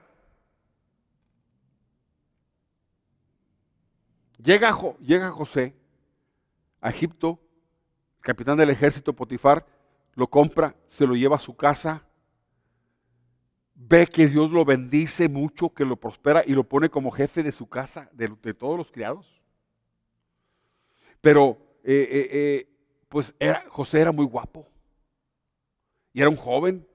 Llega, 4.43 4.75
llega 4.99 5.31
José 5.31 5.75
a 6.81 6.89
Egipto, 6.89 7.39
capitán 8.19 8.57
del 8.57 8.71
ejército 8.71 9.13
Potifar, 9.13 9.65
lo 10.15 10.27
compra, 10.27 10.75
se 10.87 11.07
lo 11.07 11.15
lleva 11.15 11.37
a 11.37 11.39
su 11.39 11.55
casa, 11.55 12.03
ve 13.75 14.07
que 14.07 14.27
Dios 14.27 14.51
lo 14.51 14.65
bendice 14.65 15.27
mucho, 15.27 15.73
que 15.73 15.85
lo 15.85 15.95
prospera 15.95 16.43
y 16.45 16.53
lo 16.53 16.63
pone 16.63 16.89
como 16.89 17.11
jefe 17.11 17.43
de 17.43 17.51
su 17.51 17.67
casa, 17.67 18.09
de, 18.13 18.53
todos 18.53 18.77
los 18.77 18.91
criados. 18.91 19.41
Pero 21.21 21.57
eh, 21.83 22.07
eh, 22.09 22.29
eh, 22.31 22.67
pues 23.09 23.33
era, 23.39 23.63
José 23.69 24.01
era 24.01 24.11
muy 24.11 24.25
guapo 24.25 24.67
y 26.13 26.21
era 26.21 26.29
un 26.29 26.35
joven, 26.35 26.87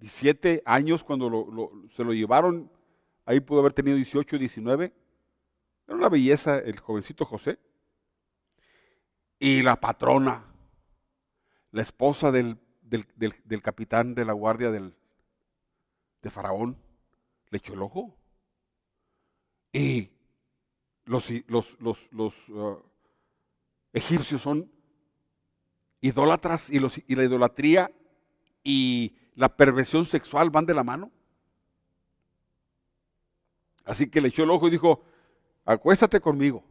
17 0.00 0.62
años 0.64 1.04
cuando 1.04 1.88
se 1.94 2.02
lo 2.02 2.12
llevaron, 2.12 2.70
ahí 3.24 3.40
pudo 3.40 3.60
haber 3.60 3.72
tenido 3.72 3.96
18, 3.96 4.38
19. 4.38 4.92
Era 5.86 5.96
una 5.96 6.08
belleza 6.08 6.58
el 6.58 6.80
jovencito 6.80 7.24
José. 7.24 7.58
Y 9.38 9.62
la 9.62 9.76
patrona, 9.76 10.44
la 11.70 11.82
esposa 11.82 12.32
del, 12.32 12.58
del 12.80 13.62
capitán 13.62 14.14
de 14.14 14.24
la 14.24 14.32
guardia 14.32 14.70
del, 14.70 14.94
de 16.22 16.30
Faraón 16.30 16.78
le 17.50 17.58
echó 17.58 17.74
el 17.74 17.82
ojo. 17.82 18.16
Y 19.72 20.10
los, 21.04 21.28
los, 21.48 22.48
uh, 22.48 22.78
egipcios 23.92 24.42
son 24.42 24.70
idólatras 26.00 26.70
y, 26.70 26.76
y 27.06 27.14
la 27.14 27.24
idolatría 27.24 27.90
y 28.62 29.16
la 29.34 29.54
perversión 29.54 30.04
sexual 30.04 30.50
van 30.50 30.66
de 30.66 30.74
la 30.74 30.84
mano. 30.84 31.10
Así 33.84 34.08
que 34.08 34.20
le 34.20 34.28
echó 34.28 34.44
el 34.44 34.50
ojo 34.50 34.68
y 34.68 34.70
dijo, 34.70 35.02
acuéstate 35.64 36.20
conmigo. 36.20 36.64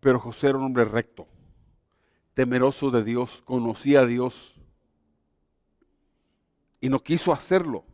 Pero 0.00 0.18
José 0.18 0.48
era 0.48 0.58
un 0.58 0.64
hombre 0.64 0.84
recto, 0.86 1.28
temeroso 2.34 2.90
de 2.90 3.04
Dios, 3.04 3.42
conocía 3.42 4.00
a 4.00 4.06
Dios 4.06 4.59
y 6.80 6.88
no 6.88 7.02
quiso 7.02 7.32
hacerlo. 7.32 7.84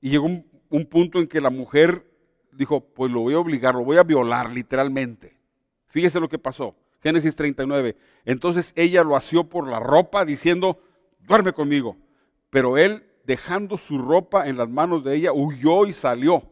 Y 0.00 0.10
llegó 0.10 0.26
un, 0.26 0.86
punto 0.86 1.18
en 1.18 1.26
que 1.26 1.40
la 1.40 1.50
mujer 1.50 2.06
dijo, 2.52 2.80
pues 2.80 3.10
lo 3.10 3.20
voy 3.20 3.34
a 3.34 3.38
obligar, 3.38 3.74
lo 3.74 3.84
voy 3.84 3.98
a 3.98 4.02
violar 4.02 4.50
literalmente. 4.50 5.38
Fíjese 5.86 6.20
lo 6.20 6.28
que 6.28 6.38
pasó. 6.38 6.74
Génesis 7.02 7.34
39. 7.36 7.96
Entonces 8.24 8.72
ella 8.76 9.04
lo 9.04 9.16
asió 9.16 9.44
por 9.44 9.68
la 9.68 9.80
ropa 9.80 10.24
diciendo, 10.24 10.80
duerme 11.20 11.52
conmigo. 11.52 11.96
Pero 12.50 12.76
él, 12.76 13.04
dejando 13.24 13.78
su 13.78 13.98
ropa 13.98 14.48
en 14.48 14.56
las 14.56 14.68
manos 14.68 15.04
de 15.04 15.16
ella, 15.16 15.32
huyó 15.32 15.86
y 15.86 15.92
salió. 15.92 16.42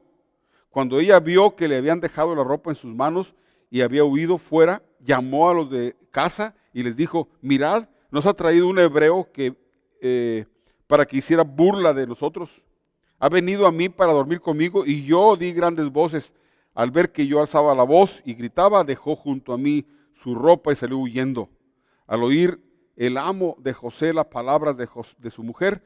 Cuando 0.71 1.01
ella 1.01 1.21
vio 1.21 1.57
que 1.57 1.69
le 1.69 1.77
habían 1.77 2.01
dejado 2.01 2.35
la 2.35 2.45
ropa 2.45 2.71
en 2.71 2.77
sus 2.77 2.95
manos 2.95 3.35
y 3.71 3.81
había 3.81 4.05
huido 4.05 4.39
fuera, 4.39 4.83
llamó 5.01 5.51
a 5.51 5.55
los 5.55 5.71
de 5.71 5.97
casa 6.11 6.55
y 6.73 6.83
les 6.83 6.97
dijo, 6.97 7.29
mirad, 7.41 7.89
nos 8.11 8.27
ha 8.27 8.35
traído 8.35 8.69
un 8.69 8.79
hebreo 8.79 9.31
que 9.33 9.57
eh, 10.01 10.47
para 10.89 11.07
que 11.07 11.19
hiciera 11.19 11.45
burla 11.45 11.95
de 11.95 12.09
nosotros. 12.09 12.65
Ha 13.21 13.29
venido 13.29 13.67
a 13.67 13.73
mí 13.73 13.89
para 13.89 14.13
dormir 14.13 14.41
conmigo 14.41 14.85
y 14.85 15.05
yo 15.05 15.37
di 15.37 15.53
grandes 15.53 15.89
voces. 15.93 16.35
Al 16.75 16.91
ver 16.91 17.13
que 17.13 17.27
yo 17.27 17.41
alzaba 17.41 17.75
la 17.75 17.85
voz 17.85 18.23
y 18.25 18.35
gritaba, 18.35 18.83
dejó 18.83 19.15
junto 19.15 19.53
a 19.53 19.59
mí 19.59 19.87
su 20.15 20.35
ropa 20.35 20.73
y 20.73 20.77
salió 20.77 20.99
huyendo. 20.99 21.49
Al 22.07 22.25
oír 22.25 22.61
el 22.97 23.17
amo 23.17 23.57
de 23.61 23.73
José 23.73 24.13
las 24.13 24.27
palabras 24.27 24.77
de, 24.77 24.89
de 25.19 25.31
su 25.31 25.43
mujer, 25.43 25.85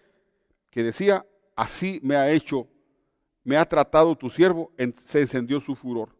que 0.70 0.82
decía, 0.82 1.26
así 1.57 2.00
me 2.03 2.16
ha 2.16 2.30
hecho, 2.30 2.68
me 3.44 3.57
ha 3.57 3.66
tratado 3.66 4.16
tu 4.16 4.30
siervo, 4.30 4.72
se 5.05 5.20
encendió 5.20 5.61
su 5.61 5.74
furor. 5.74 6.16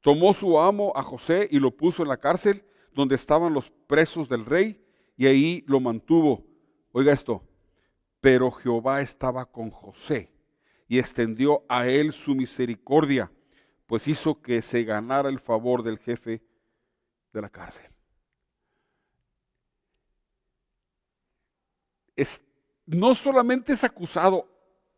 Tomó 0.00 0.32
su 0.34 0.58
amo 0.58 0.92
a 0.94 1.02
José 1.02 1.48
y 1.50 1.58
lo 1.58 1.70
puso 1.70 2.02
en 2.02 2.08
la 2.08 2.18
cárcel 2.18 2.64
donde 2.94 3.14
estaban 3.14 3.52
los 3.52 3.70
presos 3.86 4.28
del 4.28 4.44
rey 4.44 4.82
y 5.16 5.26
ahí 5.26 5.64
lo 5.66 5.80
mantuvo. 5.80 6.44
Oiga 6.92 7.12
esto, 7.12 7.42
pero 8.24 8.50
Jehová 8.50 9.02
estaba 9.02 9.44
con 9.44 9.70
José 9.70 10.32
y 10.88 10.98
extendió 10.98 11.62
a 11.68 11.86
él 11.86 12.14
su 12.14 12.34
misericordia, 12.34 13.30
pues 13.84 14.08
hizo 14.08 14.40
que 14.40 14.62
se 14.62 14.82
ganara 14.82 15.28
el 15.28 15.38
favor 15.38 15.82
del 15.82 15.98
jefe 15.98 16.42
de 17.34 17.42
la 17.42 17.50
cárcel. 17.50 17.84
no 22.86 23.14
solamente 23.14 23.74
es 23.74 23.84
acusado, 23.84 24.48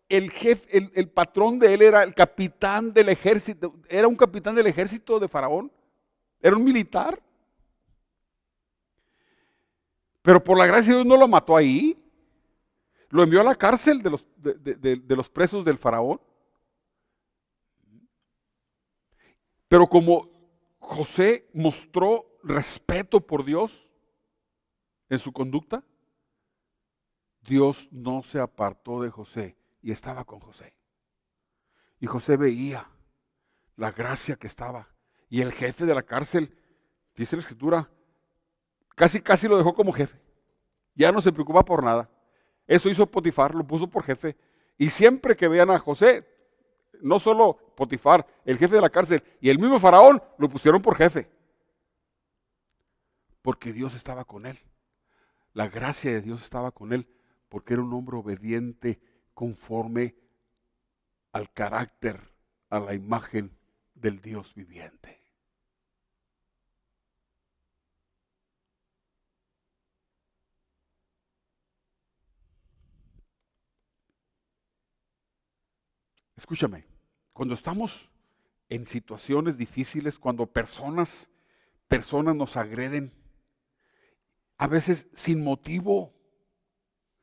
el 0.08 0.30
jefe, 0.30 0.88
el, 0.94 1.10
patrón 1.10 1.58
de 1.58 1.74
él 1.74 1.82
era 1.82 2.04
el 2.04 2.14
capitán 2.14 2.92
del 2.92 3.08
ejército, 3.08 3.74
era 3.88 4.06
un 4.06 4.14
capitán 4.14 4.54
del 4.54 4.68
ejército 4.68 5.18
de 5.18 5.26
Faraón, 5.26 5.72
era 6.40 6.54
un 6.54 6.62
militar. 6.62 7.20
Pero 10.22 10.44
por 10.44 10.56
la 10.56 10.66
gracia 10.66 10.92
de 10.92 10.98
Dios 10.98 11.08
no 11.08 11.16
lo 11.16 11.26
mató 11.26 11.56
ahí. 11.56 12.05
Lo 13.08 13.22
envió 13.22 13.40
a 13.40 13.44
la 13.44 13.54
cárcel 13.54 14.02
de 14.02 14.10
los, 14.10 14.26
de, 14.36 15.02
los 15.08 15.28
presos 15.30 15.64
del 15.64 15.78
faraón. 15.78 16.20
Pero 19.68 19.86
como 19.86 20.30
José 20.78 21.48
mostró 21.52 22.38
respeto 22.42 23.20
por 23.20 23.44
Dios 23.44 23.88
en 25.08 25.18
su 25.18 25.32
conducta, 25.32 25.84
Dios 27.42 27.88
no 27.92 28.22
se 28.22 28.40
apartó 28.40 29.02
de 29.02 29.10
José 29.10 29.56
y 29.82 29.92
estaba 29.92 30.24
con 30.24 30.40
José. 30.40 30.74
Y 32.00 32.06
José 32.06 32.36
veía 32.36 32.90
la 33.76 33.92
gracia 33.92 34.36
que 34.36 34.46
estaba. 34.46 34.88
Y 35.28 35.40
el 35.40 35.52
jefe 35.52 35.86
de 35.86 35.94
la 35.94 36.02
cárcel, 36.02 36.56
dice 37.14 37.36
la 37.36 37.42
escritura, 37.42 37.90
casi 38.94 39.20
casi 39.20 39.48
lo 39.48 39.56
dejó 39.56 39.74
como 39.74 39.92
jefe. 39.92 40.20
Ya 40.94 41.12
no 41.12 41.20
se 41.20 41.32
preocupa 41.32 41.64
por 41.64 41.82
nada. 41.82 42.10
Eso 42.66 42.88
hizo 42.88 43.06
Potifar, 43.06 43.54
lo 43.54 43.66
puso 43.66 43.88
por 43.88 44.02
jefe. 44.02 44.36
Y 44.78 44.90
siempre 44.90 45.36
que 45.36 45.48
vean 45.48 45.70
a 45.70 45.78
José, 45.78 46.26
no 47.00 47.18
solo 47.18 47.56
Potifar, 47.76 48.26
el 48.44 48.58
jefe 48.58 48.74
de 48.76 48.80
la 48.80 48.90
cárcel, 48.90 49.22
y 49.40 49.50
el 49.50 49.58
mismo 49.58 49.78
faraón, 49.78 50.22
lo 50.38 50.48
pusieron 50.48 50.82
por 50.82 50.96
jefe. 50.96 51.30
Porque 53.42 53.72
Dios 53.72 53.94
estaba 53.94 54.24
con 54.24 54.46
él. 54.46 54.58
La 55.52 55.68
gracia 55.68 56.12
de 56.12 56.20
Dios 56.20 56.42
estaba 56.42 56.70
con 56.72 56.92
él, 56.92 57.08
porque 57.48 57.74
era 57.74 57.82
un 57.82 57.92
hombre 57.94 58.16
obediente 58.16 59.00
conforme 59.32 60.16
al 61.32 61.52
carácter, 61.52 62.20
a 62.70 62.80
la 62.80 62.94
imagen 62.94 63.56
del 63.94 64.20
Dios 64.20 64.54
viviente. 64.54 65.25
Escúchame, 76.36 76.86
cuando 77.32 77.54
estamos 77.54 78.10
en 78.68 78.84
situaciones 78.84 79.56
difíciles, 79.56 80.18
cuando 80.18 80.46
personas, 80.46 81.30
personas 81.88 82.36
nos 82.36 82.56
agreden, 82.56 83.12
a 84.58 84.66
veces 84.66 85.08
sin 85.14 85.42
motivo, 85.42 86.14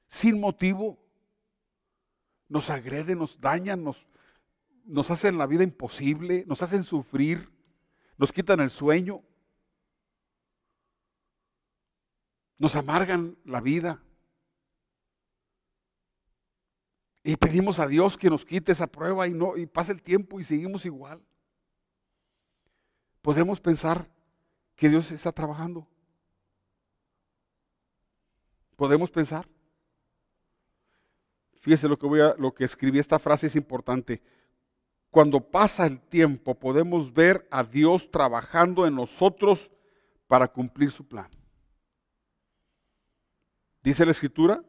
sin 0.07 0.39
motivo, 0.39 0.99
nos 2.47 2.69
agreden, 2.69 3.19
nos 3.19 3.39
dañan, 3.39 3.83
nos, 3.83 4.05
nos 4.85 5.09
hacen 5.11 5.37
la 5.37 5.47
vida 5.47 5.63
imposible, 5.63 6.43
nos 6.47 6.61
hacen 6.61 6.83
sufrir, 6.83 7.49
nos 8.17 8.31
quitan 8.31 8.59
el 8.59 8.69
sueño, 8.69 9.23
nos 12.57 12.75
amargan 12.75 13.37
la 13.43 13.59
vida. 13.59 14.01
Y 17.23 17.37
pedimos 17.37 17.79
a 17.79 17.87
Dios 17.87 18.17
que 18.17 18.29
nos 18.29 18.43
quite 18.43 18.73
esa 18.73 18.87
prueba 18.87 19.27
y 19.27 19.33
no 19.33 19.55
y 19.55 19.65
pase 19.65 19.93
el 19.93 20.01
tiempo 20.01 20.41
y 20.41 20.43
seguimos 20.43 20.85
igual. 20.85 21.21
Podemos 23.21 23.61
pensar 23.61 24.09
que 24.75 24.89
Dios 24.89 25.09
está 25.11 25.31
trabajando. 25.31 25.87
Podemos 28.75 29.09
pensar. 29.09 29.47
Fíjese 31.61 31.87
lo 31.87 31.97
que 31.97 32.05
voy 32.05 32.19
a 32.19 32.35
lo 32.37 32.53
que 32.53 32.65
escribí 32.65 32.99
esta 32.99 33.19
frase 33.19 33.47
es 33.47 33.55
importante. 33.55 34.21
Cuando 35.09 35.39
pasa 35.39 35.85
el 35.85 36.01
tiempo 36.01 36.59
podemos 36.59 37.13
ver 37.13 37.47
a 37.49 37.63
Dios 37.63 38.11
trabajando 38.11 38.85
en 38.85 38.95
nosotros 38.95 39.71
para 40.27 40.49
cumplir 40.49 40.91
su 40.91 41.07
plan. 41.07 41.29
Dice 43.81 44.05
la 44.05 44.11
escritura 44.11 44.61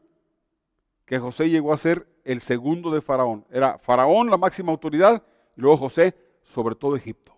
que 1.04 1.18
José 1.18 1.50
llegó 1.50 1.72
a 1.72 1.78
ser 1.78 2.13
el 2.24 2.40
segundo 2.40 2.90
de 2.90 3.00
Faraón. 3.00 3.44
Era 3.50 3.78
Faraón 3.78 4.30
la 4.30 4.36
máxima 4.36 4.72
autoridad 4.72 5.22
y 5.56 5.60
luego 5.60 5.76
José 5.76 6.14
sobre 6.42 6.74
todo 6.74 6.96
Egipto. 6.96 7.32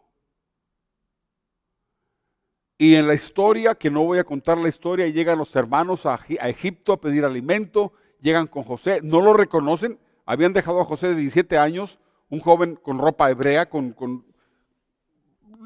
Y 2.79 2.95
en 2.95 3.07
la 3.07 3.15
historia, 3.15 3.75
que 3.75 3.91
no 3.91 4.05
voy 4.05 4.19
a 4.19 4.25
contar 4.25 4.59
la 4.59 4.69
historia, 4.69 5.07
llegan 5.09 5.39
los 5.39 5.55
hermanos 5.57 6.05
a, 6.05 6.19
Egipto 6.29 6.93
a 6.93 7.01
pedir 7.01 7.25
alimento, 7.25 7.93
llegan 8.21 8.47
con 8.47 8.65
José, 8.65 9.01
no 9.03 9.23
lo 9.23 9.33
reconocen, 9.33 9.99
habían 10.27 10.53
dejado 10.53 10.81
a 10.81 10.85
José 10.85 11.09
de 11.09 11.15
17 11.15 11.57
años, 11.57 11.99
un 12.29 12.41
joven 12.41 12.77
con 12.77 12.99
ropa 12.99 13.31
hebrea, 13.31 13.71
con, 13.71 13.95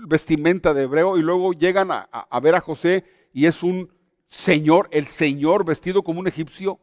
vestimenta 0.07 0.73
de 0.73 0.85
hebreo, 0.85 1.19
y 1.19 1.23
luego 1.23 1.53
llegan 1.53 1.89
a 1.91 2.41
ver 2.41 2.55
a 2.55 2.61
José 2.61 3.05
y 3.33 3.47
es 3.47 3.63
un 3.63 3.93
señor, 4.29 4.89
el 4.93 5.07
señor 5.07 5.65
vestido 5.65 6.03
como 6.03 6.21
un 6.21 6.29
egipcio, 6.29 6.79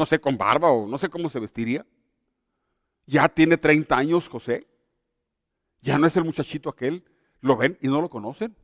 no 0.00 0.06
sé, 0.06 0.18
con 0.18 0.38
barba 0.38 0.70
o 0.70 0.86
no 0.86 0.96
sé 0.96 1.10
cómo 1.10 1.28
se 1.28 1.38
vestiría. 1.38 1.84
Ya 3.04 3.28
tiene 3.28 3.58
30 3.58 3.94
años 3.94 4.28
José, 4.30 4.66
ya 5.82 5.98
no 5.98 6.06
es 6.06 6.16
el 6.16 6.24
muchachito 6.24 6.70
aquel, 6.70 7.04
lo 7.42 7.54
ven 7.58 7.76
y 7.82 7.88
no 7.88 8.00
lo 8.00 8.08
conocen 8.08 8.56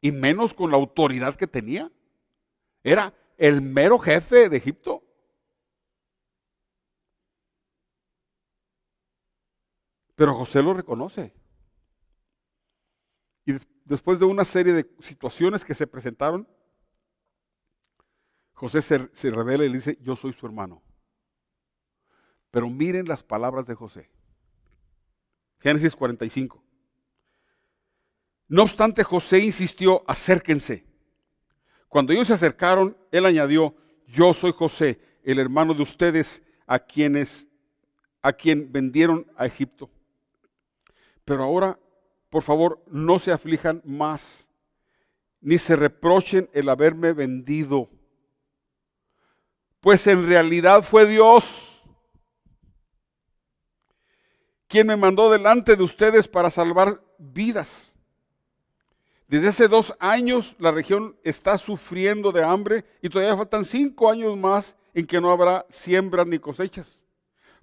y 0.00 0.10
menos 0.10 0.52
con 0.52 0.72
la 0.72 0.76
autoridad 0.76 1.36
que 1.36 1.46
tenía. 1.46 1.88
Era 2.82 3.14
el 3.38 3.62
mero 3.62 3.96
jefe 3.96 4.48
de 4.48 4.56
Egipto. 4.56 5.04
Pero 10.16 10.34
José 10.34 10.64
lo 10.64 10.74
reconoce. 10.74 11.32
Y 13.46 13.52
después 13.84 14.18
de 14.18 14.24
una 14.24 14.44
serie 14.44 14.72
de 14.72 14.90
situaciones 14.98 15.64
que 15.64 15.74
se 15.74 15.86
presentaron, 15.86 16.48
José 18.62 18.80
se, 18.80 19.30
revela 19.32 19.64
y 19.64 19.68
le 19.68 19.74
dice, 19.74 19.98
yo 20.02 20.14
soy 20.14 20.32
su 20.32 20.46
hermano. 20.46 20.80
Pero 22.52 22.70
miren 22.70 23.08
las 23.08 23.20
palabras 23.20 23.66
de 23.66 23.74
José. 23.74 24.08
Génesis 25.58 25.96
45. 25.96 26.62
No 28.46 28.62
obstante, 28.62 29.02
José 29.02 29.40
insistió, 29.40 30.04
acérquense. 30.06 30.86
Cuando 31.88 32.12
ellos 32.12 32.28
se 32.28 32.34
acercaron, 32.34 32.96
él 33.10 33.26
añadió, 33.26 33.74
yo 34.06 34.32
soy 34.32 34.52
José, 34.52 35.00
el 35.24 35.40
hermano 35.40 35.74
de 35.74 35.82
ustedes, 35.82 36.40
a 36.64 36.78
quienes 36.78 37.48
a 38.22 38.32
quien 38.32 38.70
vendieron 38.70 39.26
a 39.36 39.46
Egipto. 39.46 39.90
Pero 41.24 41.42
ahora, 41.42 41.80
por 42.30 42.44
favor, 42.44 42.80
no 42.86 43.18
se 43.18 43.32
aflijan 43.32 43.82
más, 43.84 44.48
ni 45.40 45.58
se 45.58 45.74
reprochen 45.74 46.48
el 46.52 46.68
haberme 46.68 47.12
vendido, 47.12 47.90
pues 49.82 50.06
en 50.06 50.26
realidad 50.28 50.84
fue 50.84 51.06
Dios 51.06 51.68
quien 54.68 54.86
me 54.86 54.96
mandó 54.96 55.30
delante 55.30 55.76
de 55.76 55.82
ustedes 55.82 56.26
para 56.28 56.48
salvar 56.48 57.02
vidas. 57.18 57.94
Desde 59.26 59.48
hace 59.48 59.68
dos 59.68 59.92
años 59.98 60.54
la 60.60 60.70
región 60.70 61.16
está 61.24 61.58
sufriendo 61.58 62.30
de 62.30 62.44
hambre 62.44 62.84
y 63.02 63.08
todavía 63.08 63.36
faltan 63.36 63.64
cinco 63.64 64.08
años 64.08 64.36
más 64.38 64.76
en 64.94 65.04
que 65.04 65.20
no 65.20 65.32
habrá 65.32 65.66
siembras 65.68 66.28
ni 66.28 66.38
cosechas. 66.38 67.04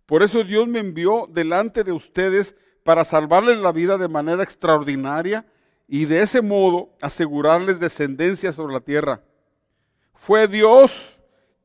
Por 0.05 0.21
eso 0.21 0.43
Dios 0.43 0.67
me 0.67 0.79
envió 0.79 1.25
delante 1.31 1.85
de 1.85 1.93
ustedes 1.93 2.53
para 2.83 3.05
salvarles 3.05 3.59
la 3.59 3.71
vida 3.71 3.97
de 3.97 4.09
manera 4.09 4.43
extraordinaria 4.43 5.45
y 5.87 6.03
de 6.03 6.21
ese 6.21 6.41
modo 6.41 6.89
asegurarles 7.01 7.79
descendencia 7.79 8.51
sobre 8.51 8.73
la 8.73 8.81
tierra. 8.81 9.23
Fue 10.13 10.49
Dios 10.49 11.18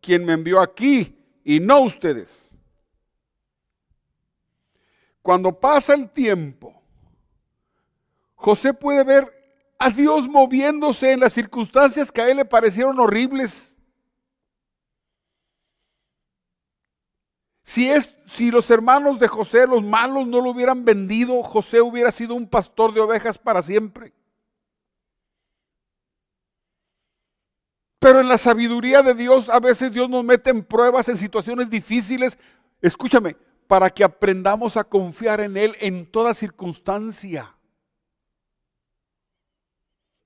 quien 0.05 0.25
me 0.25 0.35
envió 0.35 0.61
aquí 0.61 1.19
y 1.43 1.61
no 1.61 1.81
ustedes. 1.81 2.51
Cuando 5.23 5.59
pasa 5.59 5.95
el 5.95 6.11
tiempo, 6.11 6.83
José 8.35 8.75
puede 8.75 9.03
ver 9.03 9.27
a 9.79 9.89
Dios 9.89 10.29
moviéndose 10.29 11.13
en 11.13 11.21
las 11.21 11.33
circunstancias 11.33 12.13
que 12.13 12.21
a 12.21 12.29
él 12.29 12.37
le 12.37 12.45
parecieron 12.45 13.01
horribles. 13.01 13.75
Si, 17.63 17.89
es, 17.89 18.15
si 18.27 18.51
los 18.51 18.71
hermanos 18.71 19.19
de 19.19 19.27
José, 19.27 19.67
los 19.67 19.83
malos, 19.83 20.27
no 20.27 20.43
lo 20.43 20.51
hubieran 20.51 20.85
vendido, 20.85 21.43
José 21.43 21.81
hubiera 21.81 22.13
sido 22.13 22.35
un 22.35 22.47
pastor 22.47 22.93
de 22.93 23.01
ovejas 23.01 23.39
para 23.39 23.63
siempre. 23.63 24.13
Pero 28.05 28.21
en 28.21 28.29
la 28.29 28.37
sabiduría 28.37 29.01
de 29.01 29.15
Dios, 29.15 29.49
a 29.49 29.59
veces 29.59 29.91
Dios 29.91 30.11
nos 30.11 30.23
mete 30.23 30.51
en 30.51 30.63
pruebas, 30.63 31.09
en 31.09 31.17
situaciones 31.17 31.71
difíciles. 31.71 32.37
Escúchame, 32.83 33.35
para 33.67 33.89
que 33.89 34.05
aprendamos 34.05 34.77
a 34.77 34.85
confiar 34.85 35.41
en 35.41 35.57
Él 35.57 35.75
en 35.81 36.05
toda 36.05 36.35
circunstancia 36.35 37.57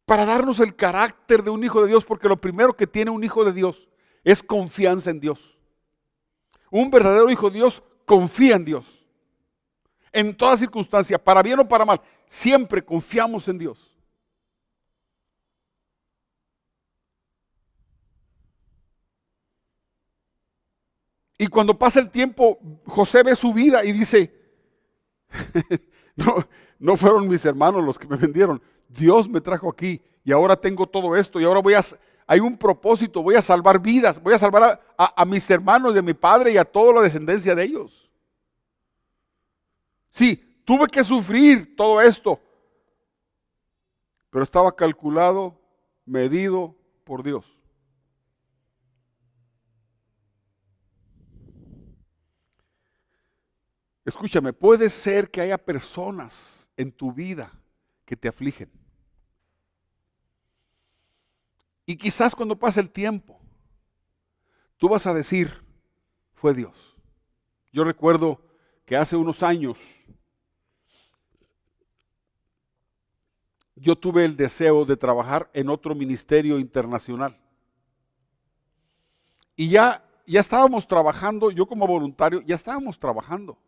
para 0.06 0.24
darnos 0.24 0.58
el 0.58 0.74
carácter 0.74 1.44
de 1.44 1.50
un 1.50 1.62
hijo 1.62 1.80
de 1.80 1.86
Dios, 1.86 2.04
porque 2.04 2.26
lo 2.26 2.40
primero 2.40 2.74
que 2.74 2.88
tiene 2.88 3.12
un 3.12 3.22
hijo 3.22 3.44
de 3.44 3.52
Dios 3.52 3.88
es 4.24 4.42
confianza 4.42 5.10
en 5.10 5.20
Dios. 5.20 5.56
Un 6.72 6.90
verdadero 6.90 7.30
hijo 7.30 7.48
de 7.48 7.58
Dios 7.58 7.80
confía 8.04 8.56
en 8.56 8.64
Dios. 8.64 9.04
En 10.10 10.36
toda 10.36 10.56
circunstancia, 10.56 11.16
para 11.16 11.44
bien 11.44 11.60
o 11.60 11.68
para 11.68 11.84
mal, 11.84 12.00
siempre 12.26 12.84
confiamos 12.84 13.46
en 13.46 13.58
Dios. 13.58 13.97
Y 21.38 21.46
cuando 21.46 21.78
pasa 21.78 22.00
el 22.00 22.10
tiempo, 22.10 22.58
José 22.84 23.22
ve 23.22 23.36
su 23.36 23.54
vida 23.54 23.84
y 23.84 23.92
dice, 23.92 24.34
no, 26.16 26.46
no 26.80 26.96
fueron 26.96 27.28
mis 27.28 27.44
hermanos 27.44 27.84
los 27.84 27.96
que 27.96 28.08
me 28.08 28.16
vendieron, 28.16 28.60
Dios 28.88 29.28
me 29.28 29.40
trajo 29.40 29.70
aquí 29.70 30.02
y 30.24 30.32
ahora 30.32 30.56
tengo 30.56 30.86
todo 30.86 31.16
esto 31.16 31.40
y 31.40 31.44
ahora 31.44 31.60
voy 31.60 31.74
a, 31.74 31.80
hay 32.26 32.40
un 32.40 32.58
propósito, 32.58 33.22
voy 33.22 33.36
a 33.36 33.42
salvar 33.42 33.80
vidas, 33.80 34.22
voy 34.22 34.34
a 34.34 34.38
salvar 34.38 34.82
a, 34.96 35.24
mis 35.24 35.48
hermanos 35.50 35.94
de 35.94 36.02
mi 36.02 36.12
padre 36.12 36.52
y 36.52 36.56
a 36.56 36.64
toda 36.64 36.92
la 36.92 37.00
descendencia 37.00 37.54
de 37.54 37.64
ellos. 37.64 38.10
Sí, 40.10 40.62
tuve 40.64 40.86
que 40.88 41.02
sufrir 41.02 41.76
todo 41.76 42.00
esto, 42.00 42.40
pero 44.30 44.44
estaba 44.44 44.74
calculado, 44.74 45.58
medido 46.04 46.74
por 47.04 47.22
Dios. 47.22 47.57
Escúchame, 54.08 54.54
puede 54.54 54.88
ser 54.88 55.30
que 55.30 55.42
haya 55.42 55.58
personas 55.58 56.70
en 56.78 56.90
tu 56.90 57.12
vida 57.12 57.52
que 58.06 58.16
te 58.16 58.26
afligen. 58.26 58.70
Y 61.84 61.94
quizás 61.94 62.34
cuando 62.34 62.58
pase 62.58 62.80
el 62.80 62.90
tiempo, 62.90 63.38
tú 64.78 64.88
vas 64.88 65.06
a 65.06 65.12
decir, 65.12 65.62
fue 66.32 66.54
Dios. 66.54 66.96
Yo 67.70 67.84
recuerdo 67.84 68.40
que 68.86 68.96
hace 68.96 69.14
unos 69.14 69.42
años 69.42 69.78
yo 73.76 73.94
tuve 73.94 74.24
el 74.24 74.38
deseo 74.38 74.86
de 74.86 74.96
trabajar 74.96 75.50
en 75.52 75.68
otro 75.68 75.94
ministerio 75.94 76.58
internacional. 76.58 77.38
Y 79.54 79.68
ya, 79.68 80.02
ya 80.26 80.40
estábamos 80.40 80.88
trabajando, 80.88 81.50
yo 81.50 81.66
como 81.66 81.86
voluntario, 81.86 82.40
ya 82.40 82.54
estábamos 82.54 82.98
trabajando. 82.98 83.58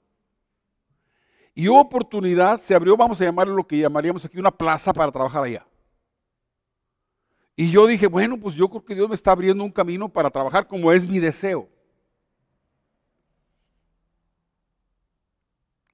Y 1.55 1.69
hubo 1.69 1.81
oportunidad, 1.81 2.61
se 2.61 2.75
abrió, 2.75 2.97
vamos 2.97 3.21
a 3.21 3.25
llamarlo 3.25 3.55
lo 3.55 3.67
que 3.67 3.79
llamaríamos 3.79 4.25
aquí 4.25 4.39
una 4.39 4.51
plaza 4.51 4.93
para 4.93 5.11
trabajar 5.11 5.43
allá. 5.43 5.67
Y 7.57 7.71
yo 7.71 7.87
dije, 7.87 8.07
bueno, 8.07 8.39
pues 8.39 8.55
yo 8.55 8.69
creo 8.69 8.85
que 8.85 8.95
Dios 8.95 9.09
me 9.09 9.15
está 9.15 9.33
abriendo 9.33 9.63
un 9.65 9.73
camino 9.73 10.09
para 10.09 10.31
trabajar 10.31 10.67
como 10.67 10.93
es 10.93 11.07
mi 11.07 11.19
deseo. 11.19 11.69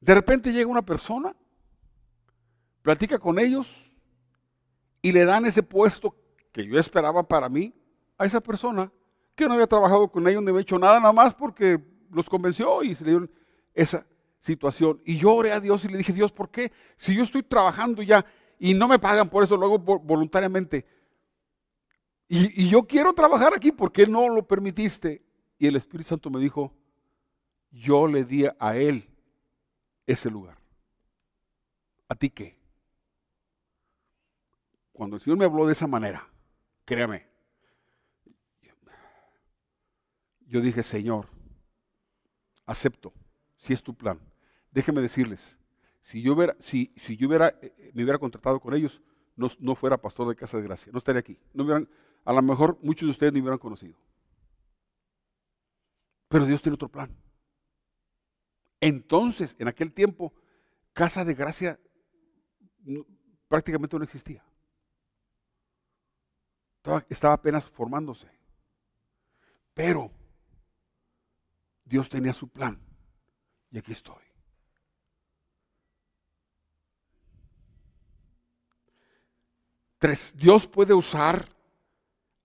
De 0.00 0.14
repente 0.14 0.52
llega 0.52 0.70
una 0.70 0.84
persona, 0.84 1.34
platica 2.82 3.18
con 3.18 3.38
ellos 3.38 3.68
y 5.02 5.10
le 5.10 5.24
dan 5.24 5.46
ese 5.46 5.62
puesto 5.62 6.14
que 6.52 6.64
yo 6.64 6.78
esperaba 6.78 7.26
para 7.26 7.48
mí 7.48 7.74
a 8.16 8.26
esa 8.26 8.40
persona 8.40 8.92
que 9.34 9.48
no 9.48 9.54
había 9.54 9.66
trabajado 9.66 10.08
con 10.08 10.28
ellos, 10.28 10.42
no 10.42 10.50
había 10.50 10.62
hecho 10.62 10.78
nada, 10.78 11.00
nada 11.00 11.12
más 11.12 11.34
porque 11.34 11.82
los 12.12 12.28
convenció 12.28 12.84
y 12.84 12.94
se 12.94 13.04
le 13.04 13.10
dieron 13.10 13.30
esa 13.74 14.06
situación. 14.46 15.02
Y 15.04 15.18
yo 15.18 15.34
oré 15.34 15.52
a 15.52 15.60
Dios 15.60 15.84
y 15.84 15.88
le 15.88 15.98
dije, 15.98 16.12
Dios, 16.12 16.32
¿por 16.32 16.50
qué? 16.50 16.72
Si 16.96 17.14
yo 17.14 17.24
estoy 17.24 17.42
trabajando 17.42 18.02
ya 18.02 18.24
y 18.58 18.72
no 18.72 18.88
me 18.88 18.98
pagan 18.98 19.28
por 19.28 19.44
eso, 19.44 19.56
lo 19.56 19.66
hago 19.66 19.78
voluntariamente. 19.78 20.86
Y, 22.28 22.68
yo 22.68 22.84
quiero 22.84 23.12
trabajar 23.12 23.52
aquí, 23.54 23.70
¿por 23.72 23.92
qué 23.92 24.06
no 24.06 24.28
lo 24.28 24.46
permitiste? 24.46 25.22
Y 25.58 25.66
el 25.66 25.76
Espíritu 25.76 26.08
Santo 26.08 26.30
me 26.30 26.40
dijo, 26.40 26.72
yo 27.70 28.06
le 28.06 28.24
di 28.24 28.46
a 28.58 28.76
él 28.76 29.08
ese 30.06 30.30
lugar. 30.30 30.58
¿A 32.08 32.14
ti 32.14 32.30
qué? 32.30 32.56
Cuando 34.92 35.16
el 35.16 35.22
Señor 35.22 35.38
me 35.38 35.44
habló 35.44 35.66
de 35.66 35.72
esa 35.72 35.86
manera, 35.86 36.26
créame, 36.84 37.26
yo 40.48 40.60
dije, 40.60 40.82
Señor, 40.82 41.28
acepto, 42.64 43.12
si 43.56 43.72
es 43.72 43.82
tu 43.82 43.94
plan. 43.94 44.20
Déjenme 44.76 45.00
decirles, 45.00 45.58
si 46.02 46.20
yo 46.20 46.34
hubiera, 46.34 46.54
eh, 47.62 47.74
eh, 47.78 47.90
me 47.94 48.02
hubiera 48.02 48.18
contratado 48.18 48.60
con 48.60 48.74
ellos, 48.74 49.00
no, 49.34 49.74
fuera 49.74 49.96
pastor 49.96 50.28
de 50.28 50.36
Casa 50.36 50.58
de 50.58 50.64
Gracia, 50.64 50.92
no 50.92 50.98
estaría 50.98 51.20
aquí. 51.20 51.38
No 51.54 51.66
a 52.26 52.32
lo 52.34 52.42
mejor 52.42 52.78
muchos 52.82 53.06
de 53.06 53.12
ustedes 53.12 53.32
ni 53.32 53.40
hubieran 53.40 53.58
conocido. 53.58 53.96
Pero 56.28 56.44
Dios 56.44 56.60
tiene 56.60 56.74
otro 56.74 56.90
plan. 56.90 57.10
Entonces, 58.78 59.56
en 59.58 59.68
aquel 59.68 59.94
tiempo, 59.94 60.34
Casa 60.92 61.24
de 61.24 61.32
Gracia 61.32 61.80
prácticamente 63.48 63.96
no 63.96 64.04
existía. 64.04 64.44
estaba 67.08 67.32
apenas 67.32 67.70
formándose. 67.70 68.28
Pero 69.72 70.10
Dios 71.82 72.10
tenía 72.10 72.34
su 72.34 72.46
plan. 72.46 72.78
Y 73.70 73.78
aquí 73.78 73.92
estoy. 73.92 74.26
Tres, 74.26 74.26
Dios 80.34 80.66
puede 80.66 80.94
usar 80.94 81.48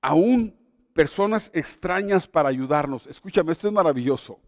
aún 0.01 0.55
personas 0.93 1.51
extrañas 1.53 2.27
para 2.27 2.49
ayudarnos. 2.49 3.07
Escúchame, 3.07 3.51
esto 3.51 3.67
es 3.67 3.73
maravilloso. 3.73 4.39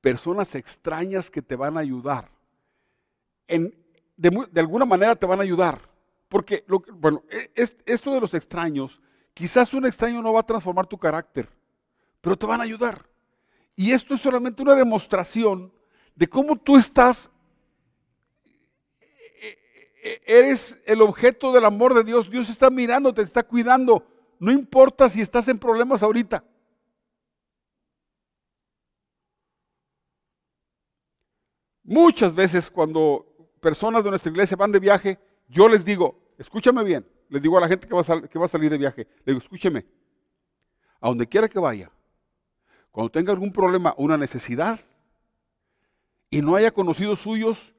Personas 0.00 0.54
extrañas 0.54 1.30
que 1.30 1.42
te 1.42 1.56
van 1.56 1.76
a 1.76 1.80
ayudar. 1.80 2.30
En, 3.48 3.74
de, 4.16 4.60
alguna 4.60 4.84
manera 4.84 5.14
te 5.14 5.26
van 5.26 5.40
a 5.40 5.42
ayudar. 5.42 5.80
Porque, 6.28 6.64
lo, 6.66 6.82
bueno, 6.94 7.22
e, 7.30 7.50
esto 7.86 8.12
de 8.12 8.20
los 8.20 8.34
extraños, 8.34 9.00
quizás 9.32 9.72
un 9.74 9.86
extraño 9.86 10.22
no 10.22 10.32
va 10.32 10.40
a 10.40 10.46
transformar 10.46 10.86
tu 10.86 10.98
carácter, 10.98 11.48
pero 12.20 12.36
te 12.36 12.46
van 12.46 12.60
a 12.60 12.64
ayudar. 12.64 13.06
Y 13.76 13.92
esto 13.92 14.14
es 14.14 14.20
solamente 14.20 14.62
una 14.62 14.74
demostración 14.74 15.72
de 16.14 16.26
cómo 16.26 16.56
tú 16.56 16.76
estás, 16.76 17.30
eres 20.24 20.78
el 20.86 21.02
objeto 21.02 21.52
del 21.52 21.64
amor 21.64 21.94
de 21.94 22.04
Dios. 22.04 22.30
Dios 22.30 22.48
está 22.48 22.70
mirando, 22.70 23.12
te 23.12 23.22
está 23.22 23.42
cuidando. 23.42 24.06
No 24.38 24.52
importa 24.52 25.08
si 25.08 25.20
estás 25.20 25.48
en 25.48 25.58
problemas 25.58 26.02
ahorita. 26.02 26.44
Muchas 31.84 32.34
veces 32.34 32.68
cuando 32.68 33.24
personas 33.60 34.02
de 34.02 34.10
nuestra 34.10 34.30
iglesia 34.30 34.56
van 34.56 34.72
de 34.72 34.80
viaje, 34.80 35.18
yo 35.48 35.68
les 35.68 35.84
digo, 35.84 36.18
escúchame 36.36 36.82
bien, 36.82 37.06
les 37.28 37.40
digo 37.40 37.56
a 37.56 37.60
la 37.60 37.68
gente 37.68 37.86
que 37.86 37.94
va 37.94 38.00
a, 38.00 38.22
que 38.22 38.38
va 38.38 38.46
a 38.46 38.48
salir 38.48 38.70
de 38.70 38.78
viaje, 38.78 39.06
le 39.24 39.32
digo, 39.32 39.38
escúcheme, 39.38 39.86
a 41.00 41.08
donde 41.08 41.28
quiera 41.28 41.48
que 41.48 41.60
vaya, 41.60 41.92
cuando 42.90 43.12
tenga 43.12 43.32
algún 43.32 43.52
problema, 43.52 43.94
una 43.98 44.16
necesidad, 44.16 44.80
y 46.28 46.42
no 46.42 46.56
haya 46.56 46.72
conocidos 46.72 47.20
suyos, 47.20 47.72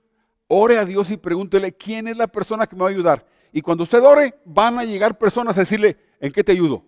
ore 0.48 0.78
a 0.78 0.86
Dios 0.86 1.12
y 1.12 1.18
pregúntele 1.18 1.74
quién 1.76 2.08
es 2.08 2.18
la 2.18 2.28
persona 2.28 2.68
que 2.68 2.76
me 2.76 2.84
va 2.84 2.88
a 2.88 2.92
ayudar. 2.92 3.26
Y 3.52 3.62
cuando 3.62 3.84
usted 3.84 4.04
ore, 4.04 4.40
van 4.46 4.80
a 4.80 4.84
llegar 4.84 5.18
personas 5.18 5.58
a 5.58 5.62
decirle, 5.62 5.98
¿en 6.20 6.32
qué 6.32 6.44
te 6.44 6.52
ayudo? 6.52 6.86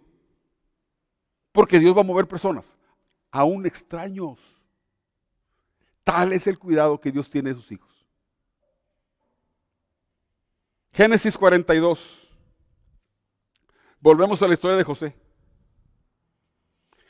Porque 1.52 1.80
Dios 1.80 1.96
va 1.96 2.02
a 2.02 2.06
mover 2.06 2.28
personas, 2.28 2.78
aún 3.32 3.66
extraños. 3.66 4.40
Tal 6.04 6.34
es 6.34 6.48
el 6.48 6.58
cuidado 6.58 7.00
que 7.00 7.12
Dios 7.12 7.30
tiene 7.30 7.50
de 7.50 7.56
sus 7.56 7.72
hijos. 7.72 7.90
Génesis 10.92 11.38
42. 11.38 12.28
Volvemos 14.00 14.42
a 14.42 14.48
la 14.48 14.54
historia 14.54 14.78
de 14.78 14.84
José. 14.84 15.16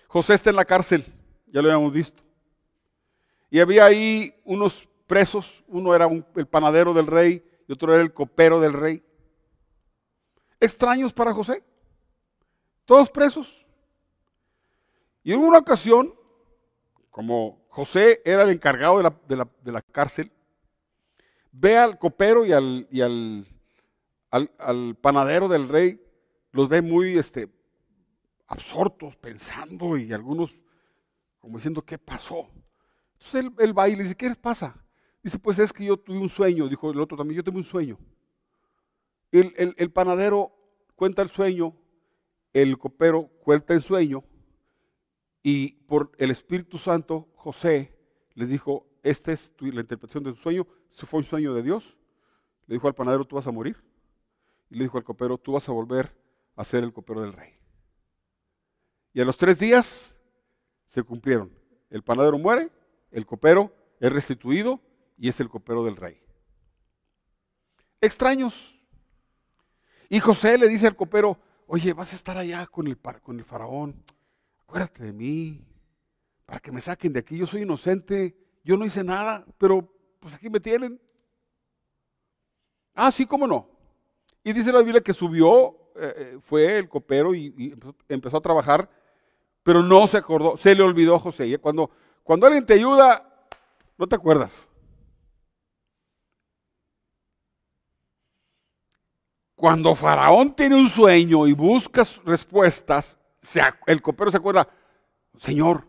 José 0.07 0.33
está 0.33 0.49
en 0.49 0.55
la 0.55 0.65
cárcel, 0.65 1.05
ya 1.47 1.61
lo 1.61 1.69
habíamos 1.69 1.93
visto. 1.93 2.23
Y 3.51 3.59
había 3.59 3.85
ahí 3.85 4.33
unos 4.43 4.88
presos, 5.09 5.65
uno 5.67 5.93
era 5.93 6.07
el 6.35 6.45
panadero 6.45 6.93
del 6.93 7.07
rey 7.07 7.43
y 7.67 7.73
otro 7.73 7.93
era 7.93 8.01
el 8.01 8.13
copero 8.13 8.61
del 8.61 8.71
rey. 8.71 9.03
Extraños 10.61 11.11
para 11.11 11.33
José, 11.33 11.63
todos 12.85 13.11
presos. 13.11 13.65
Y 15.23 15.33
en 15.33 15.39
una 15.39 15.57
ocasión, 15.57 16.13
como 17.09 17.65
José 17.69 18.21
era 18.23 18.43
el 18.43 18.51
encargado 18.51 18.97
de 19.27 19.71
la, 19.71 19.81
cárcel, 19.81 20.31
ve 21.51 21.77
al 21.77 21.97
copero 21.97 22.45
y 22.45 22.53
al, 22.53 22.87
y 22.89 23.01
al 23.01 23.45
al, 24.31 24.95
panadero 24.95 25.47
del 25.47 25.67
rey, 25.67 26.01
los 26.51 26.69
ve 26.69 26.81
muy 26.81 27.17
este, 27.17 27.49
absortos, 28.47 29.15
pensando 29.17 29.97
y 29.97 30.13
algunos 30.13 30.55
como 31.39 31.57
diciendo, 31.57 31.83
¿qué 31.83 31.97
pasó? 31.97 32.49
Entonces 33.13 33.51
él, 33.59 33.77
va 33.77 33.87
y 33.87 33.95
le 33.95 34.03
dice, 34.03 34.15
¿qué 34.15 34.27
les 34.27 34.37
pasa? 34.37 34.83
Dice, 35.21 35.37
pues 35.37 35.59
es 35.59 35.73
que 35.73 35.85
yo 35.85 35.97
tuve 35.97 36.19
un 36.19 36.29
sueño, 36.29 36.67
dijo 36.67 36.91
el 36.91 36.99
otro 36.99 37.17
también, 37.17 37.37
yo 37.37 37.43
tuve 37.43 37.57
un 37.57 37.63
sueño. 37.63 37.97
El, 39.31 39.75
el, 39.77 39.91
panadero 39.91 40.51
cuenta 40.95 41.21
el 41.21 41.29
sueño, 41.29 41.75
el 42.53 42.77
copero 42.77 43.29
cuenta 43.43 43.73
el 43.73 43.81
sueño, 43.81 44.23
y 45.43 45.73
por 45.83 46.11
el 46.17 46.31
Espíritu 46.31 46.77
Santo, 46.77 47.27
José 47.35 47.95
les 48.33 48.49
dijo, 48.49 48.87
esta 49.03 49.31
es 49.31 49.53
la 49.59 49.81
interpretación 49.81 50.23
de 50.23 50.31
tu 50.31 50.37
sueño, 50.37 50.67
si 50.89 51.05
fue 51.05 51.19
un 51.19 51.25
sueño 51.25 51.53
de 51.53 51.63
Dios. 51.63 51.97
Le 52.65 52.75
dijo 52.75 52.87
al 52.87 52.95
panadero, 52.95 53.25
tú 53.25 53.35
vas 53.35 53.47
a 53.47 53.51
morir 53.51 53.77
y 54.69 54.75
le 54.75 54.83
dijo 54.83 54.97
al 54.97 55.03
copero, 55.03 55.37
tú 55.37 55.53
vas 55.53 55.67
a 55.67 55.71
volver 55.71 56.15
a 56.55 56.63
ser 56.63 56.83
el 56.83 56.93
copero 56.93 57.21
del 57.21 57.33
rey. 57.33 57.53
Y 59.13 59.21
a 59.21 59.25
los 59.25 59.37
tres 59.37 59.59
días 59.59 60.19
se 60.85 61.03
cumplieron. 61.03 61.51
El 61.89 62.03
panadero 62.03 62.37
muere, 62.37 62.71
el 63.11 63.25
copero 63.25 63.73
es 63.99 64.11
restituido 64.11 64.79
y 65.19 65.29
es 65.29 65.39
el 65.39 65.49
copero 65.49 65.83
del 65.83 65.97
rey. 65.97 66.19
Extraños. 68.01 68.73
Y 70.07 70.19
José 70.19 70.57
le 70.57 70.67
dice 70.67 70.87
al 70.87 70.95
copero, 70.95 71.37
oye, 71.67 71.93
vas 71.93 72.13
a 72.13 72.15
estar 72.15 72.37
allá 72.37 72.65
con 72.65 72.87
el, 72.87 72.97
con 72.97 73.37
el 73.37 73.45
faraón, 73.45 74.03
acuérdate 74.61 75.03
de 75.03 75.13
mí, 75.13 75.63
para 76.45 76.59
que 76.59 76.71
me 76.71 76.81
saquen 76.81 77.13
de 77.13 77.19
aquí, 77.19 77.37
yo 77.37 77.45
soy 77.45 77.61
inocente, 77.61 78.35
yo 78.63 78.75
no 78.77 78.85
hice 78.85 79.03
nada, 79.03 79.45
pero 79.57 79.87
pues 80.19 80.33
aquí 80.33 80.49
me 80.49 80.59
tienen. 80.59 80.99
Ah, 82.95 83.11
sí, 83.11 83.25
cómo 83.25 83.45
no. 83.45 83.69
Y 84.43 84.53
dice 84.53 84.71
la 84.71 84.81
Biblia 84.81 85.01
que 85.01 85.13
subió, 85.13 85.91
eh, 85.95 86.13
eh, 86.15 86.37
fue 86.41 86.77
el 86.77 86.89
copero 86.89 87.35
y, 87.35 87.77
empezó, 88.07 88.37
a 88.37 88.41
trabajar, 88.41 88.89
pero 89.61 89.83
no 89.83 90.07
se 90.07 90.17
acordó, 90.17 90.57
se 90.57 90.73
le 90.73 90.81
olvidó 90.81 91.15
a 91.15 91.19
José. 91.19 91.57
Cuando, 91.59 91.91
cuando 92.23 92.47
alguien 92.47 92.65
te 92.65 92.73
ayuda, 92.73 93.47
no 93.97 94.07
te 94.07 94.15
acuerdas. 94.15 94.68
Cuando 99.59 99.93
Faraón 99.93 100.55
tiene 100.55 100.77
un 100.77 100.87
sueño 100.87 101.45
y 101.45 101.51
busca 101.51 102.05
respuestas, 102.23 103.19
el 103.87 104.01
copero 104.01 104.31
se 104.31 104.37
acuerda, 104.37 104.69
Señor, 105.37 105.85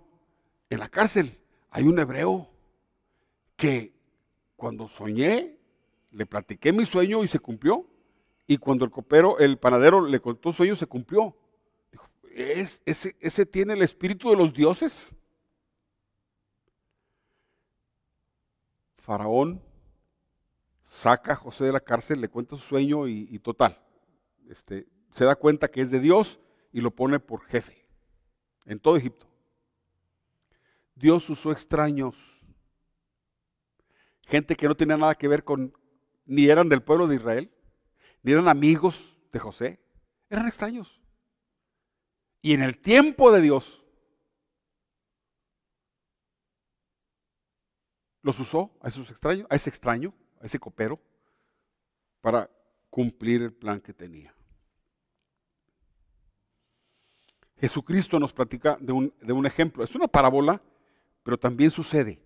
en 0.68 0.80
la 0.80 0.88
cárcel 0.88 1.38
hay 1.70 1.84
un 1.84 1.96
hebreo 2.00 2.50
que 3.54 3.94
cuando 4.56 4.88
soñé, 4.88 5.56
le 6.10 6.26
platiqué 6.26 6.72
mi 6.72 6.84
sueño 6.84 7.22
y 7.22 7.28
se 7.28 7.38
cumplió. 7.38 7.86
Y 8.48 8.56
cuando 8.56 8.84
el 8.84 8.90
copero, 8.90 9.38
el 9.38 9.56
panadero 9.56 10.04
le 10.04 10.18
contó 10.18 10.50
sueño, 10.50 10.74
se 10.74 10.86
cumplió. 10.86 11.36
Dijo, 11.92 12.08
¿Es, 12.24 12.82
ese 12.84 13.46
tiene 13.46 13.74
el 13.74 13.82
espíritu 13.82 14.30
de 14.30 14.36
los 14.36 14.52
dioses. 14.52 15.14
Faraón 18.96 19.62
saca 20.90 21.34
a 21.34 21.36
José 21.36 21.64
de 21.64 21.72
la 21.72 21.80
cárcel, 21.80 22.20
le 22.20 22.28
cuenta 22.28 22.56
su 22.56 22.62
sueño 22.62 23.06
y, 23.06 23.38
total, 23.38 23.80
este, 24.48 24.88
se 25.12 25.24
da 25.24 25.36
cuenta 25.36 25.70
que 25.70 25.82
es 25.82 25.90
de 25.92 26.00
Dios 26.00 26.40
y 26.72 26.80
lo 26.80 26.90
pone 26.90 27.20
por 27.20 27.44
jefe 27.44 27.86
en 28.66 28.80
todo 28.80 28.96
Egipto. 28.96 29.28
Dios 30.96 31.30
usó 31.30 31.52
extraños, 31.52 32.16
gente 34.26 34.56
que 34.56 34.66
no 34.66 34.74
tenía 34.74 34.96
nada 34.96 35.14
que 35.14 35.28
ver 35.28 35.44
con, 35.44 35.72
ni 36.26 36.46
eran 36.48 36.68
del 36.68 36.82
pueblo 36.82 37.06
de 37.06 37.14
Israel, 37.14 37.54
ni 38.22 38.32
eran 38.32 38.48
amigos 38.48 39.16
de 39.32 39.38
José, 39.38 39.80
eran 40.28 40.48
extraños. 40.48 41.00
Y 42.42 42.52
en 42.52 42.64
el 42.64 42.76
tiempo 42.78 43.30
de 43.30 43.40
Dios 43.40 43.84
los 48.22 48.40
usó 48.40 48.76
a 48.82 48.88
esos 48.88 49.08
extraños, 49.08 49.46
a 49.50 49.54
ese 49.54 49.70
extraño, 49.70 50.14
a 50.40 50.46
ese 50.46 50.58
copero, 50.58 50.98
para 52.20 52.50
cumplir 52.88 53.42
el 53.42 53.52
plan 53.52 53.80
que 53.80 53.92
tenía. 53.92 54.34
Jesucristo 57.58 58.18
nos 58.18 58.32
platica 58.32 58.78
de 58.80 58.92
un, 58.92 59.14
de 59.20 59.32
un, 59.32 59.46
ejemplo. 59.46 59.84
Es 59.84 59.94
una 59.94 60.08
parábola, 60.08 60.62
pero 61.22 61.38
también 61.38 61.70
sucede. 61.70 62.20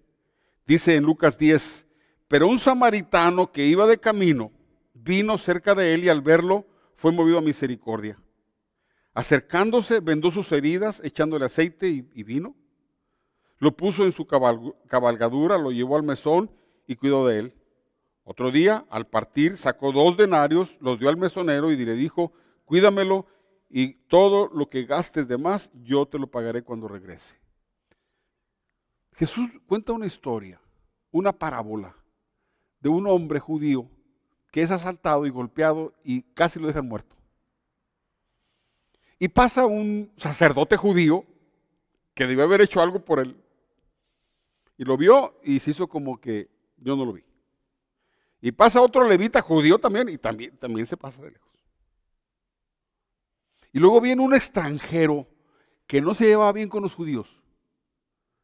Dice 0.64 0.94
en 0.94 1.04
Lucas 1.04 1.36
10, 1.36 1.86
pero 2.28 2.48
un 2.48 2.58
samaritano 2.58 3.50
que 3.50 3.66
iba 3.66 3.86
de 3.86 3.98
camino 3.98 4.52
vino 4.94 5.36
cerca 5.36 5.74
de 5.74 5.92
él 5.94 6.04
y 6.04 6.08
al 6.08 6.22
verlo 6.22 6.64
fue 6.94 7.12
movido 7.12 7.38
a 7.38 7.42
misericordia. 7.42 8.18
Acercándose, 9.12 10.00
vendó 10.00 10.30
sus 10.30 10.50
heridas, 10.52 11.00
echándole 11.04 11.44
aceite 11.44 11.88
y, 11.88 12.22
vino. 12.22 12.56
Lo 13.58 13.76
puso 13.76 14.04
en 14.04 14.12
su 14.12 14.26
cabalgadura, 14.26 15.58
lo 15.58 15.70
llevó 15.70 15.96
al 15.96 16.02
mesón 16.02 16.50
y 16.86 16.96
cuidó 16.96 17.26
de 17.26 17.38
él. 17.38 17.54
Otro 18.24 18.50
día, 18.50 18.86
al 18.88 19.06
partir, 19.06 19.56
sacó 19.58 19.92
dos 19.92 20.16
denarios, 20.16 20.76
los 20.80 20.98
dio 20.98 21.10
al 21.10 21.18
mesonero 21.18 21.70
y 21.70 21.76
le 21.76 21.94
dijo, 21.94 22.32
cuídamelo 22.64 23.26
y 23.68 23.94
todo 24.08 24.48
lo 24.52 24.68
que 24.70 24.84
gastes 24.84 25.28
de 25.28 25.36
más, 25.36 25.70
yo 25.74 26.06
te 26.06 26.18
lo 26.18 26.26
pagaré 26.26 26.62
cuando 26.62 26.88
regrese. 26.88 27.36
Jesús 29.12 29.50
cuenta 29.66 29.92
una 29.92 30.06
historia, 30.06 30.60
una 31.10 31.32
parábola 31.32 31.94
de 32.80 32.88
un 32.88 33.06
hombre 33.06 33.40
judío 33.40 33.88
que 34.50 34.62
es 34.62 34.70
asaltado 34.70 35.26
y 35.26 35.30
golpeado 35.30 35.92
y 36.02 36.22
casi 36.22 36.58
lo 36.58 36.66
dejan 36.66 36.88
muerto. 36.88 37.14
Y 39.18 39.28
pasa 39.28 39.66
un 39.66 40.12
sacerdote 40.16 40.76
judío 40.76 41.24
que 42.14 42.26
debió 42.26 42.44
haber 42.44 42.60
hecho 42.60 42.80
algo 42.80 43.04
por 43.04 43.20
él. 43.20 43.36
Y 44.76 44.84
lo 44.84 44.96
vio 44.96 45.38
y 45.42 45.60
se 45.60 45.72
hizo 45.72 45.88
como 45.88 46.20
que 46.20 46.48
yo 46.76 46.96
no 46.96 47.04
lo 47.04 47.12
vi. 47.12 47.24
Y 48.44 48.52
pasa 48.52 48.82
otro 48.82 49.08
levita 49.08 49.40
judío 49.40 49.78
también 49.78 50.10
y 50.10 50.18
también, 50.18 50.54
también 50.58 50.84
se 50.86 50.98
pasa 50.98 51.22
de 51.22 51.30
lejos. 51.30 51.50
Y 53.72 53.78
luego 53.78 54.02
viene 54.02 54.20
un 54.20 54.34
extranjero 54.34 55.26
que 55.86 56.02
no 56.02 56.12
se 56.12 56.26
llevaba 56.26 56.52
bien 56.52 56.68
con 56.68 56.82
los 56.82 56.92
judíos. 56.92 57.42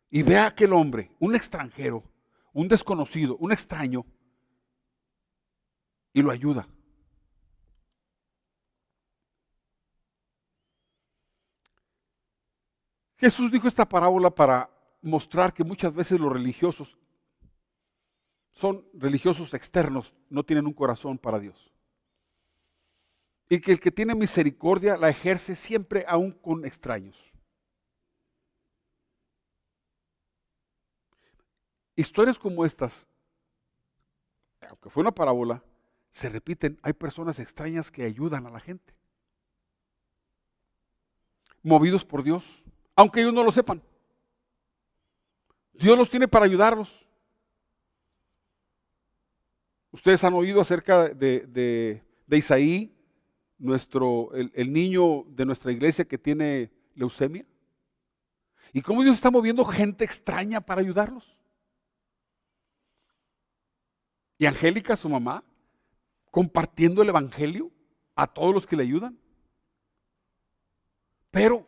Y 0.09 0.23
ve 0.23 0.39
a 0.39 0.47
aquel 0.47 0.73
hombre, 0.73 1.15
un 1.19 1.35
extranjero, 1.35 2.03
un 2.55 2.67
desconocido, 2.67 3.37
un 3.37 3.53
extraño, 3.53 4.07
y 6.15 6.23
lo 6.23 6.31
ayuda. 6.31 6.67
Jesús 13.19 13.53
dijo 13.53 13.69
esta 13.69 13.87
parábola 13.87 14.31
para 14.31 14.71
mostrar 15.03 15.53
que 15.53 15.63
muchas 15.63 15.93
veces 15.93 16.19
los 16.19 16.33
religiosos 16.33 16.97
son 18.53 18.87
religiosos 18.93 19.55
externos, 19.55 20.15
no 20.29 20.45
tienen 20.45 20.67
un 20.67 20.73
corazón 20.73 21.19
para 21.19 21.39
Dios. 21.39 21.73
Y 23.49 23.61
que 23.61 23.73
el 23.73 23.81
que 23.81 23.91
tiene 23.91 24.15
misericordia 24.15 24.97
la 24.97 25.09
ejerce 25.09 25.55
siempre 25.55 26.05
aún 26.07 26.33
con 26.33 26.65
extraños. 26.65 27.33
Historias 31.97 32.39
como 32.39 32.65
estas, 32.65 33.07
aunque 34.69 34.89
fue 34.89 35.03
una 35.03 35.13
parábola, 35.13 35.63
se 36.11 36.29
repiten. 36.29 36.79
Hay 36.83 36.93
personas 36.93 37.39
extrañas 37.39 37.91
que 37.91 38.05
ayudan 38.05 38.47
a 38.47 38.51
la 38.51 38.61
gente. 38.61 38.95
Movidos 41.63 42.05
por 42.05 42.23
Dios, 42.23 42.63
aunque 42.97 43.21
ellos 43.21 43.35
no 43.35 43.45
lo 43.45 43.53
sepan. 43.53 43.83
Dios 45.73 45.97
los 45.97 46.11
tiene 46.11 46.29
para 46.29 46.45
ayudarlos. 46.45 47.07
Ustedes 49.93 50.23
han 50.25 50.35
oído 50.35 50.61
acerca 50.61 51.09
de, 51.09 52.03
Isaí, 52.31 52.95
nuestro, 53.59 54.33
el, 54.35 54.53
el, 54.55 54.73
niño 54.73 55.25
de 55.29 55.45
nuestra 55.45 55.73
iglesia 55.73 56.05
que 56.05 56.19
tiene 56.19 56.71
leucemia. 56.95 57.45
Y 58.73 58.83
cómo 58.83 59.03
Dios 59.03 59.17
está 59.17 59.31
moviendo 59.31 59.65
gente 59.65 60.05
extraña 60.05 60.61
para 60.61 60.81
ayudarlos. 60.81 61.37
Y 64.39 64.47
Angélica, 64.47 64.97
su 64.97 65.09
mamá, 65.09 65.45
compartiendo 66.31 67.03
el 67.03 67.09
Evangelio 67.09 67.71
a 68.15 68.27
todos 68.27 68.55
los 68.55 68.67
que 68.67 68.77
le 68.77 68.85
ayudan. 68.85 69.19
Pero, 71.31 71.67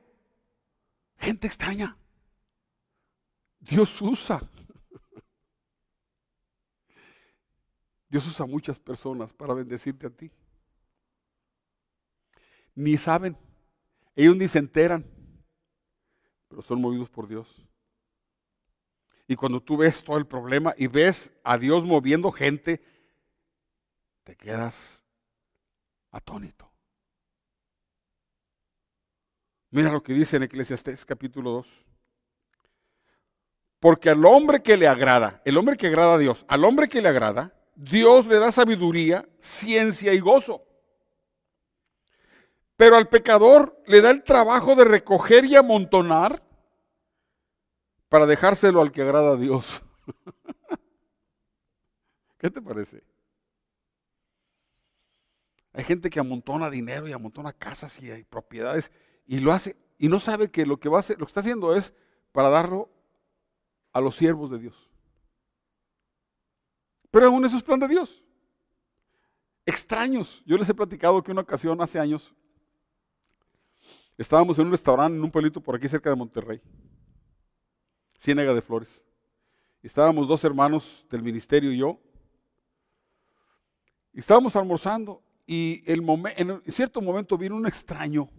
gente 1.18 1.46
extraña, 1.46 1.96
Dios 3.60 4.00
usa. 4.00 4.48
Dios 8.12 8.26
usa 8.26 8.44
muchas 8.44 8.78
personas 8.78 9.32
para 9.32 9.54
bendecirte 9.54 10.06
a 10.06 10.10
ti. 10.10 10.30
Ni 12.74 12.98
saben, 12.98 13.34
ellos 14.14 14.36
ni 14.36 14.46
se 14.48 14.58
enteran, 14.58 15.02
pero 16.46 16.60
son 16.60 16.78
movidos 16.78 17.08
por 17.08 17.26
Dios. 17.26 17.66
Y 19.26 19.34
cuando 19.34 19.62
tú 19.62 19.78
ves 19.78 20.04
todo 20.04 20.18
el 20.18 20.26
problema 20.26 20.74
y 20.76 20.88
ves 20.88 21.32
a 21.42 21.56
Dios 21.56 21.86
moviendo 21.86 22.30
gente, 22.30 22.84
te 24.24 24.36
quedas 24.36 25.06
atónito. 26.10 26.70
Mira 29.70 29.90
lo 29.90 30.02
que 30.02 30.12
dice 30.12 30.36
en 30.36 30.42
Eclesiastés 30.42 31.06
capítulo 31.06 31.50
2. 31.52 31.66
Porque 33.80 34.10
al 34.10 34.22
hombre 34.26 34.62
que 34.62 34.76
le 34.76 34.86
agrada, 34.86 35.40
el 35.46 35.56
hombre 35.56 35.78
que 35.78 35.86
agrada 35.86 36.16
a 36.16 36.18
Dios, 36.18 36.44
al 36.46 36.62
hombre 36.66 36.90
que 36.90 37.00
le 37.00 37.08
agrada, 37.08 37.58
Dios 37.82 38.26
le 38.26 38.38
da 38.38 38.52
sabiduría, 38.52 39.28
ciencia 39.40 40.14
y 40.14 40.20
gozo. 40.20 40.64
Pero 42.76 42.96
al 42.96 43.08
pecador 43.08 43.76
le 43.86 44.00
da 44.00 44.10
el 44.10 44.22
trabajo 44.22 44.76
de 44.76 44.84
recoger 44.84 45.44
y 45.44 45.56
amontonar 45.56 46.42
para 48.08 48.26
dejárselo 48.26 48.80
al 48.80 48.92
que 48.92 49.02
agrada 49.02 49.32
a 49.32 49.36
Dios. 49.36 49.82
¿Qué 52.38 52.50
te 52.50 52.62
parece? 52.62 53.02
Hay 55.72 55.82
gente 55.82 56.08
que 56.08 56.20
amontona 56.20 56.70
dinero 56.70 57.08
y 57.08 57.12
amontona 57.12 57.52
casas 57.52 58.00
y 58.00 58.10
hay 58.12 58.22
propiedades 58.22 58.92
y 59.26 59.40
lo 59.40 59.52
hace 59.52 59.76
y 59.98 60.08
no 60.08 60.20
sabe 60.20 60.50
que 60.50 60.66
lo 60.66 60.78
que 60.78 60.88
va 60.88 60.98
a 60.98 61.00
hacer, 61.00 61.18
lo 61.18 61.26
que 61.26 61.30
está 61.30 61.40
haciendo 61.40 61.74
es 61.74 61.94
para 62.30 62.48
darlo 62.48 62.90
a 63.92 64.00
los 64.00 64.14
siervos 64.14 64.50
de 64.50 64.58
Dios. 64.58 64.91
Pero 67.12 67.26
aún 67.26 67.44
eso 67.44 67.58
es 67.58 67.62
plan 67.62 67.78
de 67.78 67.86
Dios. 67.86 68.24
Extraños. 69.64 70.42
Yo 70.44 70.56
les 70.56 70.68
he 70.68 70.74
platicado 70.74 71.22
que 71.22 71.30
una 71.30 71.42
ocasión 71.42 71.80
hace 71.80 72.00
años 72.00 72.34
estábamos 74.16 74.58
en 74.58 74.66
un 74.66 74.72
restaurante 74.72 75.16
en 75.16 75.22
un 75.22 75.30
pueblito 75.30 75.60
por 75.60 75.76
aquí 75.76 75.88
cerca 75.88 76.10
de 76.10 76.16
Monterrey, 76.16 76.60
Ciénaga 78.18 78.54
de 78.54 78.62
Flores. 78.62 79.04
estábamos 79.82 80.26
dos 80.26 80.42
hermanos 80.42 81.06
del 81.10 81.22
ministerio 81.22 81.70
y 81.70 81.78
yo. 81.78 82.00
Estábamos 84.14 84.56
almorzando 84.56 85.22
y 85.46 85.82
el 85.90 86.02
en 86.36 86.72
cierto 86.72 87.02
momento 87.02 87.36
vino 87.36 87.56
un 87.56 87.66
extraño 87.66 88.30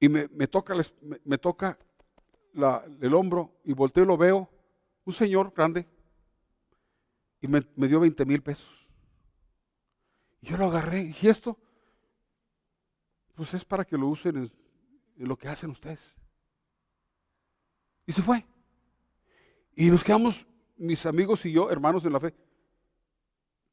y 0.00 0.08
me, 0.08 0.48
toca, 0.48 0.74
me, 1.24 1.38
toca 1.38 1.78
el 3.00 3.14
hombro 3.14 3.60
y 3.64 3.72
volteo 3.72 4.02
y 4.04 4.06
lo 4.06 4.16
veo, 4.18 4.50
un 5.04 5.12
señor 5.12 5.52
grande, 5.54 5.86
y 7.42 7.48
me, 7.48 7.60
dio 7.88 7.98
20 8.00 8.24
mil 8.24 8.40
pesos. 8.40 8.88
Yo 10.40 10.56
lo 10.56 10.66
agarré 10.66 11.12
y 11.20 11.26
esto, 11.26 11.58
pues 13.34 13.52
es 13.54 13.64
para 13.64 13.84
que 13.84 13.98
lo 13.98 14.06
usen 14.06 14.36
en, 15.16 15.28
lo 15.28 15.36
que 15.36 15.48
hacen 15.48 15.70
ustedes. 15.70 16.16
Y 18.06 18.12
se 18.12 18.22
fue. 18.22 18.44
Y 19.74 19.90
nos 19.90 20.04
quedamos, 20.04 20.46
mis 20.76 21.04
amigos 21.04 21.44
y 21.44 21.52
yo, 21.52 21.70
hermanos 21.70 22.04
en 22.04 22.12
la 22.12 22.20
fe, 22.20 22.34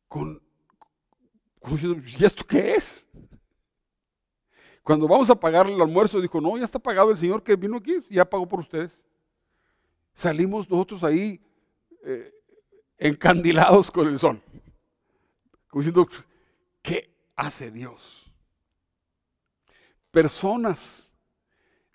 con, 0.08 0.42
¿y 2.18 2.26
esto 2.26 2.46
qué 2.46 2.74
es? 2.74 3.08
Cuando 4.82 5.08
vamos 5.08 5.30
a 5.30 5.40
pagar 5.40 5.68
el 5.68 5.80
almuerzo, 5.80 6.20
dijo, 6.20 6.42
no, 6.42 6.58
ya 6.58 6.66
está 6.66 6.80
pagado 6.80 7.12
el 7.12 7.18
señor 7.18 7.44
que 7.44 7.56
vino 7.56 7.78
aquí, 7.78 8.00
ya 8.10 8.28
pagó 8.28 8.48
por 8.48 8.62
ustedes. 8.62 9.06
Salimos 10.14 10.70
nosotros 10.70 11.04
ahí 11.04 11.42
eh, 12.04 12.34
encandilados 12.98 13.90
con 13.90 14.08
el 14.08 14.20
sol. 14.20 14.42
Como 15.70 15.82
diciendo, 15.82 16.08
¿qué 16.82 17.14
hace 17.36 17.72
Dios? 17.72 18.32
Personas 20.12 21.14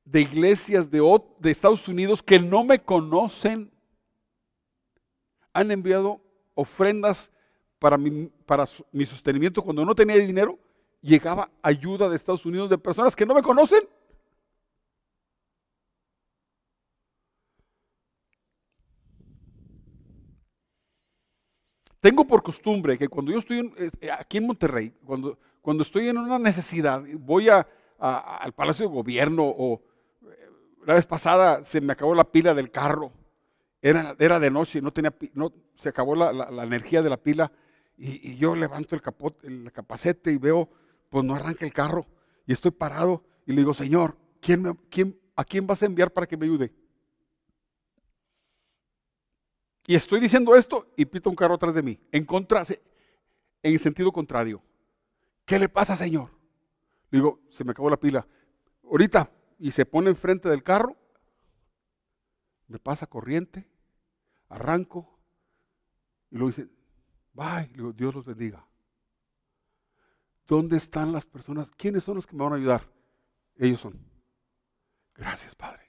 de 0.04 0.20
iglesias 0.20 0.90
de, 0.90 1.00
de 1.38 1.50
Estados 1.50 1.88
Unidos 1.88 2.22
que 2.22 2.38
no 2.38 2.64
me 2.64 2.78
conocen 2.78 3.72
han 5.52 5.70
enviado 5.70 6.20
ofrendas 6.54 7.32
para 7.78 7.96
mi, 7.96 8.28
para 8.46 8.66
mi 8.92 9.04
sostenimiento 9.06 9.62
cuando 9.62 9.84
no 9.84 9.94
tenía 9.94 10.16
dinero, 10.16 10.58
llegaba 11.00 11.50
ayuda 11.62 12.08
de 12.08 12.16
Estados 12.16 12.44
Unidos 12.46 12.70
de 12.70 12.78
personas 12.78 13.14
que 13.14 13.26
no 13.26 13.34
me 13.34 13.42
conocen. 13.42 13.88
Tengo 22.04 22.26
por 22.26 22.42
costumbre 22.42 22.98
que 22.98 23.08
cuando 23.08 23.32
yo 23.32 23.38
estoy 23.38 23.72
eh, 23.78 24.10
aquí 24.10 24.36
en 24.36 24.46
Monterrey, 24.46 24.92
cuando, 25.06 25.38
cuando 25.62 25.82
estoy 25.82 26.10
en 26.10 26.18
una 26.18 26.38
necesidad, 26.38 27.02
voy 27.18 27.48
al 27.48 28.52
Palacio 28.54 28.86
de 28.86 28.94
Gobierno 28.94 29.42
o 29.42 29.80
eh, 30.20 30.50
la 30.84 30.92
vez 30.96 31.06
pasada 31.06 31.64
se 31.64 31.80
me 31.80 31.94
acabó 31.94 32.14
la 32.14 32.30
pila 32.30 32.52
del 32.52 32.70
carro, 32.70 33.10
era, 33.80 34.14
era 34.18 34.38
de 34.38 34.50
noche, 34.50 34.82
no 34.82 34.92
tenía, 34.92 35.14
no, 35.32 35.50
se 35.76 35.88
acabó 35.88 36.14
la, 36.14 36.30
la 36.30 36.62
energía 36.64 37.00
de 37.00 37.08
la 37.08 37.16
pila 37.16 37.50
y, 37.96 38.36
yo 38.36 38.54
levanto 38.54 38.94
el, 38.94 39.02
el 39.44 39.72
capacete 39.72 40.30
y 40.30 40.36
veo, 40.36 40.68
pues 41.08 41.24
no 41.24 41.34
arranca 41.34 41.64
el 41.64 41.72
carro. 41.72 42.06
Y 42.46 42.52
estoy 42.52 42.72
parado 42.72 43.24
y 43.46 43.52
le 43.52 43.62
digo, 43.62 43.72
Señor, 43.72 44.18
¿quién, 44.42 44.60
me, 44.60 44.74
quién 44.90 45.18
¿a 45.34 45.42
quién 45.42 45.66
vas 45.66 45.82
a 45.82 45.86
enviar 45.86 46.10
para 46.10 46.26
que 46.26 46.36
me 46.36 46.44
ayude? 46.44 46.70
Y 49.86 49.94
estoy 49.94 50.20
diciendo 50.20 50.56
esto 50.56 50.92
y 50.96 51.04
pita 51.04 51.28
un 51.28 51.36
carro 51.36 51.54
atrás 51.54 51.74
de 51.74 51.82
mí, 51.82 52.00
en 52.10 52.24
contra, 52.24 52.62
en 53.62 53.78
sentido 53.78 54.12
contrario. 54.12 54.62
¿Qué 55.44 55.58
le 55.58 55.68
pasa, 55.68 55.96
Señor? 55.96 56.30
digo, 57.10 57.40
se 57.48 57.62
me 57.62 57.70
acabó 57.70 57.88
la 57.90 57.96
pila. 57.96 58.26
Ahorita, 58.82 59.30
y 59.58 59.70
se 59.70 59.86
pone 59.86 60.10
enfrente 60.10 60.48
del 60.48 60.64
carro, 60.64 60.96
me 62.66 62.78
pasa 62.78 63.06
corriente, 63.06 63.68
arranco, 64.48 65.18
y 66.30 66.36
luego 66.36 66.48
dice, 66.48 66.68
bye, 67.32 67.70
digo, 67.72 67.92
Dios 67.92 68.14
los 68.14 68.24
bendiga. 68.24 68.66
¿Dónde 70.46 70.76
están 70.76 71.12
las 71.12 71.24
personas? 71.24 71.70
¿Quiénes 71.70 72.02
son 72.02 72.16
los 72.16 72.26
que 72.26 72.34
me 72.34 72.42
van 72.42 72.54
a 72.54 72.56
ayudar? 72.56 72.82
Ellos 73.56 73.80
son. 73.80 73.98
Gracias, 75.14 75.54
Padre. 75.54 75.83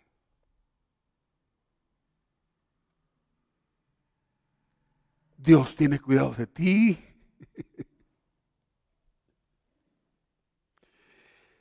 Dios 5.46 5.76
tiene 5.76 6.00
cuidado 6.00 6.32
de 6.34 6.48
ti. 6.48 6.98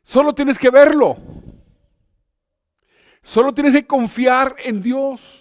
Solo 0.02 0.34
tienes 0.34 0.58
que 0.58 0.70
verlo. 0.70 1.16
Solo 3.22 3.52
tienes 3.52 3.72
que 3.72 3.86
confiar 3.86 4.56
en 4.64 4.80
Dios. 4.80 5.40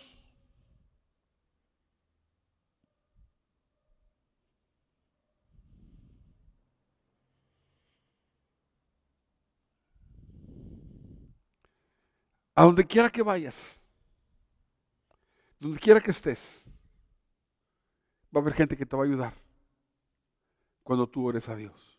A 12.56 12.64
donde 12.66 12.86
quiera 12.86 13.10
que 13.10 13.24
vayas, 13.24 13.84
donde 15.60 15.80
quiera 15.80 16.00
que 16.00 16.12
estés, 16.12 16.63
va 18.34 18.40
a 18.40 18.42
haber 18.42 18.54
gente 18.54 18.76
que 18.76 18.86
te 18.86 18.96
va 18.96 19.04
a 19.04 19.06
ayudar 19.06 19.34
cuando 20.82 21.08
tú 21.08 21.28
ores 21.28 21.48
a 21.50 21.56
Dios. 21.56 21.98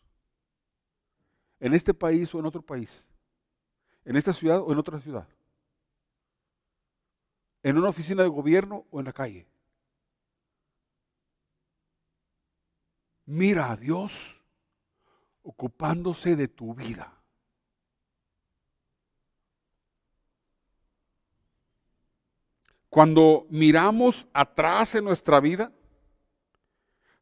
En 1.59 1.73
este 1.73 1.93
país 1.93 2.33
o 2.35 2.39
en 2.39 2.45
otro 2.45 2.61
país, 2.61 3.05
en 4.03 4.17
esta 4.17 4.33
ciudad 4.33 4.59
o 4.59 4.71
en 4.71 4.77
otra 4.77 4.99
ciudad, 4.99 5.27
en 7.63 7.77
una 7.77 7.89
oficina 7.89 8.21
de 8.21 8.29
gobierno 8.29 8.85
o 8.91 8.99
en 8.99 9.05
la 9.05 9.13
calle. 9.13 9.47
Mira 13.25 13.71
a 13.71 13.77
Dios 13.77 14.41
ocupándose 15.41 16.35
de 16.35 16.47
tu 16.47 16.75
vida. 16.75 17.11
Cuando 22.89 23.47
miramos 23.49 24.27
atrás 24.31 24.95
en 24.95 25.05
nuestra 25.05 25.39
vida, 25.39 25.71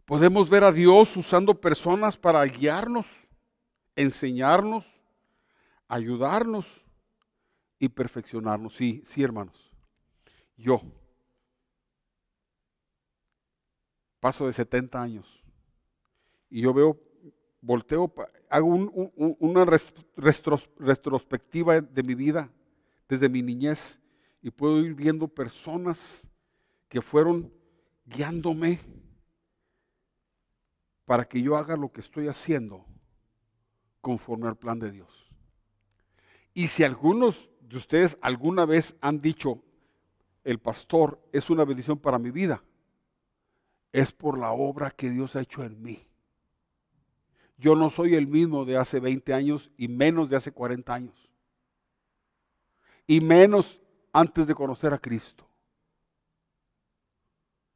podemos 0.06 0.49
ver 0.49 0.64
a 0.64 0.72
Dios 0.72 1.16
usando 1.18 1.60
personas 1.60 2.18
para 2.18 2.43
guiarnos, 2.45 3.08
enseñarnos, 3.95 4.86
ayudarnos 5.88 6.66
y 7.80 7.89
perfeccionarnos. 7.89 8.76
Sí, 8.76 9.04
sí, 9.06 9.24
hermanos. 9.24 9.72
Yo 10.58 10.82
paso 14.20 14.47
de 14.47 14.54
70 14.54 15.01
años 15.01 15.43
y 16.49 16.62
yo 16.62 16.74
veo, 16.74 16.97
volteo, 17.60 18.14
hago 18.49 18.68
una 18.68 19.66
retrospectiva 20.78 21.82
de 21.82 22.04
mi 22.04 22.16
vida 22.16 22.49
desde 23.10 23.28
mi 23.28 23.41
niñez 23.41 23.99
y 24.41 24.49
puedo 24.49 24.80
ir 24.80 24.93
viendo 24.93 25.28
personas 25.28 26.30
que 26.88 27.01
fueron 27.01 27.51
guiándome 28.06 28.80
para 31.06 31.26
que 31.26 31.41
yo 31.41 31.58
haga 31.58 31.76
lo 31.76 31.91
que 31.91 32.01
estoy 32.01 32.28
haciendo 32.28 32.86
conforme 34.01 34.47
al 34.47 34.58
plan 34.58 34.80
de 34.80 34.91
Dios. 34.91 35.32
Y 36.54 36.68
si 36.68 36.84
algunos 36.84 37.49
de 37.62 37.78
ustedes 37.78 38.18
alguna 38.22 38.66
vez 38.66 38.95
han 39.01 39.22
dicho, 39.22 39.64
el 40.43 40.60
pastor 40.60 41.22
es 41.32 41.49
una 41.49 41.66
bendición 41.66 41.97
para 41.97 42.20
mi 42.20 42.32
vida, 42.32 42.64
es 43.91 44.12
por 44.12 44.38
la 44.38 44.51
obra 44.51 44.91
que 44.91 45.10
Dios 45.10 45.36
ha 45.36 45.41
hecho 45.41 45.64
en 45.64 45.82
mí. 45.82 46.08
Yo 47.58 47.76
no 47.76 47.89
soy 47.89 48.16
el 48.16 48.28
mismo 48.28 48.66
de 48.66 48.78
hace 48.78 48.99
20 48.99 49.34
años 49.34 49.72
y 49.78 49.88
menos 49.88 50.30
de 50.30 50.36
hace 50.36 50.51
40 50.51 50.93
años. 50.93 51.30
Y 53.08 53.22
menos 53.22 53.80
antes 54.12 54.47
de 54.47 54.56
conocer 54.56 54.93
a 54.93 54.97
Cristo. 54.97 55.43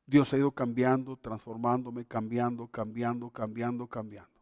Dios 0.07 0.33
ha 0.33 0.37
ido 0.37 0.51
cambiando, 0.51 1.17
transformándome, 1.17 2.05
cambiando, 2.05 2.67
cambiando, 2.67 3.29
cambiando, 3.29 3.87
cambiando. 3.87 4.41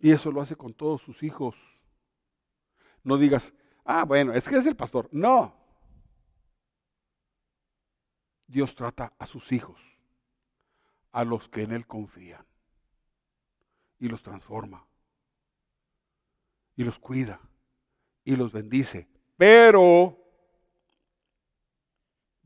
Y 0.00 0.10
eso 0.10 0.30
lo 0.30 0.40
hace 0.40 0.56
con 0.56 0.74
todos 0.74 1.00
sus 1.00 1.22
hijos. 1.22 1.56
No 3.02 3.16
digas, 3.16 3.54
ah, 3.84 4.04
bueno, 4.04 4.32
es 4.32 4.46
que 4.48 4.56
es 4.56 4.66
el 4.66 4.76
pastor. 4.76 5.08
No. 5.12 5.54
Dios 8.46 8.74
trata 8.74 9.12
a 9.18 9.26
sus 9.26 9.52
hijos, 9.52 9.80
a 11.12 11.24
los 11.24 11.48
que 11.48 11.62
en 11.62 11.72
Él 11.72 11.86
confían, 11.86 12.44
y 13.98 14.08
los 14.08 14.22
transforma, 14.22 14.86
y 16.76 16.84
los 16.84 16.98
cuida 16.98 17.40
y 18.28 18.36
los 18.36 18.52
bendice. 18.52 19.08
Pero 19.38 20.27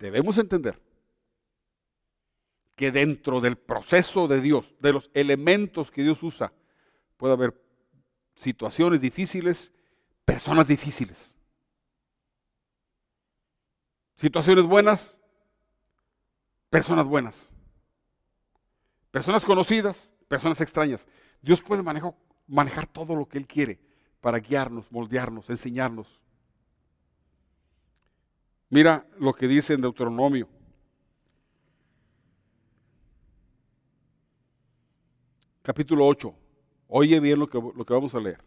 debemos 0.02 0.36
entender 0.36 0.78
que 2.76 2.92
dentro 2.92 3.40
del 3.40 3.56
proceso 3.56 4.28
de 4.28 4.40
Dios, 4.40 4.74
de 4.80 4.92
los 4.92 5.10
elementos 5.14 5.90
que 5.90 6.02
Dios 6.02 6.22
usa, 6.22 6.52
puede 7.16 7.34
haber 7.34 7.58
situaciones 8.36 9.00
difíciles, 9.00 9.72
personas 10.24 10.66
difíciles. 10.66 11.36
Situaciones 14.16 14.64
buenas, 14.64 15.20
personas 16.70 17.06
buenas. 17.06 17.52
Personas 19.10 19.44
conocidas, 19.44 20.12
personas 20.26 20.60
extrañas. 20.60 21.06
Dios 21.42 21.62
puede 21.62 21.82
manejar, 21.82 22.86
todo 22.86 23.14
lo 23.14 23.28
que 23.28 23.38
Él 23.38 23.46
quiere 23.46 23.78
para 24.20 24.38
guiarnos, 24.38 24.90
moldearnos, 24.90 25.50
enseñarnos. 25.50 26.21
Mira 28.72 29.06
lo 29.18 29.34
que 29.34 29.46
dice 29.46 29.74
en 29.74 29.82
Deuteronomio. 29.82 30.48
Capítulo 35.60 36.06
8. 36.06 36.34
Oye 36.88 37.20
bien 37.20 37.38
lo 37.38 37.46
que, 37.46 37.58
lo 37.58 37.84
que 37.84 37.92
vamos 37.92 38.14
a 38.14 38.18
leer. 38.18 38.42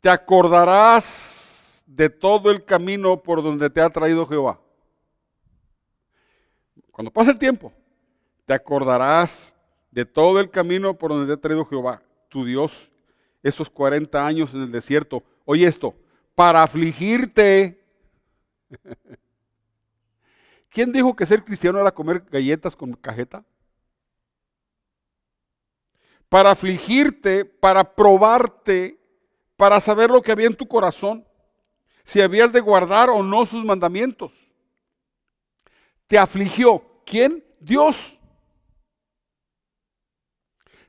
Te 0.00 0.10
acordarás 0.10 1.82
de 1.86 2.10
todo 2.10 2.50
el 2.50 2.66
camino 2.66 3.22
por 3.22 3.42
donde 3.42 3.70
te 3.70 3.80
ha 3.80 3.88
traído 3.88 4.26
Jehová. 4.26 4.60
Cuando 6.90 7.10
pase 7.10 7.30
el 7.30 7.38
tiempo, 7.38 7.72
te 8.44 8.52
acordarás 8.52 9.56
de 9.90 10.04
todo 10.04 10.38
el 10.38 10.50
camino 10.50 10.98
por 10.98 11.12
donde 11.12 11.28
te 11.28 11.32
ha 11.32 11.40
traído 11.40 11.64
Jehová, 11.64 12.02
tu 12.28 12.44
Dios, 12.44 12.92
esos 13.42 13.70
40 13.70 14.26
años 14.26 14.52
en 14.52 14.60
el 14.60 14.70
desierto. 14.70 15.22
Oye 15.46 15.66
esto, 15.66 15.94
para 16.34 16.62
afligirte. 16.62 17.83
¿Quién 20.70 20.92
dijo 20.92 21.14
que 21.14 21.26
ser 21.26 21.44
cristiano 21.44 21.78
era 21.80 21.94
comer 21.94 22.24
galletas 22.30 22.74
con 22.74 22.94
cajeta? 22.94 23.44
Para 26.28 26.50
afligirte, 26.50 27.44
para 27.44 27.94
probarte, 27.94 28.98
para 29.56 29.78
saber 29.80 30.10
lo 30.10 30.20
que 30.20 30.32
había 30.32 30.48
en 30.48 30.56
tu 30.56 30.66
corazón, 30.66 31.26
si 32.04 32.20
habías 32.20 32.52
de 32.52 32.60
guardar 32.60 33.08
o 33.08 33.22
no 33.22 33.46
sus 33.46 33.64
mandamientos. 33.64 34.32
Te 36.06 36.18
afligió. 36.18 36.82
¿Quién? 37.04 37.44
Dios 37.60 38.18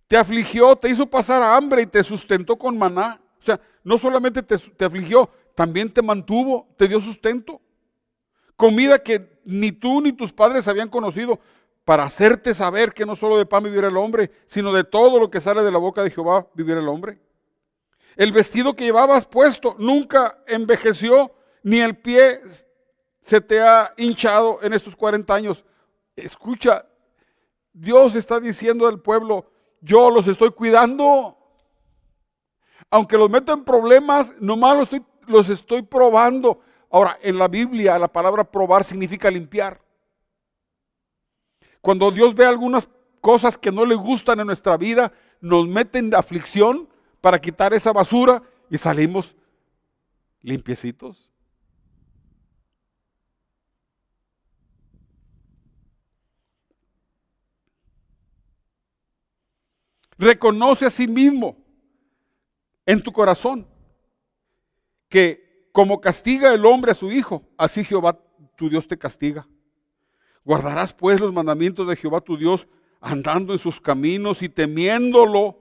te 0.07 0.17
afligió, 0.17 0.75
te 0.75 0.89
hizo 0.89 1.05
pasar 1.07 1.41
hambre 1.41 1.81
y 1.81 1.87
te 1.87 2.03
sustentó 2.03 2.55
con 2.55 2.77
maná. 2.77 3.19
O 3.39 3.43
sea, 3.43 3.59
no 3.83 3.97
solamente 3.97 4.43
te, 4.43 4.85
afligió, 4.85 5.29
también 5.55 5.91
te 5.91 6.01
mantuvo, 6.01 6.67
te 6.77 6.87
dio 6.87 6.99
sustento. 6.99 7.61
Comida 8.55 8.99
que 8.99 9.39
ni 9.43 9.71
tú 9.71 10.01
ni 10.01 10.13
tus 10.13 10.31
padres 10.31 10.67
habían 10.67 10.89
conocido 10.89 11.39
para 11.83 12.03
hacerte 12.03 12.53
saber 12.53 12.93
que 12.93 13.05
no 13.05 13.15
solo 13.15 13.37
de 13.37 13.45
pan 13.45 13.63
vivirá 13.63 13.87
el 13.87 13.97
hombre, 13.97 14.31
sino 14.47 14.73
de 14.73 14.83
todo 14.83 15.19
lo 15.19 15.29
que 15.29 15.39
sale 15.39 15.61
de 15.61 15.71
la 15.71 15.77
boca 15.77 16.03
de 16.03 16.09
Jehová 16.09 16.47
vivirá 16.53 16.79
el 16.79 16.87
hombre. 16.87 17.19
El 18.15 18.31
vestido 18.31 18.75
que 18.75 18.85
llevabas 18.85 19.27
puesto 19.27 19.75
nunca 19.77 20.39
envejeció, 20.47 21.31
ni 21.63 21.81
el 21.81 21.97
pie 21.97 22.41
se 23.21 23.41
te 23.41 23.61
ha 23.61 23.91
hinchado 23.97 24.59
en 24.61 24.73
estos 24.73 24.95
40 24.95 25.33
años. 25.33 25.65
Escucha, 26.15 26.85
Dios 27.73 28.15
está 28.15 28.39
diciendo 28.39 28.87
al 28.87 29.01
pueblo, 29.01 29.51
yo 29.81 30.09
los 30.09 30.27
estoy 30.27 30.51
cuidando. 30.51 31.37
Aunque 32.89 33.17
los 33.17 33.29
meto 33.29 33.51
en 33.51 33.63
problemas, 33.65 34.33
nomás 34.39 34.77
los 34.77 34.83
estoy, 34.83 35.05
los 35.27 35.49
estoy 35.49 35.81
probando. 35.81 36.61
Ahora, 36.95 37.19
en 37.21 37.37
la 37.37 37.49
Biblia 37.49 37.99
la 37.99 38.07
palabra 38.07 38.49
probar 38.49 38.81
significa 38.85 39.29
limpiar. 39.29 39.81
Cuando 41.81 42.09
Dios 42.09 42.33
ve 42.33 42.45
algunas 42.45 42.87
cosas 43.19 43.57
que 43.57 43.69
no 43.69 43.85
le 43.85 43.95
gustan 43.95 44.39
en 44.39 44.47
nuestra 44.47 44.77
vida, 44.77 45.11
nos 45.41 45.67
mete 45.67 45.99
en 45.99 46.15
aflicción 46.15 46.87
para 47.19 47.41
quitar 47.41 47.73
esa 47.73 47.91
basura 47.91 48.41
y 48.69 48.77
salimos 48.77 49.35
limpiecitos. 50.41 51.29
Reconoce 60.17 60.85
a 60.85 60.89
sí 60.89 61.09
mismo 61.09 61.57
en 62.85 63.03
tu 63.03 63.11
corazón 63.11 63.67
que 65.09 65.44
como 65.75 65.99
castiga 65.99 66.53
el 66.53 66.65
hombre 66.65 66.93
a 66.93 66.95
su 66.95 67.11
hijo, 67.11 67.43
así 67.57 67.83
Jehová 67.83 68.17
tu 68.55 68.69
Dios 68.69 68.87
te 68.87 68.97
castiga. 68.97 69.45
Guardarás 70.45 70.93
pues 70.93 71.19
los 71.19 71.33
mandamientos 71.33 71.85
de 71.85 71.97
Jehová 71.97 72.21
tu 72.21 72.37
Dios 72.37 72.65
andando 73.01 73.51
en 73.51 73.59
sus 73.59 73.81
caminos 73.81 74.41
y 74.41 74.47
temiéndolo, 74.47 75.59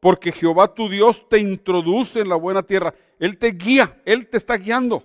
porque 0.00 0.32
Jehová 0.32 0.74
tu 0.74 0.90
Dios 0.90 1.26
te 1.30 1.38
introduce 1.38 2.20
en 2.20 2.28
la 2.28 2.36
buena 2.36 2.62
tierra. 2.62 2.94
Él 3.18 3.38
te 3.38 3.52
guía, 3.52 4.02
Él 4.04 4.28
te 4.28 4.36
está 4.36 4.58
guiando. 4.58 5.02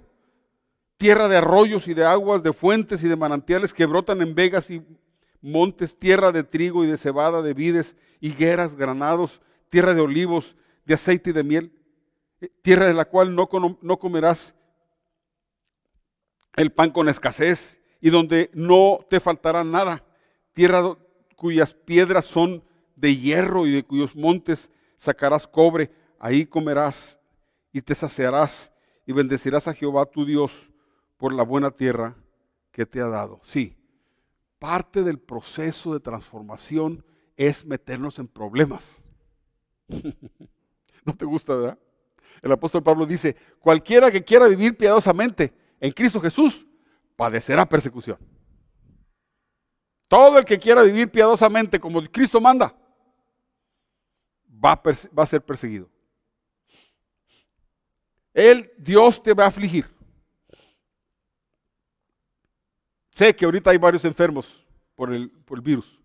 Tierra 0.97 1.30
de 1.30 1.38
arroyos 1.38 1.88
y 1.88 1.93
de 1.93 2.03
aguas, 2.03 2.43
de 2.43 2.51
fuentes 2.51 3.01
y 3.01 3.07
de 3.07 3.16
manantiales 3.16 3.74
que 3.74 3.86
brotan 3.86 4.22
en 4.22 4.36
vegas 4.36 4.70
y 4.70 4.84
montes, 5.41 5.97
tierra 5.97 6.34
de 6.34 6.43
trigo 6.43 6.84
y 6.84 6.88
de 6.88 6.97
cebada, 6.97 7.41
de 7.41 7.53
vides, 7.53 7.95
higueras, 8.20 8.76
granados, 8.76 9.39
tierra 9.70 9.93
de 9.93 10.01
olivos, 10.01 10.57
de 10.84 10.95
aceite 10.95 11.30
y 11.30 11.34
de 11.34 11.45
miel, 11.45 11.79
tierra 12.62 12.86
de 12.86 12.94
la 12.94 13.06
cual 13.06 13.36
no, 13.36 13.50
no 13.82 14.00
comerás 14.00 14.56
el 16.56 16.72
pan 16.72 16.92
con 16.92 17.10
escasez 17.10 17.80
y 18.02 18.10
donde 18.10 18.50
no 18.54 19.00
te 19.10 19.20
faltará 19.20 19.64
nada, 19.64 20.04
tierra 20.54 20.98
cuyas 21.36 21.74
piedras 21.74 22.26
son 22.26 22.64
de 22.96 23.16
hierro 23.16 23.66
y 23.66 23.72
de 23.72 23.84
cuyos 23.84 24.16
montes 24.16 24.70
sacarás 24.98 25.48
cobre, 25.48 25.92
ahí 26.20 26.46
comerás 26.46 27.20
y 27.72 27.82
te 27.82 27.96
saciarás 27.96 28.72
y 29.06 29.14
bendecirás 29.14 29.68
a 29.68 29.74
Jehová 29.74 30.06
tu 30.06 30.26
Dios 30.26 30.70
por 31.18 31.34
la 31.34 31.44
buena 31.44 31.72
tierra 31.72 32.16
que 32.72 32.86
te 32.86 33.00
ha 33.00 33.08
dado. 33.08 33.42
Sí, 33.44 33.78
parte 34.60 35.04
del 35.04 35.20
proceso 35.20 35.94
de 35.94 36.00
transformación 36.00 37.06
es 37.38 37.66
meternos 37.66 38.20
en 38.20 38.28
problemas. 38.28 39.02
¿No 41.06 41.16
te 41.16 41.26
gusta, 41.26 41.56
verdad? 41.56 41.80
El 42.42 42.52
apóstol 42.52 42.84
Pablo 42.84 43.06
dice, 43.06 43.36
cualquiera 43.60 44.12
que 44.12 44.24
quiera 44.24 44.48
vivir 44.48 44.78
piadosamente 44.78 45.54
en 45.80 45.92
Cristo 45.92 46.22
Jesús, 46.22 46.66
padecerá 47.16 47.68
persecución. 47.68 48.18
Todo 50.08 50.40
el 50.40 50.46
que 50.46 50.58
quiera 50.58 50.82
vivir 50.82 51.12
piadosamente 51.12 51.80
como 51.80 52.02
Cristo 52.10 52.42
manda, 52.42 52.76
va 54.64 54.82
a, 55.16 55.26
ser 55.26 55.42
perseguido. 55.42 55.90
Él, 58.34 58.72
Dios 58.78 59.22
te 59.22 59.34
va 59.34 59.46
a 59.46 59.48
afligir. 59.48 59.86
Sé 63.12 63.36
que 63.36 63.46
ahorita 63.46 63.70
hay 63.70 63.78
varios 63.78 64.06
enfermos 64.06 64.66
por 64.96 65.14
el, 65.14 65.30
por 65.30 65.58
el 65.58 65.62
virus. 65.62 66.00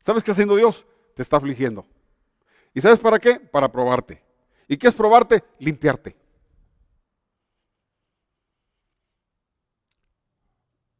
¿Sabes 0.00 0.24
qué 0.24 0.32
haciendo 0.32 0.56
Dios? 0.56 0.86
Te 1.14 1.22
está 1.22 1.36
afligiendo. 1.36 1.86
¿Y 2.74 2.80
sabes 2.80 2.98
para 2.98 3.18
qué? 3.18 3.38
Para 3.38 3.70
probarte. 3.70 4.31
¿Y 4.68 4.76
qué 4.76 4.88
es 4.88 4.94
probarte? 4.94 5.44
Limpiarte. 5.58 6.16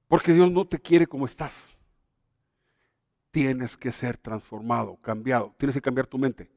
Porque 0.09 0.33
Dios 0.33 0.51
no 0.53 0.67
te 0.67 0.79
quiere 0.79 1.07
como 1.07 1.25
estás. 1.25 1.81
Tienes 3.31 3.79
que 3.79 3.91
ser 3.93 4.19
transformado, 4.19 4.97
cambiado. 5.01 5.55
Tienes 5.57 5.75
que 5.75 5.81
cambiar 5.81 6.07
tu 6.07 6.19
mente. 6.19 6.51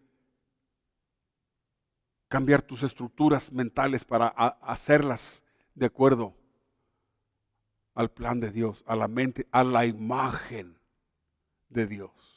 Cambiar 2.28 2.62
tus 2.62 2.84
estructuras 2.84 3.52
mentales 3.54 4.04
para 4.04 4.28
hacerlas 4.28 5.42
de 5.74 5.86
acuerdo 5.86 6.36
al 7.94 8.12
plan 8.12 8.42
de 8.42 8.52
Dios, 8.52 8.84
a 8.86 8.96
la 8.96 9.08
mente, 9.08 9.48
a 9.52 9.64
la 9.64 9.86
imagen 9.86 10.78
de 11.70 11.88
Dios. 11.88 12.35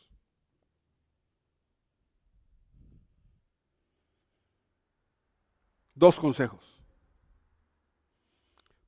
Dos 5.99 6.21
consejos. 6.21 6.81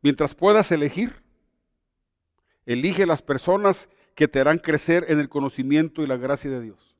Mientras 0.01 0.33
puedas 0.33 0.71
elegir, 0.71 1.25
elige 2.67 3.05
las 3.05 3.21
personas 3.21 3.89
que 4.15 4.29
te 4.29 4.39
harán 4.39 4.59
crecer 4.59 5.07
en 5.09 5.19
el 5.19 5.29
conocimiento 5.29 6.03
y 6.03 6.07
la 6.07 6.17
gracia 6.17 6.51
de 6.51 6.61
Dios. 6.61 6.95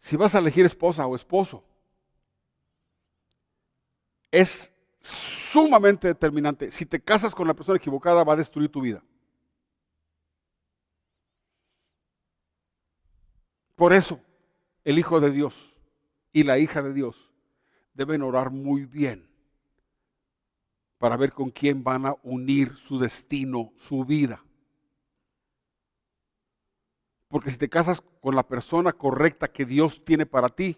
Si 0.00 0.16
vas 0.16 0.34
a 0.34 0.40
elegir 0.40 0.66
esposa 0.66 1.06
o 1.06 1.14
esposo, 1.14 1.62
es 4.32 4.72
sumamente 4.98 6.08
determinante. 6.08 6.72
Si 6.72 6.84
te 6.84 7.00
casas 7.00 7.36
con 7.36 7.46
la 7.46 7.54
persona 7.54 7.76
equivocada, 7.76 8.24
va 8.24 8.32
a 8.32 8.36
destruir 8.36 8.68
tu 8.68 8.80
vida. 8.80 9.00
Por 13.80 13.94
eso, 13.94 14.20
el 14.84 14.98
Hijo 14.98 15.20
de 15.20 15.30
Dios 15.30 15.74
y 16.34 16.42
la 16.42 16.58
hija 16.58 16.82
de 16.82 16.92
Dios 16.92 17.32
deben 17.94 18.20
orar 18.20 18.50
muy 18.50 18.84
bien 18.84 19.26
para 20.98 21.16
ver 21.16 21.32
con 21.32 21.48
quién 21.48 21.82
van 21.82 22.04
a 22.04 22.14
unir 22.22 22.76
su 22.76 22.98
destino, 22.98 23.72
su 23.78 24.04
vida. 24.04 24.44
Porque 27.28 27.50
si 27.50 27.56
te 27.56 27.70
casas 27.70 28.02
con 28.20 28.36
la 28.36 28.46
persona 28.46 28.92
correcta 28.92 29.50
que 29.50 29.64
Dios 29.64 30.04
tiene 30.04 30.26
para 30.26 30.50
ti, 30.50 30.76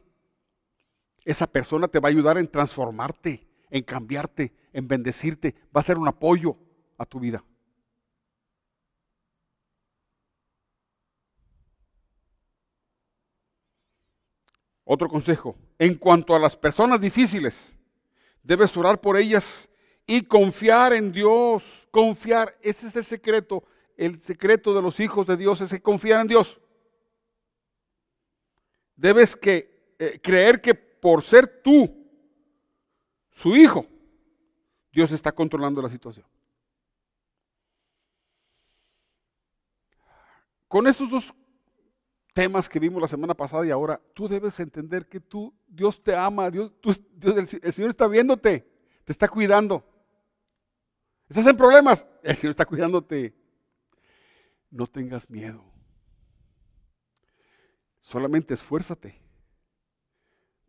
esa 1.24 1.48
persona 1.48 1.88
te 1.88 1.98
va 1.98 2.06
a 2.06 2.12
ayudar 2.12 2.38
en 2.38 2.46
transformarte, 2.46 3.48
en 3.68 3.82
cambiarte, 3.82 4.54
en 4.72 4.86
bendecirte. 4.86 5.56
Va 5.76 5.80
a 5.80 5.84
ser 5.84 5.98
un 5.98 6.06
apoyo 6.06 6.56
a 6.96 7.04
tu 7.04 7.18
vida. 7.18 7.42
Otro 14.84 15.08
consejo, 15.08 15.56
en 15.78 15.94
cuanto 15.94 16.34
a 16.34 16.38
las 16.38 16.56
personas 16.56 17.00
difíciles, 17.00 17.76
debes 18.42 18.76
orar 18.76 19.00
por 19.00 19.16
ellas 19.16 19.68
y 20.06 20.22
confiar 20.22 20.92
en 20.92 21.12
Dios. 21.12 21.88
Confiar, 21.90 22.56
ese 22.60 22.88
es 22.88 22.96
el 22.96 23.04
secreto. 23.04 23.64
El 23.96 24.20
secreto 24.20 24.74
de 24.74 24.82
los 24.82 24.98
hijos 24.98 25.26
de 25.26 25.36
Dios 25.36 25.60
es 25.60 25.80
confiar 25.80 26.20
en 26.20 26.28
Dios. 26.28 26.60
Debes 28.96 29.36
que, 29.36 29.94
eh, 29.98 30.18
creer 30.20 30.60
que 30.60 30.74
por 30.74 31.22
ser 31.22 31.62
tú 31.62 32.02
su 33.30 33.56
hijo, 33.56 33.86
Dios 34.92 35.10
está 35.12 35.32
controlando 35.32 35.80
la 35.80 35.88
situación. 35.88 36.26
Con 40.68 40.86
estos 40.86 41.10
dos 41.10 41.34
temas 42.32 42.68
que 42.68 42.78
vimos 42.78 43.00
la 43.00 43.08
semana 43.08 43.34
pasada 43.34 43.66
y 43.66 43.70
ahora, 43.70 44.00
tú 44.14 44.28
debes 44.28 44.58
entender 44.60 45.06
que 45.06 45.20
tú, 45.20 45.54
Dios 45.66 46.02
te 46.02 46.14
ama, 46.14 46.50
Dios, 46.50 46.72
el, 47.20 47.72
Señor 47.72 47.90
está 47.90 48.06
viéndote, 48.06 48.66
te 49.04 49.12
está 49.12 49.28
cuidando. 49.28 49.84
Estás 51.28 51.46
en 51.46 51.56
problemas, 51.56 52.06
el 52.22 52.36
Señor 52.36 52.50
está 52.50 52.66
cuidándote. 52.66 53.34
No 54.70 54.86
tengas 54.86 55.28
miedo. 55.28 55.64
Solamente 58.00 58.54
esfuérzate 58.54 59.20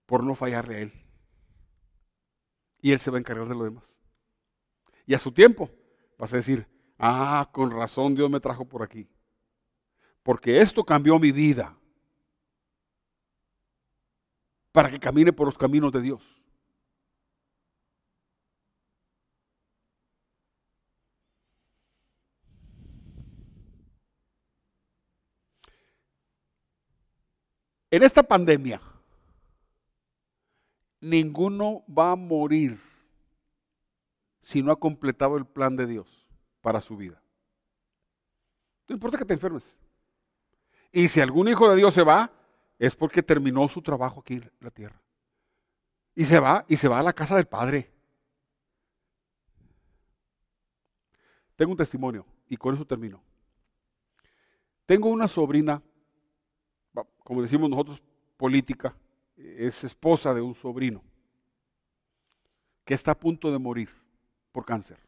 por 0.06 0.24
no 0.24 0.36
fallarle 0.36 0.76
a 0.76 0.80
Él. 0.80 0.94
Y 2.82 2.92
Él 2.92 3.00
se 3.00 3.10
va 3.12 3.18
a 3.18 3.20
encargar 3.20 3.48
de 3.48 3.56
lo 3.56 3.64
demás. 3.64 4.00
Y 5.06 5.14
a 5.14 5.20
su 5.20 5.32
tiempo 5.32 5.70
vas 6.18 6.34
a 6.34 6.38
decir, 6.38 6.68
ah, 6.98 7.50
con 7.52 7.72
razón 7.72 8.16
Dios 8.16 8.30
me 8.30 8.40
trajo 8.40 8.66
por 8.66 8.84
aquí. 8.84 9.10
Porque 10.24 10.62
esto 10.62 10.84
cambió 10.86 11.20
mi 11.20 11.32
vida. 11.32 11.76
Para 14.72 14.90
que 14.90 15.00
camine 15.00 15.32
por 15.32 15.46
los 15.46 15.58
caminos 15.58 15.92
de 15.92 16.02
Dios. 16.02 16.24
En 27.92 28.02
esta 28.02 28.24
pandemia, 28.24 28.82
ninguno 31.00 31.84
va 31.88 32.14
a 32.14 32.16
morir 32.16 32.80
si 34.42 34.64
no 34.64 34.72
ha 34.72 34.80
completado 34.80 35.38
el 35.38 35.46
plan 35.46 35.76
de 35.76 35.86
Dios 35.86 36.26
para 36.62 36.82
su 36.82 36.98
vida. 36.98 37.22
No 38.88 38.96
importa 38.96 39.20
que 39.20 39.26
te 39.26 39.34
enfermes. 39.36 39.78
Y 40.96 41.08
si 41.08 41.20
algún 41.20 41.48
hijo 41.48 41.68
de 41.70 41.76
Dios 41.76 41.92
se 41.94 42.04
va, 42.04 42.32
es 42.78 42.96
porque 42.96 43.24
terminó 43.24 43.68
su 43.68 43.82
trabajo 43.82 44.20
aquí 44.20 44.36
en 44.36 44.52
la 44.60 44.70
tierra. 44.70 45.02
Y 46.14 46.24
se 46.26 46.40
va, 46.40 46.64
y 46.70 46.78
se 46.78 46.88
va 46.88 47.00
a 47.00 47.04
la 47.04 47.14
casa 47.14 47.36
del 47.36 47.48
Padre. 47.48 47.92
Tengo 51.56 51.72
un 51.72 51.78
testimonio, 51.78 52.28
y 52.48 52.56
con 52.58 52.76
eso 52.76 52.86
termino. 52.86 53.24
Tengo 54.86 55.10
una 55.10 55.28
sobrina, 55.28 55.82
como 57.24 57.42
decimos 57.42 57.72
nosotros, 57.72 58.02
política, 58.38 58.96
es 59.36 59.84
esposa 59.84 60.32
de 60.34 60.42
un 60.42 60.54
sobrino, 60.54 61.02
que 62.86 62.94
está 62.94 63.12
a 63.12 63.20
punto 63.20 63.52
de 63.52 63.58
morir 63.58 63.90
por 64.52 64.64
cáncer. 64.64 65.00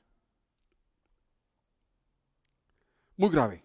Muy 3.17 3.29
grave. 3.29 3.64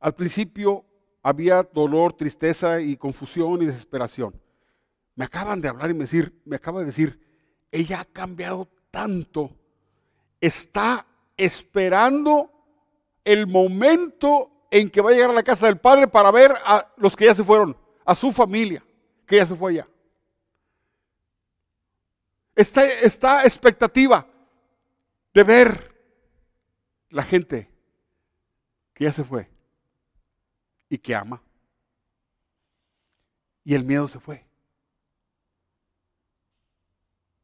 Al 0.00 0.14
principio 0.14 0.86
había 1.22 1.62
dolor, 1.62 2.14
tristeza 2.14 2.80
y 2.80 2.96
confusión 2.96 3.62
y 3.62 3.66
desesperación. 3.66 4.34
Me 5.14 5.26
acaban 5.26 5.60
de 5.60 5.68
hablar 5.68 5.90
y 5.90 5.94
me, 5.94 6.00
decir, 6.00 6.40
me 6.46 6.56
acaba 6.56 6.80
de 6.80 6.86
decir, 6.86 7.20
ella 7.70 8.00
ha 8.00 8.04
cambiado 8.06 8.68
tanto, 8.90 9.54
está 10.40 11.06
esperando 11.36 12.50
el 13.24 13.46
momento 13.46 14.50
en 14.70 14.88
que 14.88 15.02
va 15.02 15.10
a 15.10 15.12
llegar 15.12 15.30
a 15.30 15.34
la 15.34 15.42
casa 15.42 15.66
del 15.66 15.78
Padre 15.78 16.08
para 16.08 16.30
ver 16.30 16.54
a 16.64 16.90
los 16.96 17.14
que 17.14 17.26
ya 17.26 17.34
se 17.34 17.44
fueron, 17.44 17.76
a 18.06 18.14
su 18.14 18.32
familia, 18.32 18.82
que 19.26 19.36
ya 19.36 19.44
se 19.44 19.54
fue 19.54 19.72
allá. 19.72 19.88
Está, 22.56 22.86
está 22.86 23.44
expectativa 23.44 24.26
de 25.34 25.44
ver 25.44 25.94
la 27.10 27.22
gente 27.22 27.70
que 28.94 29.04
ya 29.04 29.12
se 29.12 29.24
fue 29.24 29.59
y 30.90 30.98
que 30.98 31.14
ama. 31.14 31.40
Y 33.64 33.74
el 33.74 33.84
miedo 33.84 34.06
se 34.08 34.20
fue. 34.20 34.44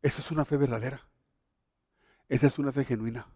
Esa 0.02 0.20
es 0.20 0.31
una 0.31 0.44
fe 0.44 0.59
verdadera. 0.59 1.01
Esa 2.28 2.48
es 2.48 2.59
una 2.59 2.73
fe 2.73 2.85
genuina. 2.85 3.27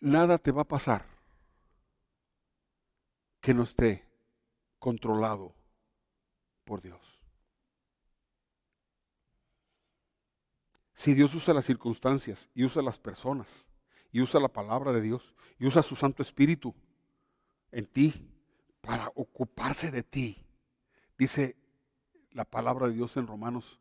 Nada 0.00 0.38
te 0.38 0.50
va 0.50 0.62
a 0.62 0.68
pasar 0.68 1.04
que 3.40 3.54
no 3.54 3.62
esté 3.62 4.08
controlado 4.78 5.54
por 6.64 6.80
Dios. 6.80 7.20
Si 10.94 11.14
Dios 11.14 11.34
usa 11.34 11.52
las 11.52 11.66
circunstancias 11.66 12.48
y 12.54 12.64
usa 12.64 12.82
las 12.82 12.98
personas 12.98 13.68
y 14.12 14.20
usa 14.20 14.38
la 14.38 14.52
palabra 14.52 14.92
de 14.92 15.00
Dios 15.00 15.34
y 15.58 15.66
usa 15.66 15.82
su 15.82 15.96
Santo 15.96 16.22
Espíritu 16.22 16.74
en 17.72 17.86
ti 17.86 18.30
para 18.82 19.10
ocuparse 19.14 19.90
de 19.90 20.02
ti. 20.02 20.46
Dice 21.16 21.56
la 22.30 22.44
palabra 22.44 22.88
de 22.88 22.94
Dios 22.94 23.16
en 23.16 23.26
Romanos, 23.26 23.80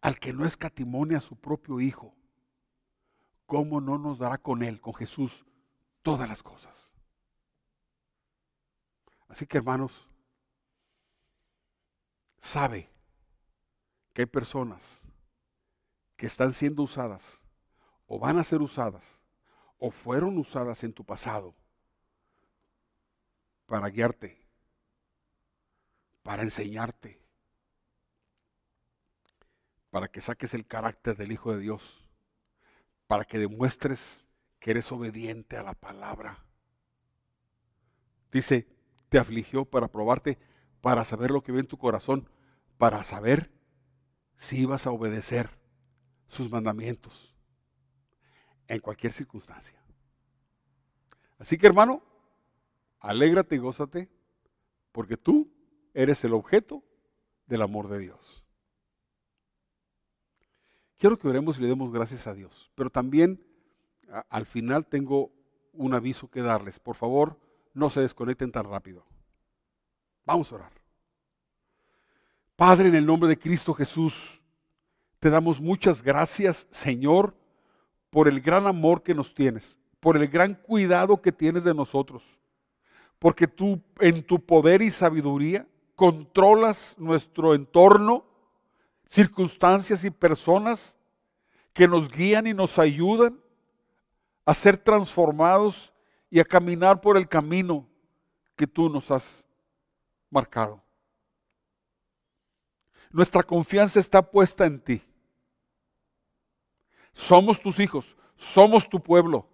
al 0.00 0.18
que 0.18 0.32
no 0.32 0.46
escatimonia 0.46 1.18
a 1.18 1.22
su 1.22 1.36
propio 1.36 1.80
Hijo, 1.80 2.14
¿cómo 3.46 3.80
no 3.80 3.98
nos 3.98 4.18
dará 4.18 4.38
con 4.38 4.62
Él, 4.62 4.80
con 4.80 4.94
Jesús, 4.94 5.44
todas 6.02 6.28
las 6.28 6.42
cosas? 6.42 6.94
Así 9.28 9.46
que 9.46 9.58
hermanos, 9.58 10.08
sabe 12.38 12.90
que 14.12 14.22
hay 14.22 14.26
personas 14.26 15.02
que 16.16 16.26
están 16.26 16.52
siendo 16.52 16.82
usadas 16.82 17.41
o 18.14 18.18
van 18.18 18.38
a 18.38 18.44
ser 18.44 18.60
usadas 18.60 19.22
o 19.78 19.90
fueron 19.90 20.36
usadas 20.36 20.84
en 20.84 20.92
tu 20.92 21.02
pasado 21.02 21.54
para 23.64 23.88
guiarte, 23.88 24.38
para 26.22 26.42
enseñarte, 26.42 27.18
para 29.88 30.08
que 30.08 30.20
saques 30.20 30.52
el 30.52 30.66
carácter 30.66 31.16
del 31.16 31.32
Hijo 31.32 31.54
de 31.54 31.60
Dios, 31.60 32.04
para 33.06 33.24
que 33.24 33.38
demuestres 33.38 34.26
que 34.60 34.72
eres 34.72 34.92
obediente 34.92 35.56
a 35.56 35.62
la 35.62 35.72
palabra. 35.72 36.44
Dice, 38.30 38.68
te 39.08 39.18
afligió 39.18 39.64
para 39.64 39.88
probarte, 39.88 40.38
para 40.82 41.06
saber 41.06 41.30
lo 41.30 41.42
que 41.42 41.52
ve 41.52 41.60
en 41.60 41.66
tu 41.66 41.78
corazón, 41.78 42.28
para 42.76 43.04
saber 43.04 43.50
si 44.36 44.60
ibas 44.60 44.86
a 44.86 44.90
obedecer 44.90 45.48
sus 46.28 46.50
mandamientos 46.50 47.31
en 48.72 48.80
cualquier 48.80 49.12
circunstancia. 49.12 49.78
Así 51.38 51.58
que 51.58 51.66
hermano, 51.66 52.02
alégrate 53.00 53.56
y 53.56 53.58
gózate, 53.58 54.08
porque 54.92 55.18
tú 55.18 55.52
eres 55.92 56.24
el 56.24 56.32
objeto 56.32 56.82
del 57.46 57.60
amor 57.60 57.88
de 57.88 57.98
Dios. 57.98 58.42
Quiero 60.96 61.18
que 61.18 61.28
oremos 61.28 61.58
y 61.58 61.60
le 61.60 61.68
demos 61.68 61.92
gracias 61.92 62.26
a 62.26 62.32
Dios, 62.32 62.70
pero 62.74 62.88
también 62.88 63.44
al 64.30 64.46
final 64.46 64.86
tengo 64.86 65.30
un 65.74 65.92
aviso 65.92 66.30
que 66.30 66.40
darles. 66.40 66.78
Por 66.78 66.96
favor, 66.96 67.38
no 67.74 67.90
se 67.90 68.00
desconecten 68.00 68.52
tan 68.52 68.64
rápido. 68.64 69.04
Vamos 70.24 70.50
a 70.50 70.54
orar. 70.54 70.72
Padre, 72.56 72.88
en 72.88 72.94
el 72.94 73.04
nombre 73.04 73.28
de 73.28 73.38
Cristo 73.38 73.74
Jesús, 73.74 74.40
te 75.18 75.28
damos 75.28 75.60
muchas 75.60 76.00
gracias, 76.02 76.66
Señor, 76.70 77.41
por 78.12 78.28
el 78.28 78.42
gran 78.42 78.66
amor 78.66 79.02
que 79.02 79.14
nos 79.14 79.34
tienes, 79.34 79.78
por 79.98 80.18
el 80.18 80.28
gran 80.28 80.54
cuidado 80.54 81.22
que 81.22 81.32
tienes 81.32 81.64
de 81.64 81.72
nosotros, 81.72 82.22
porque 83.18 83.48
tú 83.48 83.80
en 84.00 84.22
tu 84.22 84.38
poder 84.38 84.82
y 84.82 84.90
sabiduría 84.90 85.66
controlas 85.96 86.94
nuestro 86.98 87.54
entorno, 87.54 88.26
circunstancias 89.08 90.04
y 90.04 90.10
personas 90.10 90.98
que 91.72 91.88
nos 91.88 92.10
guían 92.10 92.46
y 92.46 92.52
nos 92.52 92.78
ayudan 92.78 93.40
a 94.44 94.52
ser 94.52 94.76
transformados 94.76 95.90
y 96.28 96.38
a 96.38 96.44
caminar 96.44 97.00
por 97.00 97.16
el 97.16 97.26
camino 97.26 97.88
que 98.56 98.66
tú 98.66 98.90
nos 98.90 99.10
has 99.10 99.46
marcado. 100.28 100.82
Nuestra 103.10 103.42
confianza 103.42 103.98
está 103.98 104.20
puesta 104.20 104.66
en 104.66 104.80
ti. 104.80 105.02
Somos 107.12 107.60
tus 107.60 107.78
hijos, 107.78 108.16
somos 108.36 108.88
tu 108.88 109.00
pueblo. 109.00 109.46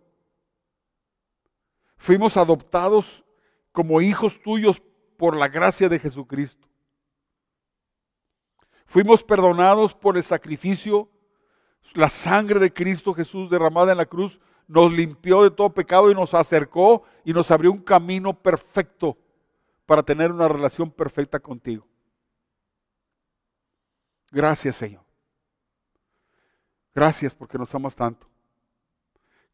Fuimos 1.97 2.37
adoptados 2.37 3.25
como 3.73 4.01
hijos 4.01 4.41
tuyos 4.43 4.83
por 5.17 5.37
la 5.37 5.49
gracia 5.49 5.89
de 5.89 5.99
Jesucristo. 5.99 6.69
Fuimos 8.87 9.23
perdonados 9.23 9.95
por 9.95 10.17
el 10.17 10.23
sacrificio, 10.23 11.11
la 11.95 12.09
sangre 12.09 12.59
de 12.59 12.73
Cristo 12.73 13.13
Jesús 13.13 13.51
derramada 13.51 13.93
en 13.93 13.99
la 13.99 14.07
cruz 14.07 14.41
nos 14.67 14.93
limpió 14.93 15.43
de 15.43 15.51
todo 15.51 15.71
pecado 15.71 16.11
y 16.11 16.15
nos 16.15 16.35
acercó 16.35 17.03
y 17.25 17.33
nos 17.33 17.51
abrió 17.51 17.73
un 17.73 17.83
camino 17.83 18.35
perfecto 18.35 19.17
para 19.87 20.03
tener 20.03 20.31
una 20.31 20.49
relación 20.49 20.91
perfecta 20.91 21.41
contigo. 21.41 21.87
Gracias 24.31 24.77
Señor. 24.77 25.08
Gracias 26.99 27.33
porque 27.33 27.57
nos 27.57 27.73
amas 27.77 27.95
tanto. 27.95 28.27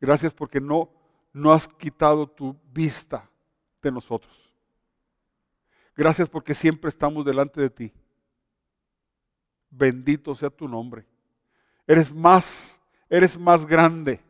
Gracias 0.00 0.32
porque 0.32 0.62
no, 0.62 0.88
no 1.30 1.52
has 1.52 1.68
quitado 1.68 2.26
tu 2.26 2.56
vista 2.72 3.28
de 3.82 3.92
nosotros. 3.92 4.50
Gracias 5.94 6.26
porque 6.26 6.54
siempre 6.54 6.88
estamos 6.88 7.22
delante 7.22 7.60
de 7.60 7.68
ti. 7.68 7.92
Bendito 9.68 10.34
sea 10.34 10.48
tu 10.48 10.66
nombre. 10.66 11.04
Eres 11.86 12.10
más, 12.10 12.80
eres 13.10 13.38
más 13.38 13.66
grande 13.66 14.22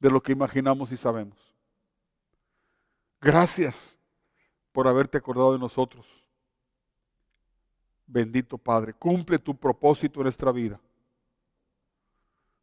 de 0.00 0.10
lo 0.10 0.22
que 0.22 0.32
imaginamos 0.32 0.90
y 0.90 0.96
sabemos. 0.96 1.36
Gracias 3.20 3.98
por 4.72 4.88
haberte 4.88 5.18
acordado 5.18 5.52
de 5.52 5.58
nosotros. 5.58 6.06
Bendito 8.06 8.56
Padre, 8.56 8.94
cumple 8.94 9.38
tu 9.38 9.54
propósito 9.54 10.20
en 10.20 10.24
nuestra 10.24 10.50
vida 10.50 10.80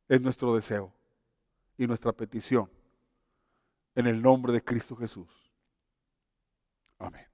es 0.10 0.20
nuestro 0.22 0.56
deseo 0.56 0.92
y 1.78 1.88
nuestra 1.88 2.12
petición. 2.12 2.70
En 3.96 4.08
el 4.08 4.22
nombre 4.22 4.52
de 4.52 4.64
Cristo 4.64 4.96
Jesús. 4.96 5.30
Amén. 6.98 7.29